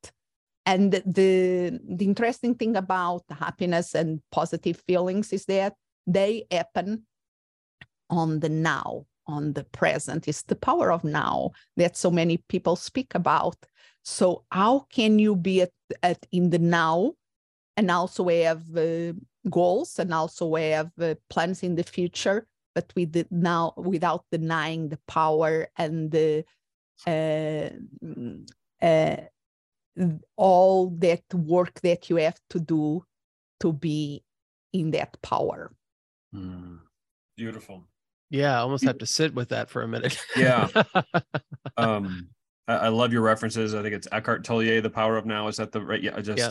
And 0.65 0.93
the 0.93 1.81
the 1.85 2.05
interesting 2.05 2.55
thing 2.55 2.77
about 2.77 3.25
happiness 3.31 3.95
and 3.95 4.21
positive 4.31 4.81
feelings 4.87 5.33
is 5.33 5.45
that 5.47 5.75
they 6.07 6.45
happen 6.51 7.03
on 8.09 8.41
the 8.41 8.49
now 8.49 9.07
on 9.27 9.53
the 9.55 9.65
present. 9.65 10.29
Is 10.29 10.43
the 10.43 10.57
power 10.57 10.93
of 10.93 11.03
now 11.05 11.51
that 11.77 11.97
so 11.97 12.11
many 12.11 12.37
people 12.49 12.77
speak 12.77 13.15
about. 13.15 13.57
So 14.05 14.45
how 14.51 14.87
can 14.91 15.19
you 15.19 15.37
be 15.37 15.63
at, 15.63 15.73
at 16.03 16.25
in 16.31 16.51
the 16.51 16.59
now 16.59 17.13
and 17.77 17.91
also 17.91 18.29
have 18.29 18.63
uh, 18.77 19.13
goals 19.51 19.99
and 19.99 20.13
also 20.15 20.47
we 20.47 20.63
have 20.71 20.91
uh, 21.01 21.15
plans 21.29 21.63
in 21.63 21.75
the 21.75 21.83
future 21.83 22.47
but 22.75 22.93
we 22.97 23.05
did 23.05 23.27
now 23.31 23.75
without 23.77 24.25
denying 24.31 24.89
the 24.89 24.99
power 25.07 25.69
and 25.77 26.11
the 26.11 26.45
uh, 27.07 27.69
uh, 28.83 29.17
all 30.37 30.91
that 30.91 31.23
work 31.35 31.81
that 31.83 32.09
you 32.09 32.17
have 32.17 32.39
to 32.51 32.61
do 32.61 33.05
to 33.61 33.73
be 33.73 34.23
in 34.73 34.91
that 34.93 35.21
power. 35.23 35.73
Mm, 36.35 36.79
beautiful. 37.37 37.85
Yeah, 38.31 38.57
I 38.57 38.61
almost 38.61 38.85
have 38.85 38.99
to 38.99 39.07
sit 39.07 39.35
with 39.35 39.51
that 39.51 39.69
for 39.69 39.83
a 39.83 39.89
minute. 39.89 40.19
Yeah. 40.37 40.69
um, 41.77 42.29
I, 42.67 42.75
I, 42.75 42.89
love 42.89 43.13
your 43.13 43.21
references. 43.21 43.75
I 43.75 43.83
think 43.83 43.95
it's 43.95 44.09
Eckhart 44.11 44.45
Tolle, 44.45 44.81
The 44.81 44.91
Power 44.91 45.19
of 45.19 45.27
Now. 45.27 45.49
Is 45.49 45.59
that 45.59 45.71
the 45.71 45.83
right? 45.83 46.03
Yeah, 46.03 46.15
I 46.17 46.23
just 46.23 46.39
yeah. 46.39 46.51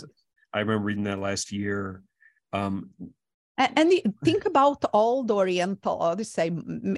I 0.54 0.60
remember 0.60 0.84
reading 0.84 1.06
that 1.06 1.18
last 1.18 1.52
year. 1.52 2.04
Um, 2.54 2.91
and, 3.58 3.72
and 3.78 4.16
think 4.24 4.45
about 4.45 4.84
all 4.93 5.24
the 5.24 5.36
Oriental, 5.36 6.02
I 6.02 6.22
say, 6.24 6.52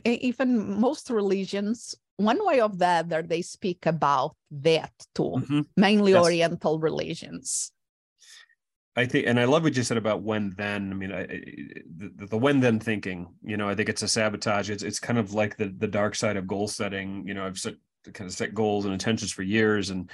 even 0.06 0.80
most 0.80 1.10
religions, 1.10 1.95
one 2.18 2.45
way 2.45 2.62
or 2.62 2.70
the 2.70 2.86
other, 2.86 3.22
they 3.22 3.41
speak 3.41 3.86
about 3.86 4.36
that 4.51 4.91
too, 5.16 5.36
mm-hmm. 5.38 5.62
mainly 5.76 6.14
yes. 6.14 6.24
Oriental 6.24 6.80
religions. 6.80 7.72
I 8.95 9.06
think, 9.08 9.26
and 9.26 9.39
I 9.39 9.45
love 9.45 9.64
what 9.64 9.76
you 9.76 9.82
said 9.82 9.97
about 9.97 10.22
when 10.22 10.54
then. 10.56 10.91
I 10.91 10.95
mean, 10.95 11.12
I, 11.12 11.26
the, 11.26 12.28
the 12.28 12.38
when 12.38 12.60
then 12.60 12.80
thinking. 12.80 13.34
You 13.43 13.58
know, 13.58 13.68
I 13.68 13.74
think 13.74 13.89
it's 13.89 14.04
a 14.04 14.08
sabotage. 14.08 14.70
It's 14.70 14.84
it's 14.84 14.99
kind 14.99 15.18
of 15.18 15.34
like 15.34 15.58
the 15.58 15.74
the 15.76 15.88
dark 15.88 16.14
side 16.14 16.38
of 16.38 16.45
goal 16.45 16.68
setting. 16.68 17.28
You 17.28 17.34
know, 17.34 17.43
I've 17.43 17.58
set 17.58 17.74
kind 18.14 18.30
of 18.30 18.36
set 18.36 18.54
goals 18.54 18.86
and 18.86 18.93
intentions 18.93 19.32
for 19.32 19.41
years, 19.41 19.89
and 19.89 20.12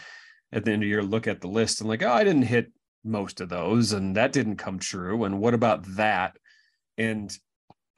at 0.54 0.64
the 0.64 0.72
end 0.72 0.82
of 0.82 0.86
the 0.86 0.88
year, 0.88 1.04
look 1.04 1.28
at 1.28 1.42
the 1.42 1.50
list 1.50 1.82
and 1.82 1.90
like, 1.90 2.04
oh, 2.04 2.12
I 2.12 2.24
didn't 2.24 2.44
hit 2.44 2.72
most 3.10 3.42
of 3.42 3.50
those, 3.50 3.92
and 3.92 4.16
that 4.16 4.32
didn't 4.32 4.58
come 4.58 4.80
true. 4.80 5.26
And 5.26 5.40
what 5.40 5.54
about 5.54 5.84
that? 5.96 6.38
And 6.98 7.36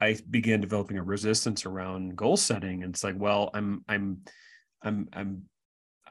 I 0.00 0.18
began 0.28 0.60
developing 0.60 0.98
a 0.98 1.02
resistance 1.02 1.64
around 1.64 2.16
goal 2.16 2.36
setting. 2.36 2.82
And 2.82 2.92
it's 2.92 3.04
like, 3.04 3.14
well, 3.16 3.50
I'm 3.54 3.84
I'm 3.88 4.22
I'm 4.82 5.08
I'm 5.12 5.42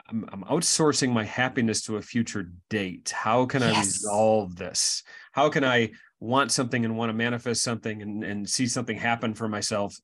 I'm, 0.08 0.26
I'm 0.32 0.44
outsourcing 0.44 1.12
my 1.12 1.24
happiness 1.24 1.82
to 1.82 1.96
a 1.96 2.02
future 2.02 2.50
date. 2.70 3.12
How 3.14 3.44
can 3.46 3.60
yes. 3.60 3.74
I 3.74 3.80
resolve 3.80 4.56
this? 4.56 5.02
How 5.32 5.48
can 5.48 5.64
I 5.64 5.90
want 6.20 6.52
something 6.52 6.84
and 6.84 6.96
want 6.96 7.10
to 7.10 7.14
manifest 7.14 7.62
something 7.62 8.00
and, 8.00 8.24
and 8.24 8.48
see 8.48 8.66
something 8.66 8.96
happen 8.96 9.34
for 9.34 9.48
myself, 9.48 9.96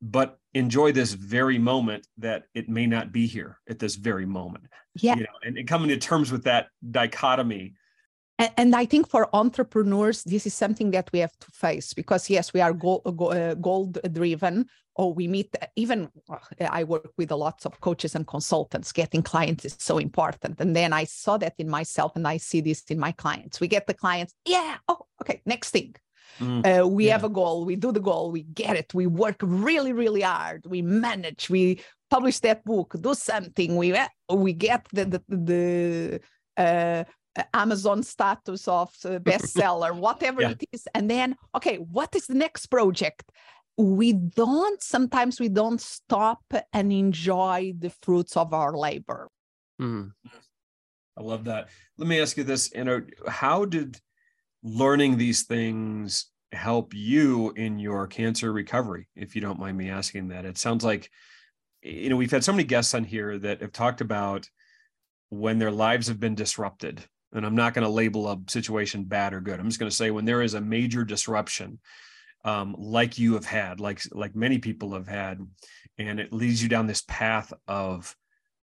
but 0.00 0.38
enjoy 0.54 0.92
this 0.92 1.12
very 1.12 1.58
moment 1.58 2.06
that 2.18 2.44
it 2.54 2.68
may 2.68 2.86
not 2.86 3.12
be 3.12 3.26
here 3.26 3.58
at 3.68 3.78
this 3.78 3.96
very 3.96 4.26
moment? 4.26 4.64
Yeah. 4.94 5.16
You 5.16 5.22
know, 5.22 5.38
and, 5.44 5.58
and 5.58 5.68
coming 5.68 5.88
to 5.88 5.96
terms 5.96 6.32
with 6.32 6.44
that 6.44 6.68
dichotomy 6.90 7.74
and, 8.40 8.52
and, 8.56 8.74
I 8.74 8.86
think 8.86 9.08
for 9.08 9.28
entrepreneurs, 9.34 10.24
this 10.24 10.46
is 10.46 10.54
something 10.54 10.90
that 10.92 11.10
we 11.12 11.18
have 11.18 11.36
to 11.38 11.50
face 11.52 11.92
because 11.92 12.30
yes, 12.30 12.52
we 12.52 12.60
are 12.60 12.72
goal, 12.72 13.02
uh, 13.04 13.54
goal 13.54 13.92
driven, 14.12 14.66
or 14.94 15.12
we 15.12 15.28
meet 15.28 15.54
even. 15.76 16.08
I 16.60 16.84
work 16.84 17.12
with 17.16 17.30
a 17.30 17.36
lots 17.36 17.66
of 17.66 17.80
coaches 17.80 18.14
and 18.14 18.26
consultants. 18.26 18.92
Getting 18.92 19.22
clients 19.22 19.64
is 19.64 19.76
so 19.78 19.98
important, 19.98 20.60
and 20.60 20.74
then 20.74 20.92
I 20.92 21.04
saw 21.04 21.36
that 21.38 21.54
in 21.58 21.68
myself, 21.68 22.16
and 22.16 22.26
I 22.26 22.38
see 22.38 22.60
this 22.60 22.82
in 22.88 22.98
my 22.98 23.12
clients. 23.12 23.60
We 23.60 23.68
get 23.68 23.86
the 23.86 23.94
clients, 23.94 24.34
yeah, 24.46 24.78
oh, 24.88 25.06
okay, 25.22 25.42
next 25.44 25.70
thing. 25.70 25.94
Mm, 26.38 26.64
uh, 26.64 26.88
we 26.88 27.06
yeah. 27.06 27.12
have 27.12 27.24
a 27.24 27.28
goal, 27.28 27.64
we 27.64 27.76
do 27.76 27.92
the 27.92 28.00
goal, 28.00 28.30
we 28.30 28.42
get 28.42 28.76
it, 28.76 28.94
we 28.94 29.06
work 29.06 29.36
really, 29.42 29.92
really 29.92 30.22
hard, 30.22 30.64
we 30.66 30.80
manage, 30.80 31.50
we 31.50 31.80
publish 32.08 32.38
that 32.40 32.64
book, 32.64 32.94
do 33.00 33.14
something, 33.14 33.76
we 33.76 33.94
we 34.30 34.52
get 34.52 34.86
the 34.92 35.04
the, 35.04 35.22
the 35.28 36.20
uh, 36.56 37.04
Amazon 37.54 38.02
status 38.02 38.68
of 38.68 38.92
bestseller, 39.02 39.94
whatever 40.08 40.42
yeah. 40.42 40.50
it 40.50 40.64
is. 40.72 40.88
And 40.94 41.10
then, 41.10 41.36
okay, 41.54 41.76
what 41.76 42.14
is 42.14 42.26
the 42.26 42.34
next 42.34 42.66
project? 42.66 43.30
We 43.76 44.12
don't, 44.12 44.82
sometimes 44.82 45.40
we 45.40 45.48
don't 45.48 45.80
stop 45.80 46.42
and 46.72 46.92
enjoy 46.92 47.74
the 47.78 47.90
fruits 48.02 48.36
of 48.36 48.52
our 48.52 48.76
labor. 48.76 49.28
Mm. 49.80 50.12
I 51.16 51.22
love 51.22 51.44
that. 51.44 51.68
Let 51.96 52.08
me 52.08 52.20
ask 52.20 52.36
you 52.36 52.44
this, 52.44 52.70
you 52.74 52.84
know, 52.84 53.02
how 53.28 53.64
did 53.64 53.98
learning 54.62 55.16
these 55.16 55.44
things 55.44 56.26
help 56.52 56.92
you 56.94 57.52
in 57.52 57.78
your 57.78 58.06
cancer 58.06 58.52
recovery, 58.52 59.08
if 59.16 59.34
you 59.34 59.40
don't 59.40 59.58
mind 59.58 59.76
me 59.76 59.90
asking 59.90 60.28
that? 60.28 60.44
It 60.44 60.58
sounds 60.58 60.84
like, 60.84 61.10
you 61.82 62.10
know, 62.10 62.16
we've 62.16 62.30
had 62.30 62.44
so 62.44 62.52
many 62.52 62.64
guests 62.64 62.94
on 62.94 63.04
here 63.04 63.38
that 63.38 63.60
have 63.62 63.72
talked 63.72 64.00
about 64.00 64.48
when 65.30 65.58
their 65.58 65.70
lives 65.70 66.08
have 66.08 66.20
been 66.20 66.34
disrupted 66.34 67.04
and 67.32 67.46
I'm 67.46 67.54
not 67.54 67.74
going 67.74 67.84
to 67.84 67.90
label 67.90 68.28
a 68.28 68.38
situation 68.48 69.04
bad 69.04 69.32
or 69.32 69.40
good. 69.40 69.60
I'm 69.60 69.68
just 69.68 69.78
going 69.78 69.90
to 69.90 69.96
say 69.96 70.10
when 70.10 70.24
there 70.24 70.42
is 70.42 70.54
a 70.54 70.60
major 70.60 71.04
disruption, 71.04 71.78
um, 72.44 72.74
like 72.78 73.18
you 73.18 73.34
have 73.34 73.44
had, 73.44 73.80
like 73.80 74.00
like 74.12 74.34
many 74.34 74.58
people 74.58 74.94
have 74.94 75.06
had, 75.06 75.40
and 75.98 76.18
it 76.18 76.32
leads 76.32 76.62
you 76.62 76.68
down 76.68 76.86
this 76.86 77.04
path 77.06 77.52
of 77.68 78.14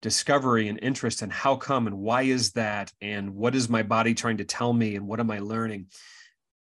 discovery 0.03 0.69
and 0.69 0.81
interest 0.83 1.23
and 1.23 1.33
how 1.33 1.55
come 1.55 1.87
and 1.87 1.97
why 1.97 2.23
is 2.23 2.53
that 2.53 2.93
and 3.01 3.35
what 3.35 3.55
is 3.55 3.69
my 3.69 3.83
body 3.83 4.15
trying 4.15 4.37
to 4.37 4.45
tell 4.45 4.73
me 4.73 4.97
and 4.97 5.07
what 5.07 5.21
am 5.21 5.31
I 5.31 5.39
learning? 5.39 5.87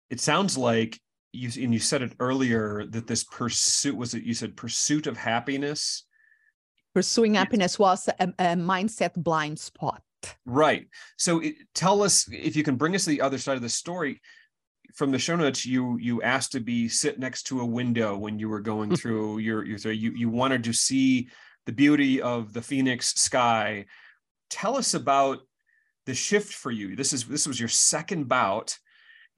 It 0.09 0.20
sounds 0.20 0.57
like 0.57 1.01
you 1.34 1.51
and 1.62 1.74
you 1.74 1.80
said 1.80 2.03
it 2.03 2.14
earlier 2.20 2.86
that 2.86 3.07
this 3.07 3.24
pursuit 3.24 3.97
was 3.97 4.14
it 4.14 4.22
you 4.22 4.34
said 4.34 4.57
pursuit 4.57 5.07
of 5.07 5.16
happiness 5.16 6.05
pursuing 6.95 7.34
happiness 7.34 7.78
was 7.78 8.09
a, 8.20 8.28
a 8.38 8.55
mindset 8.55 9.12
blind 9.16 9.59
spot 9.59 10.03
Right. 10.47 10.89
So 11.16 11.41
it, 11.41 11.55
tell 11.75 12.03
us 12.03 12.29
if 12.31 12.57
you 12.57 12.62
can 12.62 12.77
bring 12.77 12.95
us 12.95 13.05
to 13.05 13.11
the 13.11 13.20
other 13.20 13.39
side 13.39 13.57
of 13.57 13.62
the 13.62 13.68
story. 13.68 14.20
From 14.95 15.11
the 15.11 15.18
show 15.18 15.35
notes, 15.35 15.66
you 15.66 15.99
you 15.99 16.22
asked 16.22 16.53
to 16.53 16.61
be 16.61 16.89
sit 16.89 17.18
next 17.18 17.45
to 17.45 17.61
a 17.61 17.66
window 17.66 18.16
when 18.16 18.39
you 18.39 18.49
were 18.49 18.61
going 18.61 18.91
mm-hmm. 18.91 18.97
through 18.97 19.39
your 19.39 19.64
your 19.64 19.93
you 19.93 20.12
you 20.12 20.29
wanted 20.29 20.62
to 20.64 20.72
see 20.72 21.29
the 21.66 21.72
beauty 21.72 22.20
of 22.20 22.53
the 22.53 22.62
Phoenix 22.62 23.14
sky. 23.14 23.87
Tell 24.51 24.77
us 24.77 24.95
about 24.95 25.39
the 26.07 26.14
shift 26.14 26.53
for 26.53 26.70
you. 26.70 26.97
This 26.97 27.12
is 27.12 27.25
this 27.25 27.47
was 27.47 27.59
your 27.59 27.68
second 27.68 28.29
bout, 28.29 28.79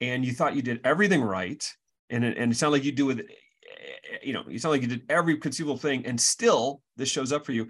and 0.01 0.25
you 0.25 0.33
thought 0.33 0.55
you 0.55 0.61
did 0.61 0.81
everything 0.83 1.21
right, 1.21 1.65
and 2.09 2.23
it, 2.23 2.37
and 2.37 2.51
it 2.51 2.55
sounded 2.55 2.77
like 2.77 2.83
you 2.83 2.91
do 2.91 3.05
with 3.05 3.19
eh, 3.19 4.17
you 4.21 4.33
know 4.33 4.43
you 4.47 4.59
sound 4.59 4.73
like 4.73 4.81
you 4.81 4.87
did 4.87 5.05
every 5.09 5.37
conceivable 5.37 5.77
thing, 5.77 6.05
and 6.05 6.19
still 6.19 6.81
this 6.97 7.09
shows 7.09 7.31
up 7.31 7.45
for 7.45 7.53
you. 7.53 7.69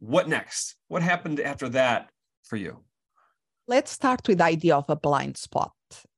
What 0.00 0.28
next? 0.28 0.76
What 0.88 1.02
happened 1.02 1.40
after 1.40 1.68
that 1.70 2.10
for 2.48 2.56
you? 2.56 2.78
Let's 3.66 3.90
start 3.90 4.26
with 4.26 4.38
the 4.38 4.44
idea 4.44 4.76
of 4.76 4.86
a 4.88 4.96
blind 4.96 5.36
spot. 5.36 5.72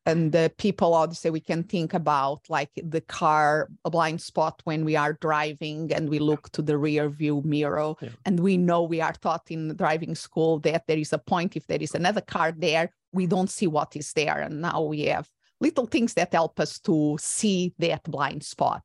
And 0.06 0.32
the 0.32 0.50
people 0.56 0.94
obviously 0.94 1.30
we 1.30 1.40
can 1.40 1.62
think 1.62 1.94
about 1.94 2.40
like 2.48 2.70
the 2.76 3.02
car 3.02 3.68
a 3.84 3.90
blind 3.90 4.20
spot 4.20 4.60
when 4.64 4.84
we 4.84 4.96
are 4.96 5.12
driving 5.20 5.92
and 5.92 6.08
we 6.08 6.18
look 6.18 6.50
to 6.52 6.62
the 6.62 6.78
rear 6.78 7.08
view 7.08 7.42
mirror 7.44 7.94
yeah. 8.00 8.08
and 8.24 8.40
we 8.40 8.56
know 8.56 8.82
we 8.82 9.00
are 9.00 9.12
taught 9.12 9.50
in 9.50 9.76
driving 9.76 10.14
school 10.14 10.58
that 10.60 10.86
there 10.86 10.98
is 10.98 11.12
a 11.12 11.18
point 11.18 11.54
if 11.54 11.66
there 11.66 11.82
is 11.82 11.94
another 11.94 12.22
car 12.22 12.52
there 12.56 12.90
we 13.12 13.26
don't 13.26 13.50
see 13.50 13.66
what 13.66 13.94
is 13.94 14.12
there 14.14 14.40
and 14.40 14.62
now 14.62 14.80
we 14.80 15.02
have 15.02 15.28
little 15.60 15.86
things 15.86 16.14
that 16.14 16.32
help 16.32 16.58
us 16.58 16.80
to 16.80 17.16
see 17.20 17.72
that 17.78 18.02
blind 18.04 18.42
spot 18.42 18.82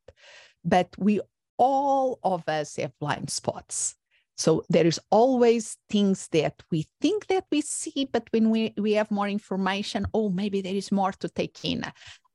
but 0.63 0.89
we 0.97 1.21
all 1.57 2.19
of 2.23 2.47
us 2.49 2.75
have 2.75 2.91
blind 2.99 3.29
spots 3.29 3.95
so 4.35 4.63
there 4.69 4.85
is 4.85 4.99
always 5.11 5.77
things 5.89 6.27
that 6.29 6.61
we 6.71 6.85
think 7.01 7.27
that 7.27 7.45
we 7.51 7.61
see, 7.61 8.09
but 8.11 8.27
when 8.31 8.49
we, 8.49 8.73
we 8.77 8.93
have 8.93 9.09
more 9.09 9.29
information, 9.29 10.05
oh, 10.13 10.29
maybe 10.29 10.61
there 10.61 10.75
is 10.75 10.91
more 10.91 11.13
to 11.13 11.29
take 11.29 11.63
in. 11.63 11.83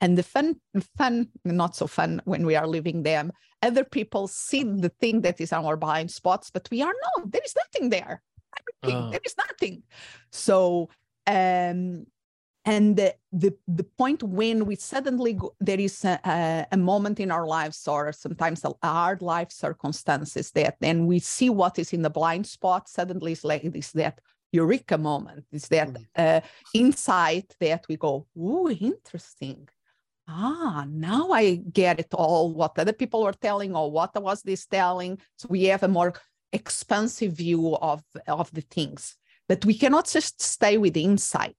And 0.00 0.16
the 0.16 0.22
fun, 0.22 0.56
fun, 0.96 1.28
not 1.44 1.76
so 1.76 1.86
fun 1.86 2.22
when 2.24 2.46
we 2.46 2.56
are 2.56 2.66
living 2.66 3.02
them. 3.02 3.32
Other 3.62 3.84
people 3.84 4.28
see 4.28 4.62
the 4.62 4.88
thing 5.00 5.20
that 5.22 5.40
is 5.40 5.52
our 5.52 5.76
blind 5.76 6.10
spots, 6.10 6.50
but 6.50 6.66
we 6.70 6.80
are 6.80 6.92
no, 6.92 7.24
there 7.26 7.42
is 7.44 7.54
nothing 7.54 7.90
there. 7.90 8.22
Uh. 8.82 9.10
There 9.10 9.20
is 9.24 9.34
nothing. 9.36 9.82
So 10.32 10.88
um, 11.26 12.06
and 12.64 12.96
the, 12.96 13.14
the, 13.32 13.56
the 13.66 13.84
point 13.84 14.22
when 14.22 14.66
we 14.66 14.76
suddenly 14.76 15.32
go, 15.32 15.54
there 15.60 15.80
is 15.80 16.04
a, 16.04 16.66
a, 16.70 16.76
moment 16.76 17.18
in 17.18 17.30
our 17.30 17.46
lives 17.46 17.88
or 17.88 18.12
sometimes 18.12 18.64
a 18.64 18.74
hard 18.82 19.22
life 19.22 19.50
circumstances 19.50 20.50
that 20.52 20.76
then 20.80 21.06
we 21.06 21.20
see 21.20 21.48
what 21.48 21.78
is 21.78 21.92
in 21.94 22.02
the 22.02 22.10
blind 22.10 22.46
spot 22.46 22.88
suddenly 22.88 23.32
it's 23.32 23.44
like 23.44 23.62
this 23.72 23.92
that 23.92 24.20
eureka 24.52 24.98
moment. 24.98 25.46
Is 25.52 25.68
that 25.68 25.88
mm. 25.88 26.06
uh, 26.16 26.40
insight 26.74 27.54
that 27.60 27.86
we 27.88 27.96
go 27.96 28.26
oh 28.38 28.68
interesting. 28.68 29.68
Ah 30.28 30.84
now 30.88 31.30
i 31.30 31.54
get 31.54 31.98
it 31.98 32.12
all 32.12 32.52
what 32.52 32.78
other 32.78 32.92
people 32.92 33.22
were 33.22 33.32
telling 33.32 33.74
or 33.74 33.90
what 33.90 34.20
was 34.22 34.42
this 34.42 34.66
telling. 34.66 35.18
So 35.36 35.48
we 35.48 35.64
have 35.64 35.82
a 35.82 35.88
more 35.88 36.12
expansive 36.52 37.32
view 37.32 37.76
of 37.76 38.02
of 38.26 38.50
the 38.52 38.62
things. 38.62 39.16
But 39.48 39.64
we 39.64 39.74
cannot 39.74 40.06
just 40.06 40.42
stay 40.42 40.76
with 40.78 40.96
insight 40.96 41.56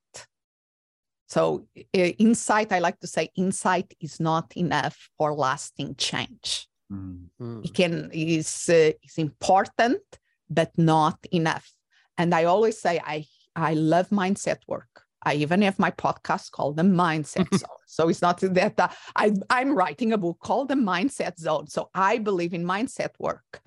so 1.32 1.66
uh, 1.78 2.12
insight, 2.20 2.74
I 2.74 2.80
like 2.80 3.00
to 3.00 3.08
say, 3.08 3.30
insight 3.38 3.94
is 4.02 4.20
not 4.20 4.52
enough 4.58 4.98
for 5.18 5.34
lasting 5.34 5.96
change. 5.96 6.68
Mm-hmm. 6.92 7.62
It 7.64 7.74
can 7.74 8.10
is 8.12 8.68
uh, 8.68 8.92
is 9.02 9.18
important, 9.18 10.02
but 10.50 10.78
not 10.78 11.18
enough. 11.32 11.72
And 12.18 12.36
I 12.36 12.44
always 12.44 12.78
say 12.82 13.00
I 13.00 13.26
I 13.56 13.76
love 13.76 14.10
mindset 14.10 14.58
work. 14.68 14.90
I 15.24 15.36
even 15.36 15.62
have 15.62 15.80
my 15.80 15.92
podcast 15.92 16.52
called 16.52 16.76
the 16.76 16.84
Mindset 16.84 17.48
Zone. 17.58 17.84
So 17.88 18.10
it's 18.10 18.22
not 18.22 18.42
that 18.42 18.78
uh, 18.78 18.90
I 19.16 19.32
I'm 19.50 19.74
writing 19.74 20.12
a 20.12 20.18
book 20.18 20.40
called 20.44 20.68
the 20.68 20.76
Mindset 20.76 21.40
Zone. 21.40 21.68
So 21.68 21.90
I 21.94 22.18
believe 22.18 22.54
in 22.54 22.66
mindset 22.66 23.12
work, 23.20 23.62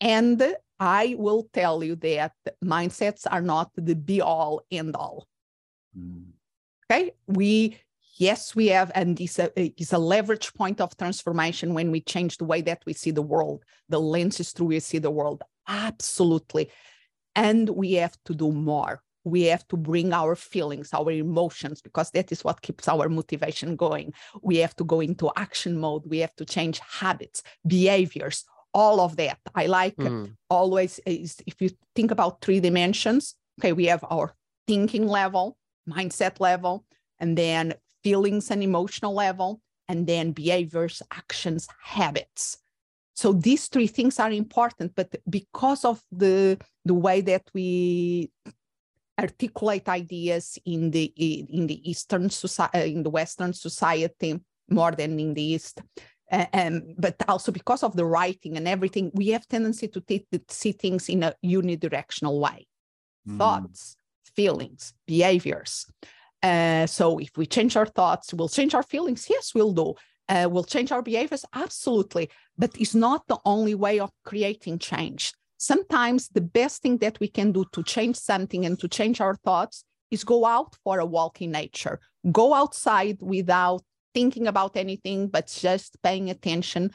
and 0.00 0.56
I 0.80 1.14
will 1.18 1.46
tell 1.52 1.84
you 1.84 1.96
that 1.96 2.32
mindsets 2.64 3.26
are 3.30 3.42
not 3.42 3.70
the 3.76 3.94
be 3.94 4.22
all 4.22 4.62
end 4.70 4.96
all. 4.96 5.26
Mm. 5.94 6.35
Okay. 6.90 7.12
We, 7.26 7.78
yes, 8.16 8.54
we 8.54 8.68
have, 8.68 8.92
and 8.94 9.20
it's 9.20 9.38
a, 9.38 9.50
it's 9.56 9.92
a 9.92 9.98
leverage 9.98 10.54
point 10.54 10.80
of 10.80 10.96
transformation 10.96 11.74
when 11.74 11.90
we 11.90 12.00
change 12.00 12.38
the 12.38 12.44
way 12.44 12.60
that 12.62 12.82
we 12.86 12.92
see 12.92 13.10
the 13.10 13.22
world, 13.22 13.64
the 13.88 14.00
lenses 14.00 14.52
through 14.52 14.68
we 14.68 14.80
see 14.80 14.98
the 14.98 15.10
world. 15.10 15.42
Absolutely. 15.66 16.70
And 17.34 17.68
we 17.68 17.94
have 17.94 18.16
to 18.26 18.34
do 18.34 18.52
more. 18.52 19.02
We 19.24 19.42
have 19.44 19.66
to 19.68 19.76
bring 19.76 20.12
our 20.12 20.36
feelings, 20.36 20.90
our 20.92 21.10
emotions, 21.10 21.82
because 21.82 22.12
that 22.12 22.30
is 22.30 22.44
what 22.44 22.62
keeps 22.62 22.86
our 22.86 23.08
motivation 23.08 23.74
going. 23.74 24.14
We 24.40 24.58
have 24.58 24.76
to 24.76 24.84
go 24.84 25.00
into 25.00 25.32
action 25.34 25.76
mode. 25.78 26.04
We 26.06 26.18
have 26.18 26.36
to 26.36 26.44
change 26.44 26.78
habits, 26.78 27.42
behaviors, 27.66 28.44
all 28.72 29.00
of 29.00 29.16
that. 29.16 29.38
I 29.54 29.66
like 29.66 29.96
mm. 29.96 30.32
always, 30.48 31.00
is 31.06 31.38
if 31.44 31.60
you 31.60 31.70
think 31.96 32.12
about 32.12 32.40
three 32.40 32.60
dimensions, 32.60 33.34
okay, 33.58 33.72
we 33.72 33.86
have 33.86 34.04
our 34.08 34.32
thinking 34.68 35.08
level, 35.08 35.56
mindset 35.88 36.40
level, 36.40 36.84
and 37.18 37.36
then 37.36 37.74
feelings 38.02 38.50
and 38.50 38.62
emotional 38.62 39.14
level, 39.14 39.60
and 39.88 40.06
then 40.06 40.32
behaviors, 40.32 41.02
actions, 41.12 41.68
habits. 41.82 42.58
So 43.14 43.32
these 43.32 43.68
three 43.68 43.86
things 43.86 44.20
are 44.20 44.30
important, 44.30 44.92
but 44.94 45.14
because 45.28 45.84
of 45.84 46.02
the 46.12 46.58
the 46.84 46.94
way 46.94 47.22
that 47.22 47.44
we 47.54 48.30
articulate 49.18 49.88
ideas 49.88 50.58
in 50.66 50.90
the 50.90 51.04
in 51.16 51.66
the 51.66 51.90
Eastern 51.90 52.28
society, 52.28 52.78
uh, 52.78 52.84
in 52.84 53.02
the 53.02 53.10
Western 53.10 53.52
society 53.52 54.38
more 54.68 54.92
than 54.92 55.18
in 55.18 55.32
the 55.32 55.42
East, 55.42 55.80
um, 56.30 56.82
but 56.98 57.16
also 57.28 57.52
because 57.52 57.82
of 57.82 57.96
the 57.96 58.04
writing 58.04 58.56
and 58.56 58.66
everything, 58.68 59.10
we 59.14 59.28
have 59.28 59.46
tendency 59.46 59.88
to 59.88 60.02
see 60.48 60.72
things 60.72 61.08
in 61.08 61.22
a 61.22 61.34
unidirectional 61.44 62.40
way. 62.40 62.66
Mm. 63.28 63.38
Thoughts, 63.38 63.96
feelings, 64.36 64.92
behaviors. 65.06 65.86
Uh, 66.42 66.86
so 66.86 67.18
if 67.18 67.30
we 67.36 67.46
change 67.46 67.76
our 67.76 67.86
thoughts, 67.86 68.32
we'll 68.34 68.48
change 68.48 68.74
our 68.74 68.82
feelings. 68.82 69.26
Yes, 69.28 69.54
we'll 69.54 69.72
do. 69.72 69.94
Uh, 70.28 70.48
we'll 70.50 70.64
change 70.64 70.92
our 70.92 71.02
behaviors. 71.02 71.44
Absolutely. 71.54 72.30
But 72.58 72.70
it's 72.78 72.94
not 72.94 73.26
the 73.26 73.38
only 73.44 73.74
way 73.74 73.98
of 73.98 74.10
creating 74.24 74.78
change. 74.78 75.32
Sometimes 75.58 76.28
the 76.28 76.40
best 76.40 76.82
thing 76.82 76.98
that 76.98 77.18
we 77.18 77.28
can 77.28 77.52
do 77.52 77.64
to 77.72 77.82
change 77.82 78.16
something 78.16 78.66
and 78.66 78.78
to 78.78 78.88
change 78.88 79.20
our 79.20 79.34
thoughts 79.36 79.84
is 80.10 80.24
go 80.24 80.44
out 80.44 80.76
for 80.84 80.98
a 80.98 81.06
walk 81.06 81.40
in 81.40 81.52
nature. 81.52 81.98
Go 82.30 82.54
outside 82.54 83.18
without 83.22 83.82
thinking 84.14 84.46
about 84.46 84.76
anything, 84.76 85.28
but 85.28 85.46
just 85.46 85.96
paying 86.02 86.30
attention 86.30 86.90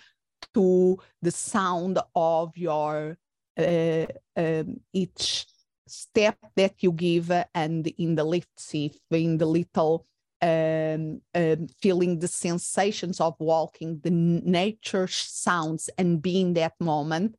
to 0.54 0.98
the 1.22 1.32
sound 1.32 2.00
of 2.16 2.56
your 2.58 3.18
uh, 3.58 4.06
um, 4.38 4.80
each 4.94 5.46
step 5.88 6.38
that 6.56 6.76
you 6.80 6.92
give 6.92 7.32
and 7.54 7.88
in 7.98 8.16
the 8.16 8.24
lift 8.24 8.60
seat, 8.60 9.00
in 9.12 9.38
the 9.38 9.46
little 9.46 10.06
um, 10.42 11.22
um, 11.36 11.68
feeling 11.82 12.20
the 12.20 12.28
sensations 12.28 13.22
of 13.22 13.36
walking, 13.40 14.00
the 14.04 14.10
nature 14.10 15.08
sounds, 15.08 15.90
and 15.98 16.22
being 16.22 16.54
that 16.56 16.74
moment, 16.80 17.36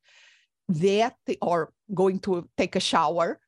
that 0.69 1.17
or 1.41 1.73
going 1.93 2.21
to 2.21 2.49
take 2.57 2.77
a 2.77 2.81
shower. 2.81 3.41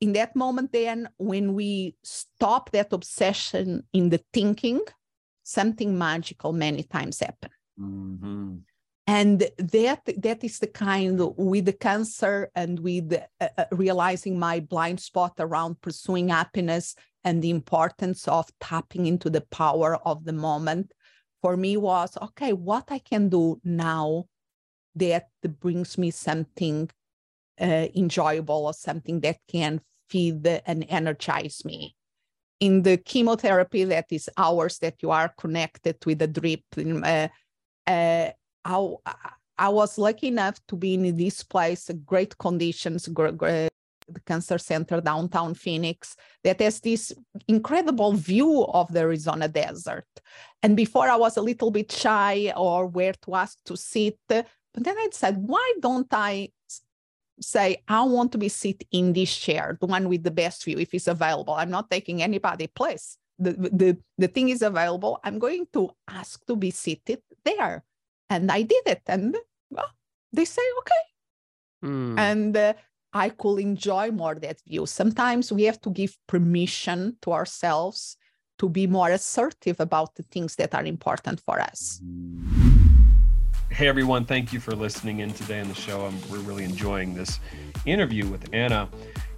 In 0.00 0.12
that 0.14 0.34
moment, 0.34 0.72
then 0.72 1.08
when 1.18 1.54
we 1.54 1.96
stop 2.02 2.70
that 2.72 2.92
obsession 2.92 3.84
in 3.92 4.10
the 4.10 4.20
thinking, 4.32 4.80
something 5.44 5.96
magical 5.96 6.52
many 6.52 6.82
times 6.82 7.20
happen. 7.20 7.50
Mm-hmm 7.80 8.54
and 9.06 9.40
that 9.58 10.00
that 10.16 10.42
is 10.42 10.58
the 10.58 10.66
kind 10.66 11.20
with 11.36 11.66
the 11.66 11.72
cancer 11.72 12.50
and 12.54 12.80
with 12.80 13.12
uh, 13.40 13.48
uh, 13.58 13.64
realizing 13.72 14.38
my 14.38 14.60
blind 14.60 14.98
spot 14.98 15.34
around 15.38 15.80
pursuing 15.80 16.28
happiness 16.28 16.94
and 17.22 17.42
the 17.42 17.50
importance 17.50 18.26
of 18.28 18.50
tapping 18.60 19.06
into 19.06 19.28
the 19.28 19.42
power 19.50 19.96
of 20.06 20.24
the 20.24 20.32
moment 20.32 20.92
for 21.42 21.56
me 21.56 21.76
was 21.76 22.16
okay 22.22 22.52
what 22.52 22.84
i 22.90 22.98
can 22.98 23.28
do 23.28 23.60
now 23.64 24.24
that 24.94 25.28
brings 25.60 25.98
me 25.98 26.10
something 26.10 26.88
uh, 27.60 27.86
enjoyable 27.94 28.66
or 28.66 28.72
something 28.72 29.20
that 29.20 29.38
can 29.48 29.80
feed 30.08 30.46
and 30.66 30.86
energize 30.88 31.64
me. 31.64 31.96
In 32.60 32.82
the 32.82 32.96
chemotherapy 32.96 33.84
that 33.84 34.06
is 34.10 34.30
hours 34.36 34.78
that 34.78 34.96
you 35.02 35.10
are 35.10 35.34
connected 35.36 35.96
with 36.06 36.20
the 36.20 36.28
drip 36.28 36.62
uh, 36.78 37.28
uh, 37.86 38.30
I, 38.64 38.94
I 39.58 39.68
was 39.68 39.98
lucky 39.98 40.28
enough 40.28 40.58
to 40.68 40.76
be 40.76 40.94
in 40.94 41.16
this 41.16 41.42
place, 41.42 41.90
great 42.04 42.36
conditions, 42.38 43.06
great, 43.08 43.38
the 43.38 44.20
cancer 44.26 44.58
center 44.58 45.00
downtown 45.00 45.54
Phoenix 45.54 46.16
that 46.42 46.60
has 46.60 46.80
this 46.80 47.12
incredible 47.48 48.12
view 48.12 48.64
of 48.66 48.92
the 48.92 49.00
Arizona 49.00 49.48
desert. 49.48 50.06
And 50.62 50.76
before 50.76 51.08
I 51.08 51.16
was 51.16 51.36
a 51.36 51.42
little 51.42 51.70
bit 51.70 51.90
shy 51.92 52.52
or 52.56 52.86
where 52.86 53.14
to 53.24 53.34
ask 53.34 53.62
to 53.64 53.76
sit, 53.76 54.18
but 54.28 54.46
then 54.74 54.96
I 54.98 55.08
said, 55.12 55.36
why 55.38 55.74
don't 55.80 56.12
I 56.12 56.50
say 57.40 57.82
I 57.88 58.02
want 58.02 58.32
to 58.32 58.38
be 58.38 58.48
sit 58.48 58.84
in 58.90 59.12
this 59.12 59.36
chair, 59.36 59.76
the 59.80 59.86
one 59.86 60.08
with 60.08 60.22
the 60.22 60.30
best 60.30 60.64
view, 60.64 60.78
if 60.78 60.94
it's 60.94 61.08
available. 61.08 61.54
I'm 61.54 61.70
not 61.70 61.90
taking 61.90 62.22
anybody 62.22 62.66
place. 62.66 63.18
The, 63.38 63.52
the, 63.52 63.98
the 64.18 64.28
thing 64.28 64.50
is 64.50 64.62
available. 64.62 65.18
I'm 65.24 65.38
going 65.38 65.66
to 65.72 65.90
ask 66.08 66.44
to 66.46 66.54
be 66.54 66.70
seated 66.70 67.20
there 67.44 67.84
and 68.30 68.50
I 68.50 68.62
did 68.62 68.82
it. 68.86 69.02
And 69.06 69.36
well, 69.70 69.90
they 70.32 70.44
say, 70.44 70.62
okay. 70.78 71.02
Mm. 71.84 72.18
And 72.18 72.56
uh, 72.56 72.72
I 73.12 73.28
could 73.28 73.58
enjoy 73.58 74.10
more 74.10 74.34
that 74.34 74.60
view. 74.66 74.86
Sometimes 74.86 75.52
we 75.52 75.64
have 75.64 75.80
to 75.82 75.90
give 75.90 76.16
permission 76.26 77.16
to 77.22 77.32
ourselves 77.32 78.16
to 78.58 78.68
be 78.68 78.86
more 78.86 79.10
assertive 79.10 79.80
about 79.80 80.14
the 80.14 80.22
things 80.24 80.56
that 80.56 80.74
are 80.74 80.84
important 80.84 81.40
for 81.40 81.60
us. 81.60 82.00
Hey 83.70 83.88
everyone, 83.88 84.24
thank 84.24 84.52
you 84.52 84.60
for 84.60 84.76
listening 84.76 85.18
in 85.18 85.32
today 85.32 85.60
on 85.60 85.68
the 85.68 85.74
show. 85.74 86.02
I'm, 86.02 86.14
we're 86.30 86.38
really 86.38 86.62
enjoying 86.62 87.14
this 87.14 87.40
interview 87.86 88.26
with 88.28 88.52
Ana. 88.54 88.88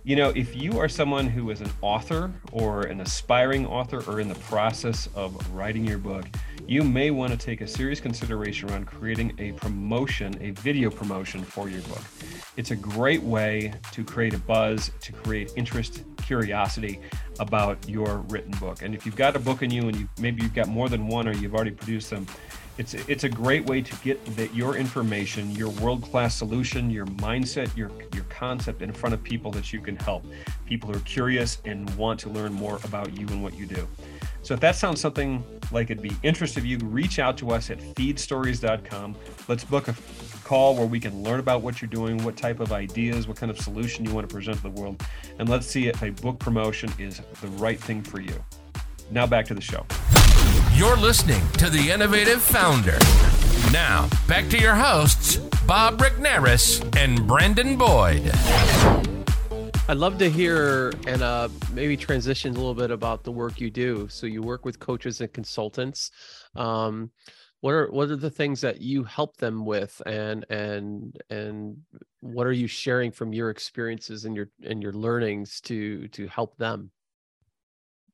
You 0.07 0.15
know, 0.15 0.29
if 0.37 0.55
you 0.55 0.79
are 0.79 0.89
someone 0.89 1.27
who 1.27 1.51
is 1.51 1.61
an 1.61 1.73
author 1.83 2.33
or 2.53 2.83
an 2.83 3.01
aspiring 3.01 3.67
author 3.67 4.09
or 4.09 4.21
in 4.21 4.29
the 4.29 4.37
process 4.37 5.09
of 5.17 5.53
writing 5.53 5.85
your 5.85 5.99
book, 5.99 6.27
you 6.65 6.85
may 6.85 7.11
want 7.11 7.33
to 7.33 7.37
take 7.37 7.61
a 7.61 7.67
serious 7.67 7.99
consideration 7.99 8.71
around 8.71 8.87
creating 8.87 9.35
a 9.41 9.51
promotion, 9.55 10.39
a 10.41 10.53
video 10.53 10.91
promotion 10.91 11.43
for 11.43 11.69
your 11.69 11.81
book. 11.83 12.03
It's 12.57 12.71
a 12.71 12.77
great 12.77 13.21
way 13.21 13.75
to 13.91 14.05
create 14.05 14.33
a 14.33 14.39
buzz, 14.39 14.93
to 15.01 15.13
create 15.13 15.53
interest, 15.57 16.05
curiosity 16.25 17.01
about 17.41 17.89
your 17.89 18.19
written 18.29 18.53
book. 18.61 18.83
And 18.83 18.95
if 18.95 19.07
you've 19.07 19.17
got 19.17 19.35
a 19.35 19.41
book 19.41 19.63
in 19.63 19.73
you 19.73 19.89
and 19.89 19.97
you 19.97 20.09
maybe 20.21 20.41
you've 20.41 20.55
got 20.55 20.69
more 20.69 20.89
than 20.89 21.09
one 21.09 21.27
or 21.27 21.33
you've 21.33 21.53
already 21.57 21.73
produced 21.73 22.11
them, 22.11 22.29
it's 22.79 22.95
it's 22.95 23.25
a 23.25 23.29
great 23.29 23.65
way 23.65 23.81
to 23.81 23.97
get 23.97 24.25
that 24.37 24.55
your 24.55 24.77
information, 24.77 25.51
your 25.53 25.71
world-class 25.71 26.37
solution, 26.37 26.91
your 26.91 27.07
mindset, 27.07 27.75
your 27.77 27.91
your 28.15 28.25
concept 28.25 28.83
in 28.83 28.93
front 28.93 29.15
of 29.15 29.23
people 29.23 29.51
that 29.53 29.73
you 29.73 29.81
can 29.81 29.97
help. 29.97 30.25
People 30.67 30.91
who 30.91 30.97
are 30.97 31.03
curious 31.03 31.61
and 31.65 31.89
want 31.97 32.21
to 32.21 32.31
learn 32.31 32.53
more 32.53 32.79
about 32.85 33.17
you 33.19 33.27
and 33.29 33.43
what 33.43 33.55
you 33.55 33.67
do. 33.67 33.87
So 34.43 34.55
if 34.55 34.61
that 34.61 34.77
sounds 34.77 35.01
something 35.01 35.45
like 35.73 35.91
it'd 35.91 36.03
be 36.03 36.13
interest 36.23 36.57
of 36.57 36.65
you, 36.65 36.79
reach 36.79 37.19
out 37.19 37.37
to 37.39 37.51
us 37.51 37.71
at 37.71 37.81
feedstories.com. 37.81 39.17
Let's 39.49 39.65
book 39.65 39.89
a 39.89 39.95
call 40.45 40.77
where 40.77 40.87
we 40.87 41.01
can 41.01 41.25
learn 41.25 41.41
about 41.41 41.63
what 41.63 41.83
you're 41.83 41.89
doing, 41.89 42.23
what 42.23 42.37
type 42.37 42.61
of 42.61 42.73
ideas, 42.73 43.27
what 43.27 43.37
kind 43.37 43.51
of 43.51 43.59
solution 43.59 44.05
you 44.05 44.15
want 44.15 44.29
to 44.29 44.33
present 44.33 44.59
to 44.59 44.63
the 44.63 44.81
world, 44.81 45.03
and 45.41 45.49
let's 45.49 45.67
see 45.67 45.89
if 45.89 46.01
a 46.03 46.11
book 46.11 46.39
promotion 46.39 46.93
is 46.99 47.21
the 47.41 47.49
right 47.59 47.81
thing 47.81 48.03
for 48.03 48.21
you. 48.21 48.45
Now 49.11 49.27
back 49.27 49.47
to 49.47 49.55
the 49.55 49.61
show. 49.61 49.85
You're 50.77 50.99
listening 50.99 51.41
to 51.53 51.71
The 51.71 51.91
Innovative 51.91 52.43
Founder. 52.43 52.99
Now, 53.73 54.11
back 54.29 54.51
to 54.51 54.59
your 54.59 54.75
hosts, 54.75 55.37
Bob 55.67 55.97
Regnerus 55.97 56.85
and 56.99 57.27
Brandon 57.27 57.79
Boyd. 57.79 58.31
I'd 59.89 59.97
love 59.97 60.19
to 60.19 60.29
hear 60.29 60.93
and 61.07 61.23
uh, 61.23 61.49
maybe 61.73 61.97
transition 61.97 62.51
a 62.53 62.57
little 62.59 62.75
bit 62.75 62.91
about 62.91 63.25
the 63.25 63.33
work 63.33 63.59
you 63.59 63.71
do. 63.71 64.07
So 64.11 64.27
you 64.27 64.43
work 64.43 64.67
with 64.67 64.79
coaches 64.79 65.23
and 65.23 65.33
consultants. 65.33 66.11
Um, 66.55 67.11
what 67.63 67.73
are 67.73 67.91
what 67.91 68.11
are 68.11 68.17
the 68.17 68.31
things 68.31 68.61
that 68.61 68.83
you 68.83 69.03
help 69.03 69.39
them 69.39 69.65
with, 69.65 70.03
and 70.05 70.45
and 70.51 71.17
and 71.31 71.79
what 72.21 72.47
are 72.47 72.53
you 72.53 72.67
sharing 72.67 73.13
from 73.13 73.33
your 73.33 73.49
experiences 73.49 74.27
and 74.27 74.37
your 74.37 74.51
and 74.63 74.83
your 74.83 74.93
learnings 74.93 75.59
to 75.63 76.07
to 76.09 76.27
help 76.27 76.59
them? 76.59 76.91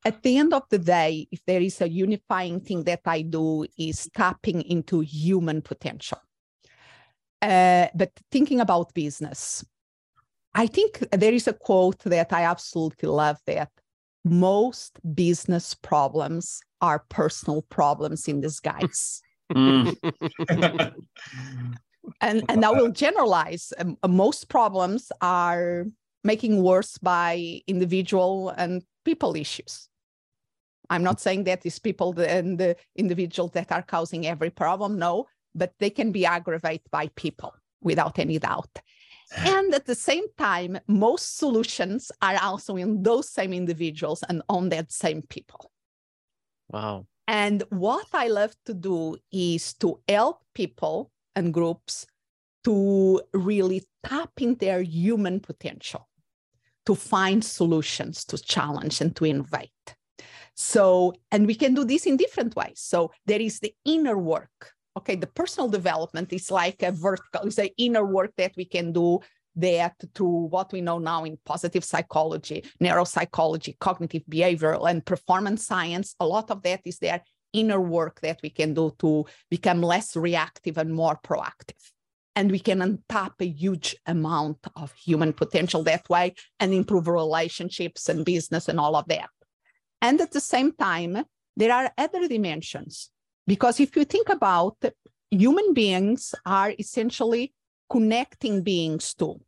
At 0.05 0.22
the 0.22 0.36
end 0.36 0.53
of 0.53 0.64
the 0.68 0.78
day, 0.78 1.28
if 1.30 1.44
there 1.46 1.61
is 1.61 1.80
a 1.80 1.88
unifying 1.88 2.61
thing 2.61 2.84
that 2.84 3.03
I 3.07 3.22
do 3.22 3.66
is 3.78 4.09
tapping 4.14 4.62
into 4.62 5.00
human 5.00 5.62
potential. 5.62 6.18
Uh, 7.40 7.86
but 7.94 8.11
thinking 8.30 8.61
about 8.61 8.94
business, 8.94 9.64
I 10.55 10.66
think 10.66 11.05
there 11.12 11.32
is 11.32 11.48
a 11.48 11.53
quote 11.53 11.98
that 12.00 12.32
I 12.32 12.42
absolutely 12.44 13.09
love 13.09 13.38
that 13.46 13.70
most 14.24 14.98
business 15.14 15.74
problems 15.74 16.61
are 16.80 17.05
personal 17.09 17.62
problems 17.62 18.28
in 18.28 18.40
disguise. 18.40 19.22
mm. 19.53 19.96
and 22.20 22.42
and 22.48 22.64
I 22.64 22.70
will 22.70 22.90
generalize. 22.90 23.72
Um, 23.78 23.96
most 24.09 24.48
problems 24.48 25.11
are 25.20 25.86
making 26.24 26.62
worse 26.62 26.98
by 26.98 27.61
individual 27.66 28.50
and 28.50 28.82
people 29.05 29.36
issues. 29.36 29.88
I'm 30.93 31.03
not 31.03 31.20
saying 31.20 31.45
that 31.45 31.64
it's 31.64 31.78
people 31.78 32.18
and 32.20 32.59
the 32.59 32.76
individuals 32.97 33.53
that 33.53 33.72
are 33.72 33.82
causing 33.82 34.26
every 34.26 34.51
problem, 34.51 34.99
no, 34.99 35.26
but 35.55 35.72
they 35.78 35.88
can 35.88 36.12
be 36.12 36.26
aggravated 36.26 36.90
by 36.90 37.09
people 37.16 37.55
without 37.80 38.18
any 38.18 38.38
doubt. 38.38 38.74
And 39.34 39.74
at 39.74 39.86
the 39.86 39.95
same 39.95 40.24
time, 40.36 40.78
most 40.86 41.38
solutions 41.38 42.12
are 42.20 42.38
also 42.43 42.76
in 42.76 43.03
those 43.03 43.30
same 43.30 43.55
individuals 43.55 44.22
and 44.28 44.43
on 44.51 44.68
that 44.68 44.93
same 44.93 45.22
people. 45.22 45.72
Wow. 46.68 47.07
And 47.26 47.62
what 47.70 48.09
I 48.12 48.28
love 48.28 48.55
to 48.66 48.74
do 48.74 49.16
is 49.32 49.72
to 49.74 49.99
help 50.07 50.43
people 50.55 51.11
and 51.34 51.55
groups 51.55 52.07
to 52.64 53.22
really 53.32 53.84
tap 54.05 54.32
in 54.38 54.57
their 54.57 54.82
human 54.82 55.40
potential, 55.40 56.07
to 56.84 56.95
find 56.95 57.43
solutions 57.43 58.26
to 58.26 58.36
challenge 58.36 59.01
and 59.01 59.16
to 59.16 59.24
innovate. 59.24 59.97
So, 60.55 61.14
and 61.30 61.46
we 61.46 61.55
can 61.55 61.74
do 61.74 61.84
this 61.84 62.07
in 62.07 62.16
different 62.16 62.55
ways. 62.57 62.80
So 62.80 63.12
there 63.26 63.40
is 63.40 63.61
the 63.61 63.74
inner 63.84 64.18
work. 64.18 64.72
Okay, 64.96 65.16
the 65.16 65.26
personal 65.26 65.68
development 65.68 66.32
is 66.32 66.50
like 66.50 66.82
a 66.82 66.92
vertical, 66.92 67.42
it's 67.46 67.57
the 67.57 67.72
inner 67.78 68.05
work 68.05 68.32
that 68.36 68.53
we 68.57 68.66
can 68.66 68.92
do 68.92 69.20
that 69.57 69.94
through 70.14 70.48
what 70.48 70.72
we 70.72 70.80
know 70.80 70.98
now 70.98 71.24
in 71.24 71.38
positive 71.44 71.84
psychology, 71.84 72.64
neuropsychology, 72.82 73.78
cognitive 73.78 74.22
behavioral, 74.30 74.88
and 74.90 75.05
performance 75.05 75.66
science. 75.66 76.14
A 76.20 76.26
lot 76.26 76.50
of 76.50 76.62
that 76.62 76.80
is 76.84 76.98
their 76.98 77.22
inner 77.53 77.80
work 77.80 78.20
that 78.20 78.40
we 78.42 78.50
can 78.50 78.74
do 78.74 78.94
to 78.98 79.26
become 79.50 79.82
less 79.82 80.16
reactive 80.16 80.78
and 80.78 80.92
more 80.92 81.18
proactive. 81.22 81.76
And 82.34 82.50
we 82.50 82.59
can 82.59 82.78
untap 82.78 83.32
a 83.40 83.46
huge 83.46 83.94
amount 84.07 84.59
of 84.74 84.92
human 84.94 85.34
potential 85.34 85.82
that 85.84 86.09
way 86.09 86.34
and 86.61 86.72
improve 86.72 87.07
relationships 87.07 88.09
and 88.09 88.24
business 88.24 88.68
and 88.68 88.80
all 88.80 88.96
of 88.96 89.07
that. 89.09 89.28
And 90.03 90.20
at 90.20 90.32
the 90.32 90.40
same 90.40 90.72
time, 90.72 91.24
there 91.57 91.72
are 91.72 91.92
other 91.96 92.28
dimensions. 92.28 93.11
Because 93.46 93.80
if 93.80 93.96
you 93.96 94.05
think 94.05 94.28
about 94.28 94.76
human 95.30 95.72
beings 95.72 96.34
are 96.44 96.74
essentially 96.78 97.55
connecting 97.88 98.62
beings 98.62 99.14
too. 99.14 99.40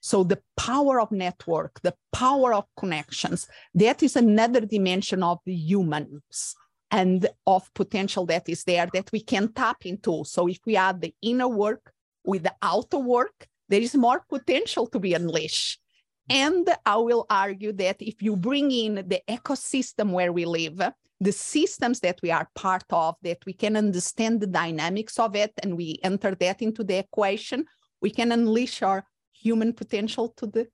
So 0.00 0.22
the 0.22 0.40
power 0.56 1.00
of 1.00 1.10
network, 1.10 1.80
the 1.82 1.94
power 2.12 2.54
of 2.54 2.64
connections, 2.76 3.48
that 3.74 4.02
is 4.02 4.16
another 4.16 4.60
dimension 4.60 5.22
of 5.22 5.38
the 5.44 5.54
humans 5.54 6.54
and 6.90 7.28
of 7.46 7.72
potential 7.74 8.26
that 8.26 8.48
is 8.48 8.62
there 8.64 8.88
that 8.94 9.10
we 9.12 9.20
can 9.20 9.52
tap 9.52 9.84
into. 9.84 10.22
So 10.24 10.48
if 10.48 10.58
we 10.64 10.76
add 10.76 11.00
the 11.00 11.14
inner 11.22 11.48
work 11.48 11.92
with 12.24 12.44
the 12.44 12.54
outer 12.62 12.98
work, 12.98 13.48
there 13.68 13.80
is 13.80 13.96
more 13.96 14.24
potential 14.28 14.86
to 14.88 15.00
be 15.00 15.14
unleashed. 15.14 15.80
And 16.28 16.68
I 16.84 16.96
will 16.96 17.26
argue 17.30 17.72
that 17.74 17.96
if 18.00 18.20
you 18.20 18.36
bring 18.36 18.70
in 18.70 18.96
the 19.06 19.22
ecosystem 19.28 20.10
where 20.10 20.32
we 20.32 20.44
live, 20.44 20.80
the 21.20 21.32
systems 21.32 22.00
that 22.00 22.20
we 22.22 22.30
are 22.30 22.48
part 22.54 22.84
of, 22.90 23.14
that 23.22 23.38
we 23.46 23.52
can 23.52 23.76
understand 23.76 24.40
the 24.40 24.46
dynamics 24.46 25.18
of 25.18 25.36
it, 25.36 25.52
and 25.62 25.76
we 25.76 25.98
enter 26.02 26.34
that 26.34 26.62
into 26.62 26.84
the 26.84 26.98
equation, 26.98 27.64
we 28.02 28.10
can 28.10 28.32
unleash 28.32 28.82
our 28.82 29.04
human 29.32 29.72
potential 29.72 30.34
to 30.36 30.46
the 30.46 30.66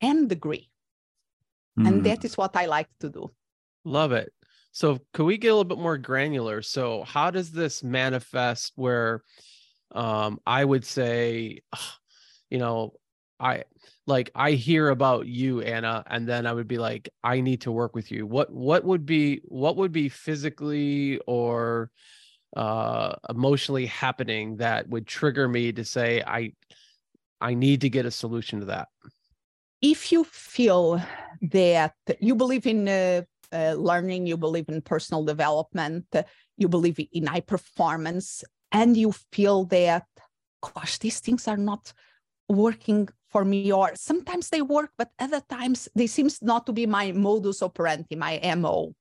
nth 0.00 0.28
degree. 0.28 0.70
Mm. 1.78 1.86
And 1.86 1.96
hmm. 1.96 2.02
that 2.04 2.24
is 2.24 2.36
what 2.36 2.56
I 2.56 2.66
like 2.66 2.88
to 3.00 3.10
do. 3.10 3.30
Love 3.84 4.12
it. 4.12 4.32
So, 4.72 5.00
could 5.12 5.24
we 5.24 5.38
get 5.38 5.48
a 5.48 5.54
little 5.54 5.64
bit 5.64 5.78
more 5.78 5.98
granular? 5.98 6.62
So, 6.62 7.02
how 7.02 7.30
does 7.30 7.50
this 7.50 7.82
manifest 7.82 8.72
where 8.76 9.22
um, 9.92 10.38
I 10.46 10.64
would 10.64 10.84
say, 10.84 11.62
you 12.50 12.58
know, 12.58 12.92
I 13.40 13.64
like 14.08 14.30
I 14.34 14.52
hear 14.52 14.88
about 14.88 15.26
you 15.26 15.60
Ana 15.60 16.02
and 16.06 16.26
then 16.26 16.46
I 16.46 16.52
would 16.52 16.66
be 16.66 16.78
like 16.78 17.10
I 17.22 17.40
need 17.40 17.60
to 17.62 17.72
work 17.72 17.94
with 17.94 18.10
you. 18.10 18.26
What 18.26 18.50
what 18.50 18.84
would 18.84 19.04
be 19.04 19.42
what 19.44 19.76
would 19.76 19.92
be 19.92 20.08
physically 20.08 21.20
or 21.26 21.90
uh 22.56 23.14
emotionally 23.28 23.86
happening 23.86 24.56
that 24.56 24.88
would 24.88 25.06
trigger 25.06 25.46
me 25.46 25.72
to 25.72 25.84
say 25.84 26.22
I 26.26 26.52
I 27.40 27.54
need 27.54 27.82
to 27.82 27.90
get 27.90 28.06
a 28.06 28.10
solution 28.10 28.60
to 28.60 28.66
that. 28.66 28.88
If 29.80 30.10
you 30.10 30.24
feel 30.24 31.00
that 31.42 31.94
you 32.18 32.34
believe 32.34 32.66
in 32.66 32.88
uh, 32.88 33.22
uh, 33.52 33.74
learning, 33.74 34.26
you 34.26 34.36
believe 34.36 34.68
in 34.68 34.82
personal 34.82 35.24
development, 35.24 36.06
you 36.56 36.68
believe 36.68 36.98
in 37.12 37.26
high 37.26 37.40
performance, 37.40 38.42
and 38.72 38.96
you 38.96 39.12
feel 39.30 39.66
that, 39.66 40.06
gosh, 40.60 40.98
these 40.98 41.20
things 41.20 41.46
are 41.46 41.56
not 41.56 41.92
working 42.48 43.08
for 43.30 43.44
me 43.44 43.72
or 43.72 43.92
sometimes 43.94 44.48
they 44.48 44.62
work 44.62 44.90
but 44.96 45.10
other 45.18 45.42
times 45.48 45.88
they 45.94 46.06
seems 46.06 46.40
not 46.42 46.66
to 46.66 46.72
be 46.72 46.86
my 46.86 47.12
modus 47.12 47.62
operandi 47.62 48.16
my 48.16 48.40
mo 48.56 48.92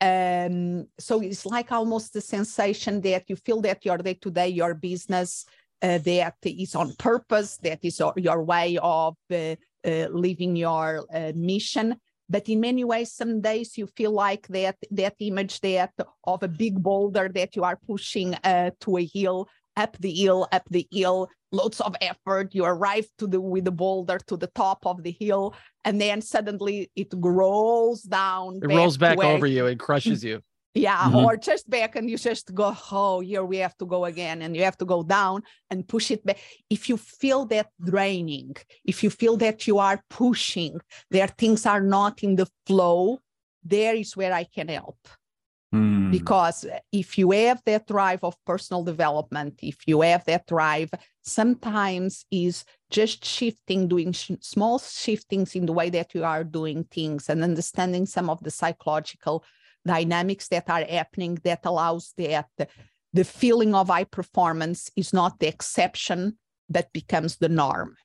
um, 0.00 0.88
so 0.98 1.20
it's 1.20 1.46
like 1.46 1.70
almost 1.70 2.12
the 2.12 2.20
sensation 2.20 3.00
that 3.02 3.24
you 3.28 3.36
feel 3.36 3.60
that 3.60 3.84
your 3.84 3.98
day 3.98 4.14
to 4.14 4.30
day 4.30 4.48
your 4.48 4.74
business 4.74 5.46
uh, 5.82 5.98
that 5.98 6.34
is 6.42 6.74
on 6.74 6.94
purpose 6.94 7.58
that 7.58 7.78
is 7.82 8.00
your 8.16 8.42
way 8.42 8.78
of 8.82 9.16
uh, 9.30 9.54
uh, 9.84 10.06
living 10.10 10.56
your 10.56 11.04
uh, 11.12 11.32
mission. 11.34 11.96
But 12.28 12.48
in 12.48 12.60
many 12.60 12.84
ways 12.84 13.12
some 13.12 13.40
days 13.40 13.76
you 13.76 13.86
feel 13.86 14.12
like 14.12 14.46
that 14.48 14.76
that 14.90 15.14
image 15.18 15.60
that 15.60 15.92
of 16.24 16.42
a 16.42 16.48
big 16.48 16.82
boulder 16.82 17.28
that 17.34 17.56
you 17.56 17.64
are 17.64 17.78
pushing 17.86 18.34
uh, 18.34 18.70
to 18.80 18.96
a 18.96 19.04
hill 19.04 19.48
up 19.76 19.96
the 19.98 20.12
hill 20.12 20.48
up 20.52 20.64
the 20.70 20.86
hill 20.90 21.28
lots 21.52 21.80
of 21.80 21.94
effort. 22.00 22.54
You 22.54 22.64
arrive 22.64 23.06
to 23.18 23.26
the 23.26 23.40
with 23.40 23.64
the 23.64 23.70
boulder 23.70 24.18
to 24.26 24.36
the 24.36 24.48
top 24.48 24.86
of 24.86 25.02
the 25.02 25.12
hill 25.12 25.54
and 25.84 26.00
then 26.00 26.20
suddenly 26.22 26.90
it 26.96 27.08
rolls 27.14 28.02
down 28.02 28.60
it 28.62 28.68
rolls 28.68 28.96
back 28.96 29.18
over 29.18 29.46
you. 29.46 29.66
And 29.66 29.78
crushes 29.78 30.24
you. 30.24 30.42
Yeah 30.74 30.96
mm-hmm. 30.96 31.16
or 31.16 31.36
just 31.36 31.68
back 31.68 31.96
and 31.96 32.08
you 32.08 32.16
just 32.16 32.54
go 32.54 32.74
oh 32.90 33.20
here 33.20 33.44
we 33.44 33.58
have 33.58 33.76
to 33.76 33.84
go 33.84 34.06
again 34.06 34.40
and 34.40 34.56
you 34.56 34.64
have 34.64 34.78
to 34.78 34.86
go 34.86 35.02
down 35.02 35.42
and 35.68 35.86
push 35.86 36.10
it 36.10 36.24
back 36.24 36.38
if 36.70 36.88
you 36.88 36.96
feel 36.96 37.44
that 37.46 37.68
draining 37.78 38.56
if 38.86 39.02
you 39.02 39.10
feel 39.10 39.36
that 39.36 39.66
you 39.66 39.78
are 39.78 40.00
pushing 40.08 40.80
there 41.10 41.28
things 41.28 41.66
are 41.66 41.82
not 41.82 42.22
in 42.22 42.36
the 42.36 42.48
flow 42.66 43.18
there 43.62 43.94
is 43.94 44.16
where 44.16 44.32
i 44.32 44.44
can 44.44 44.68
help 44.68 44.96
Mm. 45.74 46.10
Because 46.10 46.66
if 46.92 47.16
you 47.16 47.30
have 47.30 47.62
that 47.64 47.86
drive 47.86 48.22
of 48.22 48.36
personal 48.44 48.84
development, 48.84 49.58
if 49.62 49.78
you 49.86 50.02
have 50.02 50.24
that 50.26 50.46
drive, 50.46 50.90
sometimes 51.22 52.26
is 52.30 52.64
just 52.90 53.24
shifting, 53.24 53.88
doing 53.88 54.12
sh- 54.12 54.32
small 54.40 54.78
shiftings 54.78 55.54
in 55.56 55.64
the 55.64 55.72
way 55.72 55.88
that 55.88 56.14
you 56.14 56.24
are 56.24 56.44
doing 56.44 56.84
things 56.84 57.30
and 57.30 57.42
understanding 57.42 58.04
some 58.04 58.28
of 58.28 58.42
the 58.42 58.50
psychological 58.50 59.44
dynamics 59.86 60.48
that 60.48 60.68
are 60.68 60.84
happening 60.84 61.38
that 61.42 61.60
allows 61.64 62.12
that 62.18 62.48
the 63.14 63.24
feeling 63.24 63.74
of 63.74 63.88
high 63.88 64.04
performance 64.04 64.90
is 64.94 65.12
not 65.12 65.38
the 65.38 65.48
exception 65.48 66.38
that 66.68 66.92
becomes 66.92 67.36
the 67.36 67.48
norm. 67.48 67.96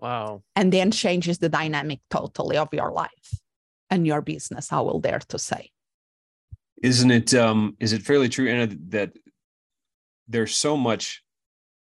Wow. 0.00 0.42
And 0.56 0.72
then 0.72 0.90
changes 0.90 1.38
the 1.38 1.50
dynamic 1.50 2.00
totally 2.10 2.56
of 2.56 2.68
your 2.72 2.90
life 2.90 3.40
and 3.90 4.06
your 4.06 4.22
business, 4.22 4.72
I 4.72 4.80
will 4.80 5.00
dare 5.00 5.20
to 5.28 5.38
say 5.38 5.70
isn't 6.82 7.10
it 7.10 7.34
um 7.34 7.76
is 7.80 7.92
it 7.92 8.02
fairly 8.02 8.28
true 8.28 8.48
Ana, 8.48 8.68
that 8.88 9.12
there's 10.28 10.54
so 10.54 10.76
much 10.76 11.22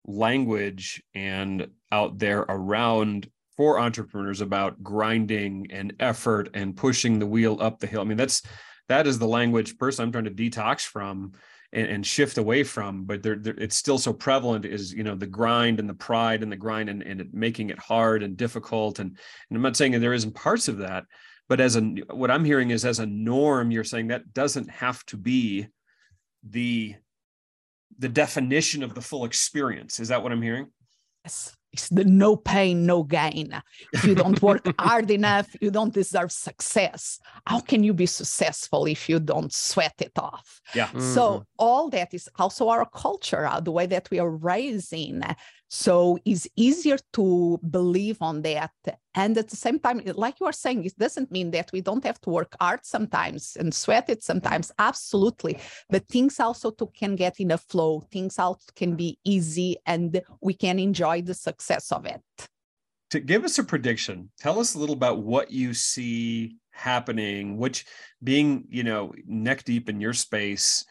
language 0.05 1.03
and 1.15 1.69
out 1.93 2.19
there 2.19 2.41
around 2.41 3.31
for 3.57 3.79
entrepreneurs 3.79 4.41
about 4.41 4.83
grinding 4.83 5.67
and 5.71 5.93
effort 6.01 6.51
and 6.55 6.77
pushing 6.77 7.19
the 7.19 7.27
wheel 7.27 7.59
up 7.61 7.79
the 7.79 7.87
hill? 7.87 8.01
I 8.01 8.05
mean 8.05 8.17
that's 8.17 8.43
that 8.89 9.07
is 9.07 9.19
the 9.19 9.27
language 9.27 9.79
person 9.79 10.05
i'm 10.05 10.13
trying 10.13 10.25
to 10.25 10.31
detox 10.31 10.83
from 10.83 11.33
and, 11.73 11.87
and 11.87 12.07
shift 12.07 12.39
away 12.39 12.65
from 12.65 13.05
but 13.05 13.21
it's 13.25 13.77
still 13.77 13.99
so 13.99 14.13
prevalent 14.13 14.65
is 14.65 14.93
you 14.93 15.05
know 15.05 15.15
the 15.15 15.27
grind 15.27 15.79
and 15.79 15.89
the 15.89 15.95
pride 15.95 16.43
and 16.43 16.51
the 16.51 16.57
grind 16.57 16.89
and, 16.89 17.03
and 17.03 17.21
it 17.21 17.35
making 17.35 17.71
it 17.71 17.79
hard 17.79 18.23
and 18.23 18.37
difficult. 18.37 18.99
And, 18.99 19.11
and 19.11 19.57
i'm 19.57 19.63
not 19.63 19.77
saying 19.77 19.93
that 19.93 20.01
there 20.01 20.15
isn't 20.15 20.35
parts 20.35 20.69
of 20.69 20.79
that 20.79 21.05
but 21.49 21.61
as 21.61 21.77
a 21.77 21.81
what 22.13 22.31
i'm 22.31 22.45
hearing 22.45 22.71
is 22.71 22.85
as 22.85 22.99
a 22.99 23.07
norm 23.07 23.71
you're 23.71 23.85
saying 23.85 24.09
that 24.09 24.33
doesn't 24.33 24.69
have 24.71 25.05
to 25.07 25.17
be 25.17 25.67
the 26.43 26.95
the 27.99 28.09
definition 28.09 28.83
of 28.83 28.95
the 28.95 29.01
full 29.01 29.25
experience. 29.25 30.01
Is 30.01 30.09
that 30.09 30.23
what 30.23 30.33
i'm 30.33 30.43
hearing? 30.43 30.69
Yes. 31.25 31.55
It's 31.71 31.91
the 31.91 32.05
no 32.05 32.35
pain 32.35 32.87
no 32.87 33.03
gain. 33.03 33.61
If 33.93 34.05
you 34.05 34.15
don't 34.15 34.41
work 34.41 34.67
hard 34.81 35.11
enough. 35.11 35.55
You 35.61 35.71
don't 35.71 35.93
deserve 35.93 36.33
success. 36.33 37.21
How 37.47 37.61
can 37.61 37.85
you 37.85 37.93
be 37.93 38.07
successful 38.07 38.87
if 38.87 39.07
you 39.07 39.21
don't 39.21 39.53
sweat 39.53 39.95
it 40.01 40.19
off? 40.19 40.63
Yeah. 40.75 40.87
Mm-hmm. 40.87 41.01
so 41.01 41.45
all 41.59 41.91
that 41.91 42.15
is 42.15 42.29
also 42.39 42.71
our 42.71 42.89
culture 42.89 43.47
uh, 43.47 43.61
the 43.61 43.73
way 43.73 43.85
that 43.87 44.09
we 44.11 44.19
are 44.19 44.31
raising 44.31 45.23
So 45.69 46.19
it's 46.25 46.49
easier 46.57 46.97
to 47.12 47.61
believe 47.71 48.23
on 48.23 48.41
that. 48.43 48.73
And 49.14 49.37
at 49.37 49.49
the 49.49 49.57
same 49.57 49.79
time, 49.79 50.01
like 50.14 50.41
you 50.41 50.47
are 50.47 50.53
saying, 50.53 50.85
it 50.85 50.99
doesn't 50.99 51.31
mean 51.31 51.51
that 51.51 51.71
we 51.73 51.83
don't 51.83 52.05
have 52.05 52.19
to 52.23 52.31
work 52.31 52.57
hard 52.59 52.87
sometimes 52.87 53.55
and 53.59 53.73
sweat 53.75 54.09
it 54.09 54.23
sometimes. 54.23 54.73
Absolutely. 54.79 55.59
But 55.91 56.09
things 56.09 56.41
also 56.41 56.71
to, 56.71 56.87
can 56.87 57.16
get 57.16 57.39
in 57.39 57.51
a 57.51 57.59
flow, 57.59 58.01
things 58.11 58.39
also 58.39 58.64
can 58.75 58.97
be 58.97 59.19
easy 59.25 59.77
and 59.85 60.23
we 60.41 60.55
can 60.55 60.79
enjoy 60.79 61.21
the 61.21 61.35
success 61.35 61.93
of 61.93 62.07
it. 62.07 62.23
To 63.11 63.21
give 63.21 63.45
us 63.45 63.59
a 63.59 63.64
prediction, 63.64 64.31
tell 64.39 64.61
us 64.61 64.75
a 64.75 64.79
little 64.79 64.95
about 64.95 65.23
what 65.23 65.51
you 65.51 65.75
see 65.75 66.57
happening, 66.71 67.59
which 67.59 67.85
being, 68.23 68.64
you 68.71 68.85
know, 68.85 69.12
neck 69.27 69.64
deep 69.64 69.89
in 69.91 70.01
your 70.01 70.14
space 70.14 70.85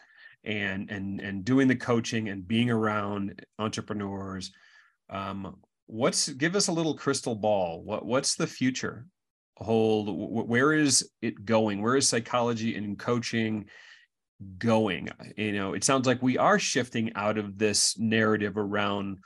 and 0.44 0.88
and 0.90 1.20
and 1.20 1.44
doing 1.44 1.66
the 1.66 1.76
coaching 1.76 2.28
and 2.28 2.46
being 2.46 2.70
around 2.70 3.44
entrepreneurs 3.58 4.52
um, 5.10 5.56
what's 5.86 6.28
give 6.28 6.54
us 6.54 6.68
a 6.68 6.72
little 6.72 6.94
crystal 6.94 7.34
ball. 7.34 7.82
What 7.82 8.04
what's 8.06 8.36
the 8.36 8.46
future 8.46 9.06
hold? 9.56 10.08
Where 10.48 10.72
is 10.72 11.10
it 11.20 11.44
going? 11.44 11.82
Where 11.82 11.96
is 11.96 12.08
psychology 12.08 12.76
and 12.76 12.98
coaching 12.98 13.66
going? 14.58 15.08
You 15.36 15.52
know, 15.52 15.74
it 15.74 15.84
sounds 15.84 16.06
like 16.06 16.22
we 16.22 16.38
are 16.38 16.58
shifting 16.58 17.12
out 17.14 17.38
of 17.38 17.58
this 17.58 17.98
narrative 17.98 18.56
around 18.56 19.18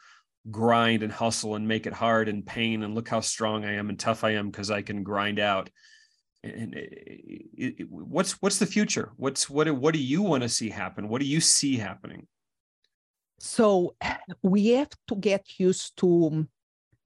grind 0.50 1.02
and 1.02 1.12
hustle 1.12 1.54
and 1.54 1.68
make 1.68 1.86
it 1.86 1.92
hard 1.92 2.28
and 2.28 2.44
pain 2.44 2.82
and 2.82 2.94
look 2.94 3.08
how 3.08 3.20
strong 3.20 3.64
I 3.64 3.74
am 3.74 3.90
and 3.90 3.98
tough 3.98 4.24
I 4.24 4.30
am 4.30 4.50
because 4.50 4.70
I 4.70 4.82
can 4.82 5.02
grind 5.02 5.38
out. 5.38 5.70
And 6.44 6.74
it, 6.74 7.74
it, 7.78 7.86
what's 7.88 8.32
what's 8.42 8.58
the 8.58 8.66
future? 8.66 9.12
What's 9.16 9.48
what 9.48 9.70
what 9.70 9.94
do 9.94 10.00
you 10.00 10.22
want 10.22 10.42
to 10.42 10.48
see 10.48 10.70
happen? 10.70 11.08
What 11.08 11.20
do 11.20 11.26
you 11.26 11.40
see 11.40 11.76
happening? 11.76 12.26
So 13.44 13.96
we 14.42 14.68
have 14.68 14.90
to 15.08 15.16
get 15.16 15.58
used 15.58 15.96
to 15.98 16.46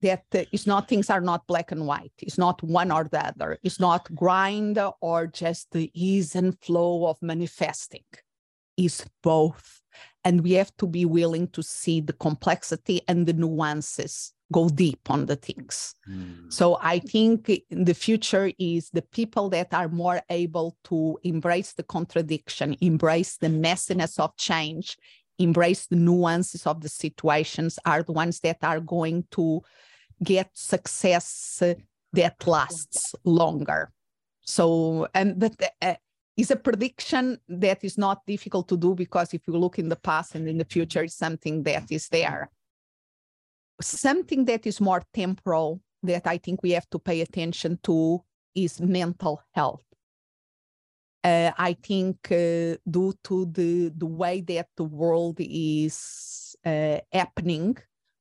that 0.03 0.24
it's 0.30 0.66
not 0.66 0.87
things 0.87 1.09
are 1.09 1.22
not 1.22 1.47
black 1.47 1.72
and 1.72 1.87
white. 1.87 2.12
It's 2.18 2.37
not 2.37 2.62
one 2.62 2.93
or 2.93 3.05
the 3.05 3.26
other. 3.26 3.59
It's 3.62 3.80
not 3.80 4.14
grind 4.14 4.78
or 5.01 5.28
just 5.28 5.70
the 5.72 5.91
ease 5.95 6.37
and 6.37 6.61
flow 6.61 7.07
of 7.07 7.16
manifesting. 7.22 8.05
It's 8.76 9.07
both. 9.22 9.80
And 10.24 10.43
we 10.43 10.53
have 10.53 10.76
to 10.76 10.87
be 10.87 11.07
willing 11.07 11.49
to 11.49 11.62
see 11.62 12.03
the 12.03 12.12
complexity 12.12 13.01
and 13.09 13.26
the 13.26 13.32
nuances, 13.32 14.34
go 14.53 14.68
deep 14.68 15.09
on 15.09 15.24
the 15.24 15.37
things. 15.37 15.95
Mm. 16.07 16.53
So 16.53 16.76
I 16.82 16.99
think 16.99 17.51
the 17.70 17.95
future 17.95 18.53
is 18.59 18.91
the 18.91 19.01
people 19.01 19.49
that 19.49 19.72
are 19.72 19.89
more 19.89 20.20
able 20.28 20.76
to 20.84 21.18
embrace 21.24 21.72
the 21.72 21.82
contradiction, 21.82 22.76
embrace 22.82 23.39
the 23.39 23.49
messiness 23.49 24.18
of 24.18 24.37
change, 24.37 24.99
embrace 25.39 25.87
the 25.87 25.97
nuances 25.97 26.66
of 26.66 26.80
the 26.80 26.89
situations 26.89 27.78
are 27.84 28.03
the 28.03 28.12
ones 28.12 28.41
that 28.41 28.59
are 28.62 28.80
going 28.80 29.24
to 29.32 29.62
get 30.22 30.51
success 30.55 31.62
that 32.12 32.47
lasts 32.47 33.14
longer. 33.24 33.93
So 34.43 35.09
and 35.14 35.41
that 35.41 35.74
uh, 35.82 35.95
is 36.37 36.51
a 36.51 36.57
prediction 36.57 37.39
that 37.49 37.82
is 37.82 37.99
not 37.99 38.24
difficult 38.26 38.68
to 38.68 38.76
do 38.76 38.95
because 38.95 39.34
if 39.34 39.43
you 39.47 39.57
look 39.57 39.78
in 39.78 39.89
the 39.89 39.97
past 39.97 40.34
and 40.34 40.49
in 40.49 40.59
the 40.59 40.64
future 40.64 41.03
it's 41.03 41.16
something 41.16 41.62
that 41.64 41.91
is 41.91 42.09
there. 42.09 42.51
Something 43.80 44.47
that 44.47 44.66
is 44.66 44.80
more 44.80 45.03
temporal 45.12 45.80
that 46.07 46.26
i 46.26 46.39
think 46.39 46.62
we 46.62 46.70
have 46.70 46.89
to 46.91 46.99
pay 46.99 47.20
attention 47.20 47.78
to 47.82 48.22
is 48.55 48.80
mental 48.80 49.43
health 49.53 49.86
uh, 51.27 51.51
I 51.59 51.72
think 51.72 52.31
uh, 52.31 52.79
due 52.89 53.12
to 53.24 53.47
the, 53.47 53.93
the 53.97 54.07
way 54.07 54.43
that 54.43 54.68
the 54.77 54.85
world 54.85 55.39
is 55.41 56.55
uh, 56.64 56.99
happening 57.12 57.77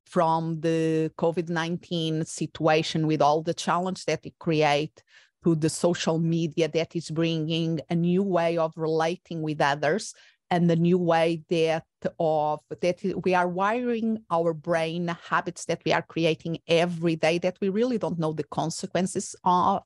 from 0.07 0.59
the 0.61 1.11
COVID-19 1.15 2.25
situation 2.25 3.05
with 3.05 3.21
all 3.21 3.43
the 3.43 3.53
challenge 3.53 4.05
that 4.05 4.25
it 4.25 4.33
create 4.39 5.03
to 5.43 5.53
the 5.53 5.69
social 5.69 6.17
media 6.17 6.67
that 6.67 6.95
is 6.95 7.11
bringing 7.11 7.79
a 7.91 7.95
new 7.95 8.23
way 8.23 8.57
of 8.57 8.73
relating 8.75 9.43
with 9.43 9.61
others 9.61 10.15
and 10.49 10.67
the 10.67 10.75
new 10.75 10.97
way 10.97 11.43
that 11.49 11.85
of 12.19 12.59
that 12.81 12.99
we 13.23 13.35
are 13.35 13.47
wiring 13.47 14.17
our 14.31 14.53
brain 14.53 15.15
habits 15.29 15.65
that 15.65 15.81
we 15.85 15.93
are 15.93 16.01
creating 16.03 16.57
every 16.67 17.15
day 17.15 17.37
that 17.37 17.57
we 17.61 17.69
really 17.69 17.99
don't 17.99 18.17
know 18.17 18.33
the 18.33 18.43
consequences 18.45 19.35
of. 19.43 19.83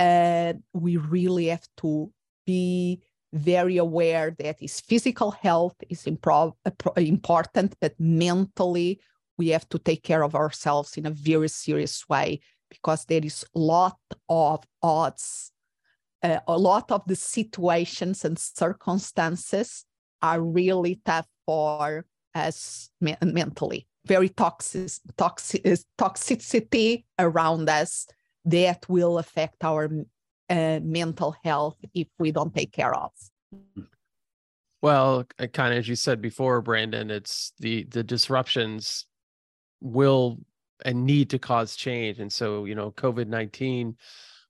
Uh, 0.00 0.54
we 0.72 0.96
really 0.96 1.46
have 1.46 1.66
to 1.76 2.10
be 2.46 3.02
very 3.32 3.78
aware 3.78 4.30
that 4.38 4.60
his 4.60 4.80
physical 4.80 5.32
health 5.32 5.74
is 5.88 6.04
improv- 6.04 6.54
important, 6.96 7.74
but 7.80 7.94
mentally 7.98 9.00
we 9.36 9.48
have 9.48 9.68
to 9.68 9.78
take 9.78 10.02
care 10.02 10.22
of 10.22 10.34
ourselves 10.34 10.96
in 10.96 11.06
a 11.06 11.10
very 11.10 11.48
serious 11.48 12.08
way 12.08 12.40
because 12.70 13.04
there 13.06 13.24
is 13.24 13.44
a 13.54 13.58
lot 13.58 13.98
of 14.28 14.64
odds. 14.82 15.52
Uh, 16.22 16.38
a 16.46 16.56
lot 16.56 16.90
of 16.90 17.02
the 17.06 17.16
situations 17.16 18.24
and 18.24 18.38
circumstances 18.38 19.84
are 20.22 20.40
really 20.40 21.00
tough 21.04 21.28
for 21.44 22.06
us 22.34 22.90
me- 23.00 23.16
mentally. 23.22 23.86
Very 24.06 24.28
toxic, 24.28 24.90
toxic, 25.16 25.64
toxicity 25.98 27.04
around 27.18 27.68
us 27.68 28.06
that 28.44 28.88
will 28.88 29.18
affect 29.18 29.64
our 29.64 29.88
uh, 30.50 30.80
mental 30.82 31.34
health 31.44 31.76
if 31.94 32.08
we 32.18 32.32
don't 32.32 32.54
take 32.54 32.72
care 32.72 32.94
of. 32.94 33.10
Well, 34.82 35.24
kind 35.52 35.72
of 35.72 35.78
as 35.78 35.88
you 35.88 35.96
said 35.96 36.20
before, 36.20 36.60
Brandon, 36.60 37.10
it's 37.10 37.52
the 37.58 37.84
the 37.84 38.04
disruptions 38.04 39.06
will 39.80 40.38
and 40.84 41.06
need 41.06 41.30
to 41.30 41.38
cause 41.38 41.76
change, 41.76 42.18
and 42.18 42.32
so 42.32 42.66
you 42.66 42.74
know, 42.74 42.90
COVID 42.90 43.26
nineteen 43.26 43.96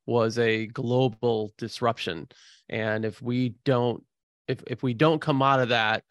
was 0.07 0.39
a 0.39 0.67
global 0.67 1.55
disruption, 1.57 2.29
and 2.69 3.05
if 3.05 3.23
we 3.23 3.55
don't 3.65 4.03
if 4.49 4.63
if 4.67 4.83
we 4.83 4.93
don't 4.93 5.21
come 5.21 5.41
out 5.41 5.61
of 5.61 5.69
that 5.69 6.03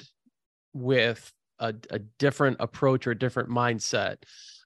with 0.74 1.32
a, 1.60 1.74
a 1.90 2.00
different 2.00 2.58
approach 2.60 3.06
or 3.06 3.12
a 3.12 3.20
different 3.20 3.50
mindset, 3.50 4.18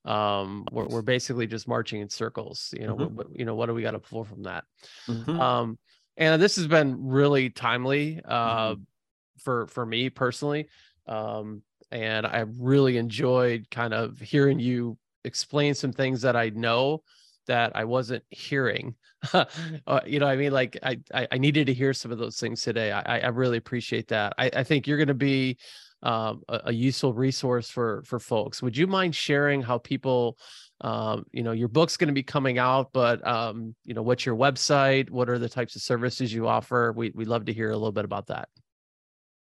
um 0.07 0.65
we're, 0.71 0.87
we're 0.87 1.01
basically 1.01 1.45
just 1.45 1.67
marching 1.67 2.01
in 2.01 2.09
circles 2.09 2.73
you 2.79 2.87
know 2.87 2.95
mm-hmm. 2.95 3.15
what, 3.15 3.27
you 3.33 3.45
know 3.45 3.55
what 3.55 3.65
do 3.65 3.73
we 3.73 3.81
got 3.81 3.91
to 3.91 3.99
pull 3.99 4.23
from 4.23 4.43
that 4.43 4.63
mm-hmm. 5.07 5.39
um 5.39 5.77
and 6.15 6.41
this 6.41 6.55
has 6.55 6.67
been 6.67 7.07
really 7.07 7.49
timely 7.49 8.21
uh 8.25 8.71
mm-hmm. 8.71 8.81
for 9.43 9.67
for 9.67 9.85
me 9.85 10.09
personally 10.09 10.67
um 11.07 11.61
and 11.91 12.25
i 12.25 12.45
really 12.57 12.97
enjoyed 12.97 13.67
kind 13.69 13.93
of 13.93 14.17
hearing 14.19 14.59
you 14.59 14.97
explain 15.25 15.73
some 15.73 15.91
things 15.91 16.21
that 16.21 16.35
i 16.35 16.49
know 16.49 17.03
that 17.47 17.75
i 17.75 17.83
wasn't 17.83 18.23
hearing 18.29 18.95
uh, 19.33 19.45
you 20.05 20.19
know 20.19 20.27
i 20.27 20.35
mean 20.35 20.51
like 20.51 20.77
I, 20.83 20.99
I, 21.13 21.27
I 21.33 21.37
needed 21.37 21.67
to 21.67 21.73
hear 21.73 21.93
some 21.93 22.11
of 22.11 22.17
those 22.17 22.39
things 22.39 22.61
today 22.61 22.91
i 22.91 23.19
i 23.19 23.27
really 23.27 23.57
appreciate 23.57 24.07
that 24.09 24.33
i 24.37 24.49
i 24.55 24.63
think 24.63 24.87
you're 24.87 24.97
going 24.97 25.07
to 25.07 25.13
be 25.13 25.57
um, 26.03 26.43
a, 26.47 26.61
a, 26.65 26.73
useful 26.73 27.13
resource 27.13 27.69
for 27.69 28.03
for 28.05 28.19
folks. 28.19 28.61
Would 28.61 28.77
you 28.77 28.87
mind 28.87 29.15
sharing 29.15 29.61
how 29.61 29.79
people, 29.79 30.37
um, 30.81 31.25
you 31.31 31.43
know, 31.43 31.53
your 31.53 31.67
book's 31.67 31.97
going 31.97 32.09
to 32.09 32.13
be 32.13 32.23
coming 32.23 32.59
out, 32.59 32.89
but 32.93 33.25
um, 33.27 33.75
you 33.83 33.93
know, 33.93 34.03
what's 34.03 34.25
your 34.25 34.35
website? 34.35 35.09
What 35.09 35.29
are 35.29 35.39
the 35.39 35.49
types 35.49 35.75
of 35.75 35.81
services 35.81 36.33
you 36.33 36.47
offer? 36.47 36.93
We 36.95 37.11
we 37.15 37.25
love 37.25 37.45
to 37.45 37.53
hear 37.53 37.71
a 37.71 37.75
little 37.75 37.91
bit 37.91 38.05
about 38.05 38.27
that. 38.27 38.49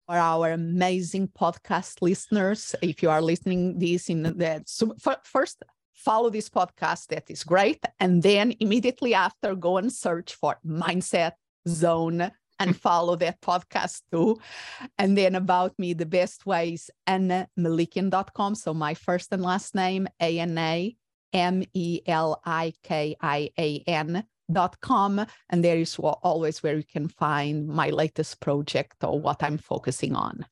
For 0.07 0.17
our 0.17 0.51
amazing 0.51 1.29
podcast 1.29 2.03
listeners, 2.03 2.75
if 2.83 3.03
you 3.03 3.09
are 3.09 3.23
listening 3.23 3.79
this 3.79 4.11
in 4.11 4.23
the 4.23 4.63
so 4.67 4.95
first 5.25 5.63
follow 5.95 6.31
this 6.31 6.49
podcast 6.49 7.07
that 7.07 7.31
is 7.31 7.45
great 7.45 7.83
and 8.01 8.23
then 8.23 8.53
immediately 8.59 9.15
after 9.15 9.55
go 9.55 9.77
and 9.77 9.93
search 9.93 10.35
for 10.35 10.59
mindset 10.67 11.33
zone 11.69 12.31
and 12.63 12.77
follow 12.89 13.17
that 13.17 13.41
podcast 13.41 14.03
too. 14.11 14.41
And 14.99 15.17
then 15.19 15.35
about 15.35 15.79
me, 15.79 15.93
the 15.93 16.07
best 16.07 16.47
way 16.47 16.75
is 16.75 16.91
anamelikian.com. 17.09 18.55
So 18.55 18.73
my 18.73 18.95
first 18.95 19.33
and 19.33 19.43
last 19.43 19.75
name, 19.75 20.09
A 20.21 20.39
N 20.39 20.57
A 20.57 20.97
M 21.33 21.65
E 21.75 22.01
L 22.07 22.41
I 22.45 22.73
K 22.83 23.17
I 23.21 23.51
A 23.59 23.83
N 23.87 24.25
dot 24.51 24.81
com. 24.81 25.25
And 25.51 25.65
there 25.65 25.77
is 25.77 25.99
always 25.99 26.63
where 26.63 26.77
you 26.77 26.85
can 26.85 27.09
find 27.09 27.69
my 27.69 27.91
latest 27.91 28.41
project 28.41 29.03
or 29.03 29.19
what 29.19 29.43
i'm 29.43 29.59
focusing 29.59 30.15
on. 30.15 30.45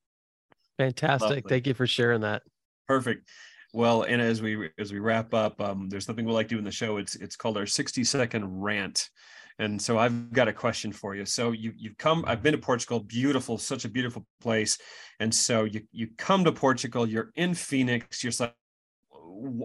Fantastic. 0.79 1.29
Lovely. 1.29 1.43
thank 1.49 1.67
you 1.67 1.75
for 1.75 1.87
sharing 1.87 2.23
that. 2.23 2.43
Perfect. 2.89 3.29
Well 3.73 4.03
and 4.03 4.21
as 4.21 4.43
we 4.43 4.71
as 4.79 4.93
we 4.93 4.99
wrap 4.99 5.35
up 5.35 5.61
um, 5.61 5.89
there's 5.89 6.05
something 6.05 6.25
we 6.25 6.33
like 6.33 6.49
doing 6.49 6.65
the 6.65 6.73
show. 6.73 6.97
It's 6.97 7.15
it's 7.17 7.37
called 7.37 7.57
our 7.57 7.67
60 7.67 8.03
second 8.05 8.63
rant 8.63 9.11
and 9.59 9.81
so 9.81 9.99
I've 9.99 10.33
got 10.33 10.49
a 10.49 10.53
question 10.53 10.93
for 10.93 11.15
you. 11.15 11.25
So 11.25 11.53
you 11.53 11.73
you've 11.77 11.99
come. 11.99 12.25
I've 12.27 12.43
been 12.43 12.53
to 12.53 12.59
Portugal. 12.59 13.01
Beautiful, 13.01 13.59
such 13.59 13.85
a 13.85 13.89
beautiful 13.89 14.27
place. 14.41 14.79
And 15.19 15.35
so 15.35 15.65
you 15.65 15.83
you 15.93 16.09
come 16.17 16.45
to 16.45 16.53
Portugal. 16.53 17.07
You're 17.07 17.31
in 17.35 17.55
Phoenix. 17.55 18.23
You're 18.25 18.33
like, 18.39 18.55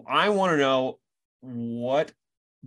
I 0.08 0.30
want 0.30 0.52
to 0.52 0.58
know 0.58 1.00
what 1.42 2.12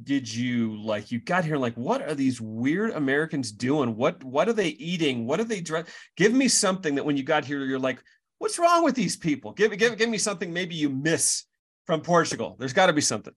did 0.01 0.33
you 0.33 0.81
like 0.81 1.11
you 1.11 1.19
got 1.19 1.45
here 1.45 1.57
like 1.57 1.75
what 1.75 2.01
are 2.03 2.15
these 2.15 2.41
weird 2.41 2.93
americans 2.93 3.51
doing 3.51 3.97
what 3.97 4.23
what 4.23 4.49
are 4.49 4.53
they 4.53 4.69
eating 4.69 5.27
what 5.27 5.41
are 5.41 5.45
they 5.45 5.61
dress 5.61 5.89
give 6.17 6.33
me 6.33 6.47
something 6.47 6.95
that 6.95 7.05
when 7.05 7.17
you 7.17 7.25
got 7.25 7.45
here 7.45 7.65
you're 7.65 7.81
like 7.81 8.01
what's 8.39 8.61
wrong 8.61 8.85
with 8.85 8.95
these 8.95 9.17
people 9.17 9.53
give 9.55 9.77
give 9.77 9.99
give 9.99 10.09
me 10.09 10.17
something 10.17 10.53
maybe 10.53 10.77
you 10.77 10.89
miss 10.89 11.49
from 11.89 12.03
Portugal. 12.03 12.55
There's 12.59 12.75
got 12.75 12.87
to 12.87 12.93
be 12.93 13.01
something. 13.01 13.33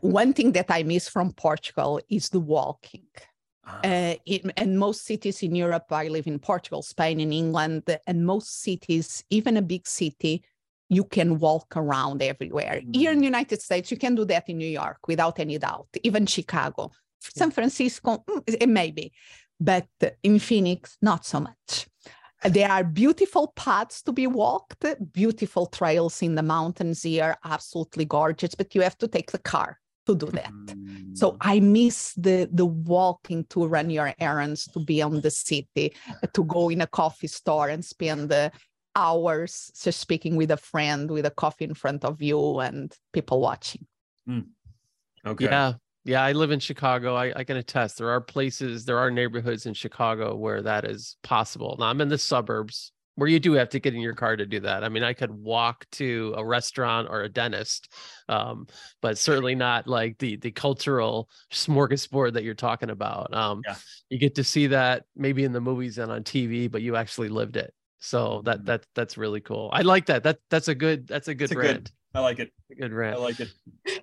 One 0.00 0.32
thing 0.32 0.52
that 0.52 0.66
I 0.68 0.82
miss 0.82 1.08
from 1.08 1.32
Portugal 1.32 2.00
is 2.08 2.28
the 2.28 2.40
walking. 2.40 3.06
Ah. 3.66 3.80
Uh, 3.84 4.14
in, 4.26 4.52
in 4.56 4.76
most 4.76 5.04
cities 5.04 5.42
in 5.42 5.54
Europe, 5.54 5.86
I 5.90 6.08
live 6.08 6.26
in 6.26 6.38
Portugal, 6.38 6.82
Spain, 6.82 7.20
and 7.20 7.32
England, 7.32 7.84
and 8.06 8.26
most 8.26 8.60
cities, 8.62 9.24
even 9.30 9.56
a 9.56 9.62
big 9.62 9.86
city, 9.86 10.44
you 10.88 11.04
can 11.04 11.38
walk 11.38 11.76
around 11.76 12.22
everywhere. 12.22 12.80
Here 12.92 13.12
in 13.12 13.18
the 13.18 13.26
United 13.26 13.60
States, 13.60 13.90
you 13.90 13.98
can 13.98 14.14
do 14.14 14.24
that 14.26 14.48
in 14.48 14.58
New 14.58 14.68
York 14.68 15.06
without 15.06 15.38
any 15.38 15.58
doubt, 15.58 15.88
even 16.02 16.26
Chicago. 16.26 16.90
San 17.20 17.50
Francisco, 17.50 18.24
mm, 18.28 18.42
it 18.46 18.68
may 18.68 18.90
be, 18.90 19.12
but 19.60 19.86
in 20.22 20.38
Phoenix, 20.38 20.96
not 21.02 21.26
so 21.26 21.40
much. 21.40 21.88
There 22.44 22.70
are 22.70 22.84
beautiful 22.84 23.52
paths 23.56 24.02
to 24.02 24.12
be 24.12 24.26
walked, 24.26 24.84
beautiful 25.12 25.66
trails 25.66 26.22
in 26.22 26.36
the 26.36 26.42
mountains 26.42 27.02
here, 27.02 27.36
absolutely 27.44 28.04
gorgeous, 28.04 28.54
but 28.54 28.74
you 28.74 28.82
have 28.82 28.96
to 28.98 29.08
take 29.08 29.32
the 29.32 29.38
car 29.38 29.80
to 30.06 30.14
do 30.14 30.26
that. 30.26 30.52
So 31.14 31.32
Mm. 31.32 31.36
I 31.40 31.60
miss 31.60 32.14
the 32.14 32.48
the 32.52 32.64
walking 32.64 33.44
to 33.50 33.66
run 33.66 33.90
your 33.90 34.14
errands, 34.18 34.66
to 34.72 34.80
be 34.80 35.02
on 35.02 35.20
the 35.20 35.30
city, 35.30 35.92
to 36.32 36.44
go 36.44 36.70
in 36.70 36.80
a 36.80 36.86
coffee 36.86 37.26
store 37.26 37.68
and 37.68 37.84
spend 37.84 38.28
the 38.28 38.52
hours 38.94 39.70
just 39.82 40.00
speaking 40.00 40.36
with 40.36 40.50
a 40.50 40.56
friend 40.56 41.10
with 41.10 41.26
a 41.26 41.30
coffee 41.30 41.64
in 41.64 41.74
front 41.74 42.04
of 42.04 42.22
you 42.22 42.60
and 42.60 42.96
people 43.12 43.40
watching. 43.40 43.86
okay. 45.26 45.44
Yeah. 45.44 45.74
Yeah. 46.04 46.22
I 46.22 46.32
live 46.32 46.50
in 46.50 46.60
Chicago. 46.60 47.14
I, 47.14 47.32
I 47.34 47.44
can 47.44 47.56
attest 47.56 47.98
there 47.98 48.10
are 48.10 48.20
places, 48.20 48.84
there 48.84 48.98
are 48.98 49.10
neighborhoods 49.10 49.66
in 49.66 49.74
Chicago 49.74 50.36
where 50.36 50.62
that 50.62 50.84
is 50.84 51.16
possible. 51.22 51.76
Now 51.78 51.86
I'm 51.86 52.00
in 52.00 52.08
the 52.08 52.18
suburbs 52.18 52.92
where 53.16 53.28
you 53.28 53.40
do 53.40 53.54
have 53.54 53.68
to 53.70 53.80
get 53.80 53.94
in 53.94 54.00
your 54.00 54.14
car 54.14 54.36
to 54.36 54.46
do 54.46 54.60
that. 54.60 54.84
I 54.84 54.88
mean, 54.88 55.02
I 55.02 55.12
could 55.12 55.32
walk 55.32 55.84
to 55.92 56.34
a 56.36 56.44
restaurant 56.44 57.08
or 57.10 57.22
a 57.22 57.28
dentist, 57.28 57.92
um, 58.28 58.68
but 59.02 59.18
certainly 59.18 59.56
not 59.56 59.88
like 59.88 60.16
the 60.18 60.36
the 60.36 60.52
cultural 60.52 61.28
smorgasbord 61.52 62.34
that 62.34 62.44
you're 62.44 62.54
talking 62.54 62.90
about. 62.90 63.34
Um, 63.34 63.62
Yeah. 63.66 63.74
You 64.08 64.18
get 64.18 64.36
to 64.36 64.44
see 64.44 64.68
that 64.68 65.02
maybe 65.16 65.42
in 65.44 65.52
the 65.52 65.60
movies 65.60 65.98
and 65.98 66.12
on 66.12 66.22
TV, 66.22 66.70
but 66.70 66.80
you 66.80 66.94
actually 66.94 67.28
lived 67.28 67.56
it. 67.56 67.74
So 67.98 68.42
that 68.44 68.60
Mhm. 68.60 68.64
that 68.66 68.86
that's 68.94 69.18
really 69.18 69.40
cool. 69.40 69.68
I 69.72 69.82
like 69.82 70.06
that. 70.06 70.22
That 70.22 70.38
that's 70.48 70.68
a 70.68 70.74
good 70.76 71.08
that's 71.08 71.26
a 71.26 71.34
good 71.34 71.44
It's 71.46 71.52
a 71.52 71.54
good- 71.56 71.64
rant. 71.64 71.92
I 72.18 72.20
like 72.20 72.40
it. 72.40 72.52
Good 72.68 72.90
good 72.90 73.06
I 73.06 73.14
like 73.16 73.38
it. 73.38 73.48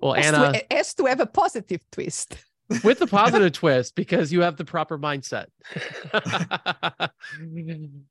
Well, 0.00 0.14
Has 0.14 0.32
Ana, 0.32 0.52
to, 0.52 0.66
has 0.74 0.94
to 0.94 1.04
have 1.04 1.20
a 1.20 1.26
positive 1.26 1.80
twist. 1.92 2.38
with 2.82 2.98
the 2.98 3.06
positive 3.06 3.52
twist 3.60 3.94
because 3.94 4.32
you 4.32 4.40
have 4.40 4.56
the 4.56 4.64
proper 4.64 4.98
mindset. 4.98 5.46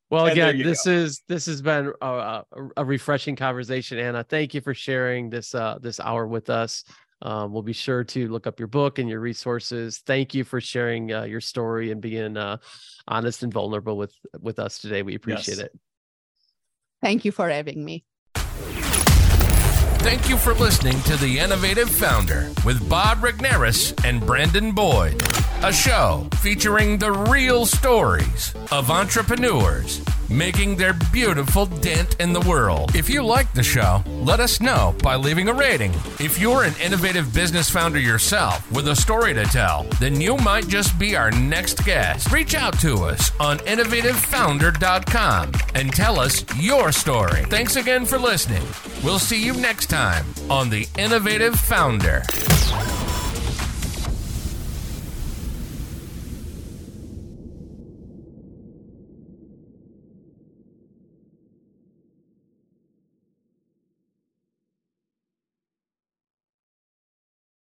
well, 0.09 0.27
again, 0.27 0.57
you 0.57 0.63
this 0.63 0.85
is 0.85 1.23
this 1.27 1.47
has 1.47 1.61
been 1.61 1.91
a, 2.01 2.05
a, 2.05 2.45
a 2.77 2.85
refreshing 2.85 3.35
conversation, 3.35 3.97
Ana. 3.97 4.23
Thank 4.23 4.53
you 4.53 4.61
for 4.61 4.73
sharing 4.73 5.29
this 5.29 5.55
uh, 5.55 5.79
this 5.81 5.99
hour 5.99 6.27
with 6.27 6.49
us. 6.49 6.83
Um, 7.21 7.51
we'll 7.51 7.63
be 7.63 7.73
sure 7.73 8.03
to 8.03 8.27
look 8.27 8.45
up 8.45 8.59
your 8.59 8.67
book 8.67 8.99
and 8.99 9.09
your 9.09 9.19
resources. 9.19 10.03
Thank 10.05 10.35
you 10.35 10.43
for 10.43 10.61
sharing 10.61 11.11
uh, 11.11 11.23
your 11.23 11.41
story 11.41 11.91
and 11.91 11.99
being 11.99 12.37
uh, 12.37 12.57
honest 13.07 13.41
and 13.43 13.51
vulnerable 13.51 13.97
with 13.97 14.13
with 14.39 14.59
us 14.59 14.77
today. 14.79 15.01
We 15.01 15.15
appreciate 15.15 15.57
Yes. 15.57 15.65
it. 15.67 15.79
Thank 17.01 17.25
you 17.25 17.31
for 17.31 17.49
having 17.49 17.83
me. 17.83 18.05
Thank 20.05 20.29
you 20.29 20.37
for 20.37 20.53
listening 20.53 21.01
to 21.01 21.17
The 21.17 21.39
Innovative 21.39 21.89
Founder 21.89 22.51
with 22.63 22.87
Bob 22.87 23.21
Regnerus 23.21 23.91
and 24.05 24.23
Brandon 24.23 24.71
Boyd, 24.71 25.19
a 25.63 25.73
show 25.73 26.29
featuring 26.35 26.99
the 26.99 27.11
real 27.11 27.65
stories 27.65 28.53
of 28.71 28.91
entrepreneurs 28.91 30.01
making 30.29 30.75
their 30.75 30.93
beautiful 31.11 31.65
dent 31.65 32.15
in 32.19 32.33
the 32.33 32.41
world. 32.41 32.95
If 32.95 33.09
you 33.09 33.23
like 33.23 33.53
the 33.53 33.63
show, 33.63 34.03
let 34.07 34.39
us 34.39 34.61
know 34.61 34.95
by 35.03 35.15
leaving 35.15 35.47
a 35.49 35.53
rating. 35.53 35.91
If 36.19 36.39
you're 36.39 36.63
an 36.63 36.73
innovative 36.81 37.33
business 37.33 37.69
founder 37.69 37.99
yourself 37.99 38.69
with 38.71 38.87
a 38.87 38.95
story 38.95 39.33
to 39.33 39.45
tell, 39.45 39.83
then 39.99 40.19
you 40.21 40.37
might 40.37 40.67
just 40.67 40.97
be 40.97 41.15
our 41.15 41.31
next 41.31 41.85
guest. 41.85 42.31
Reach 42.31 42.55
out 42.55 42.77
to 42.79 43.03
us 43.03 43.31
on 43.39 43.57
innovativefounder.com 43.59 45.51
and 45.75 45.93
tell 45.93 46.19
us 46.19 46.43
your 46.57 46.91
story. 46.91 47.43
Thanks 47.45 47.75
again 47.75 48.05
for 48.05 48.17
listening. 48.17 48.63
We'll 49.03 49.19
see 49.19 49.43
you 49.43 49.53
next 49.53 49.87
time 49.87 50.25
on 50.49 50.69
The 50.69 50.87
Innovative 50.97 51.55
Founder. 51.59 52.23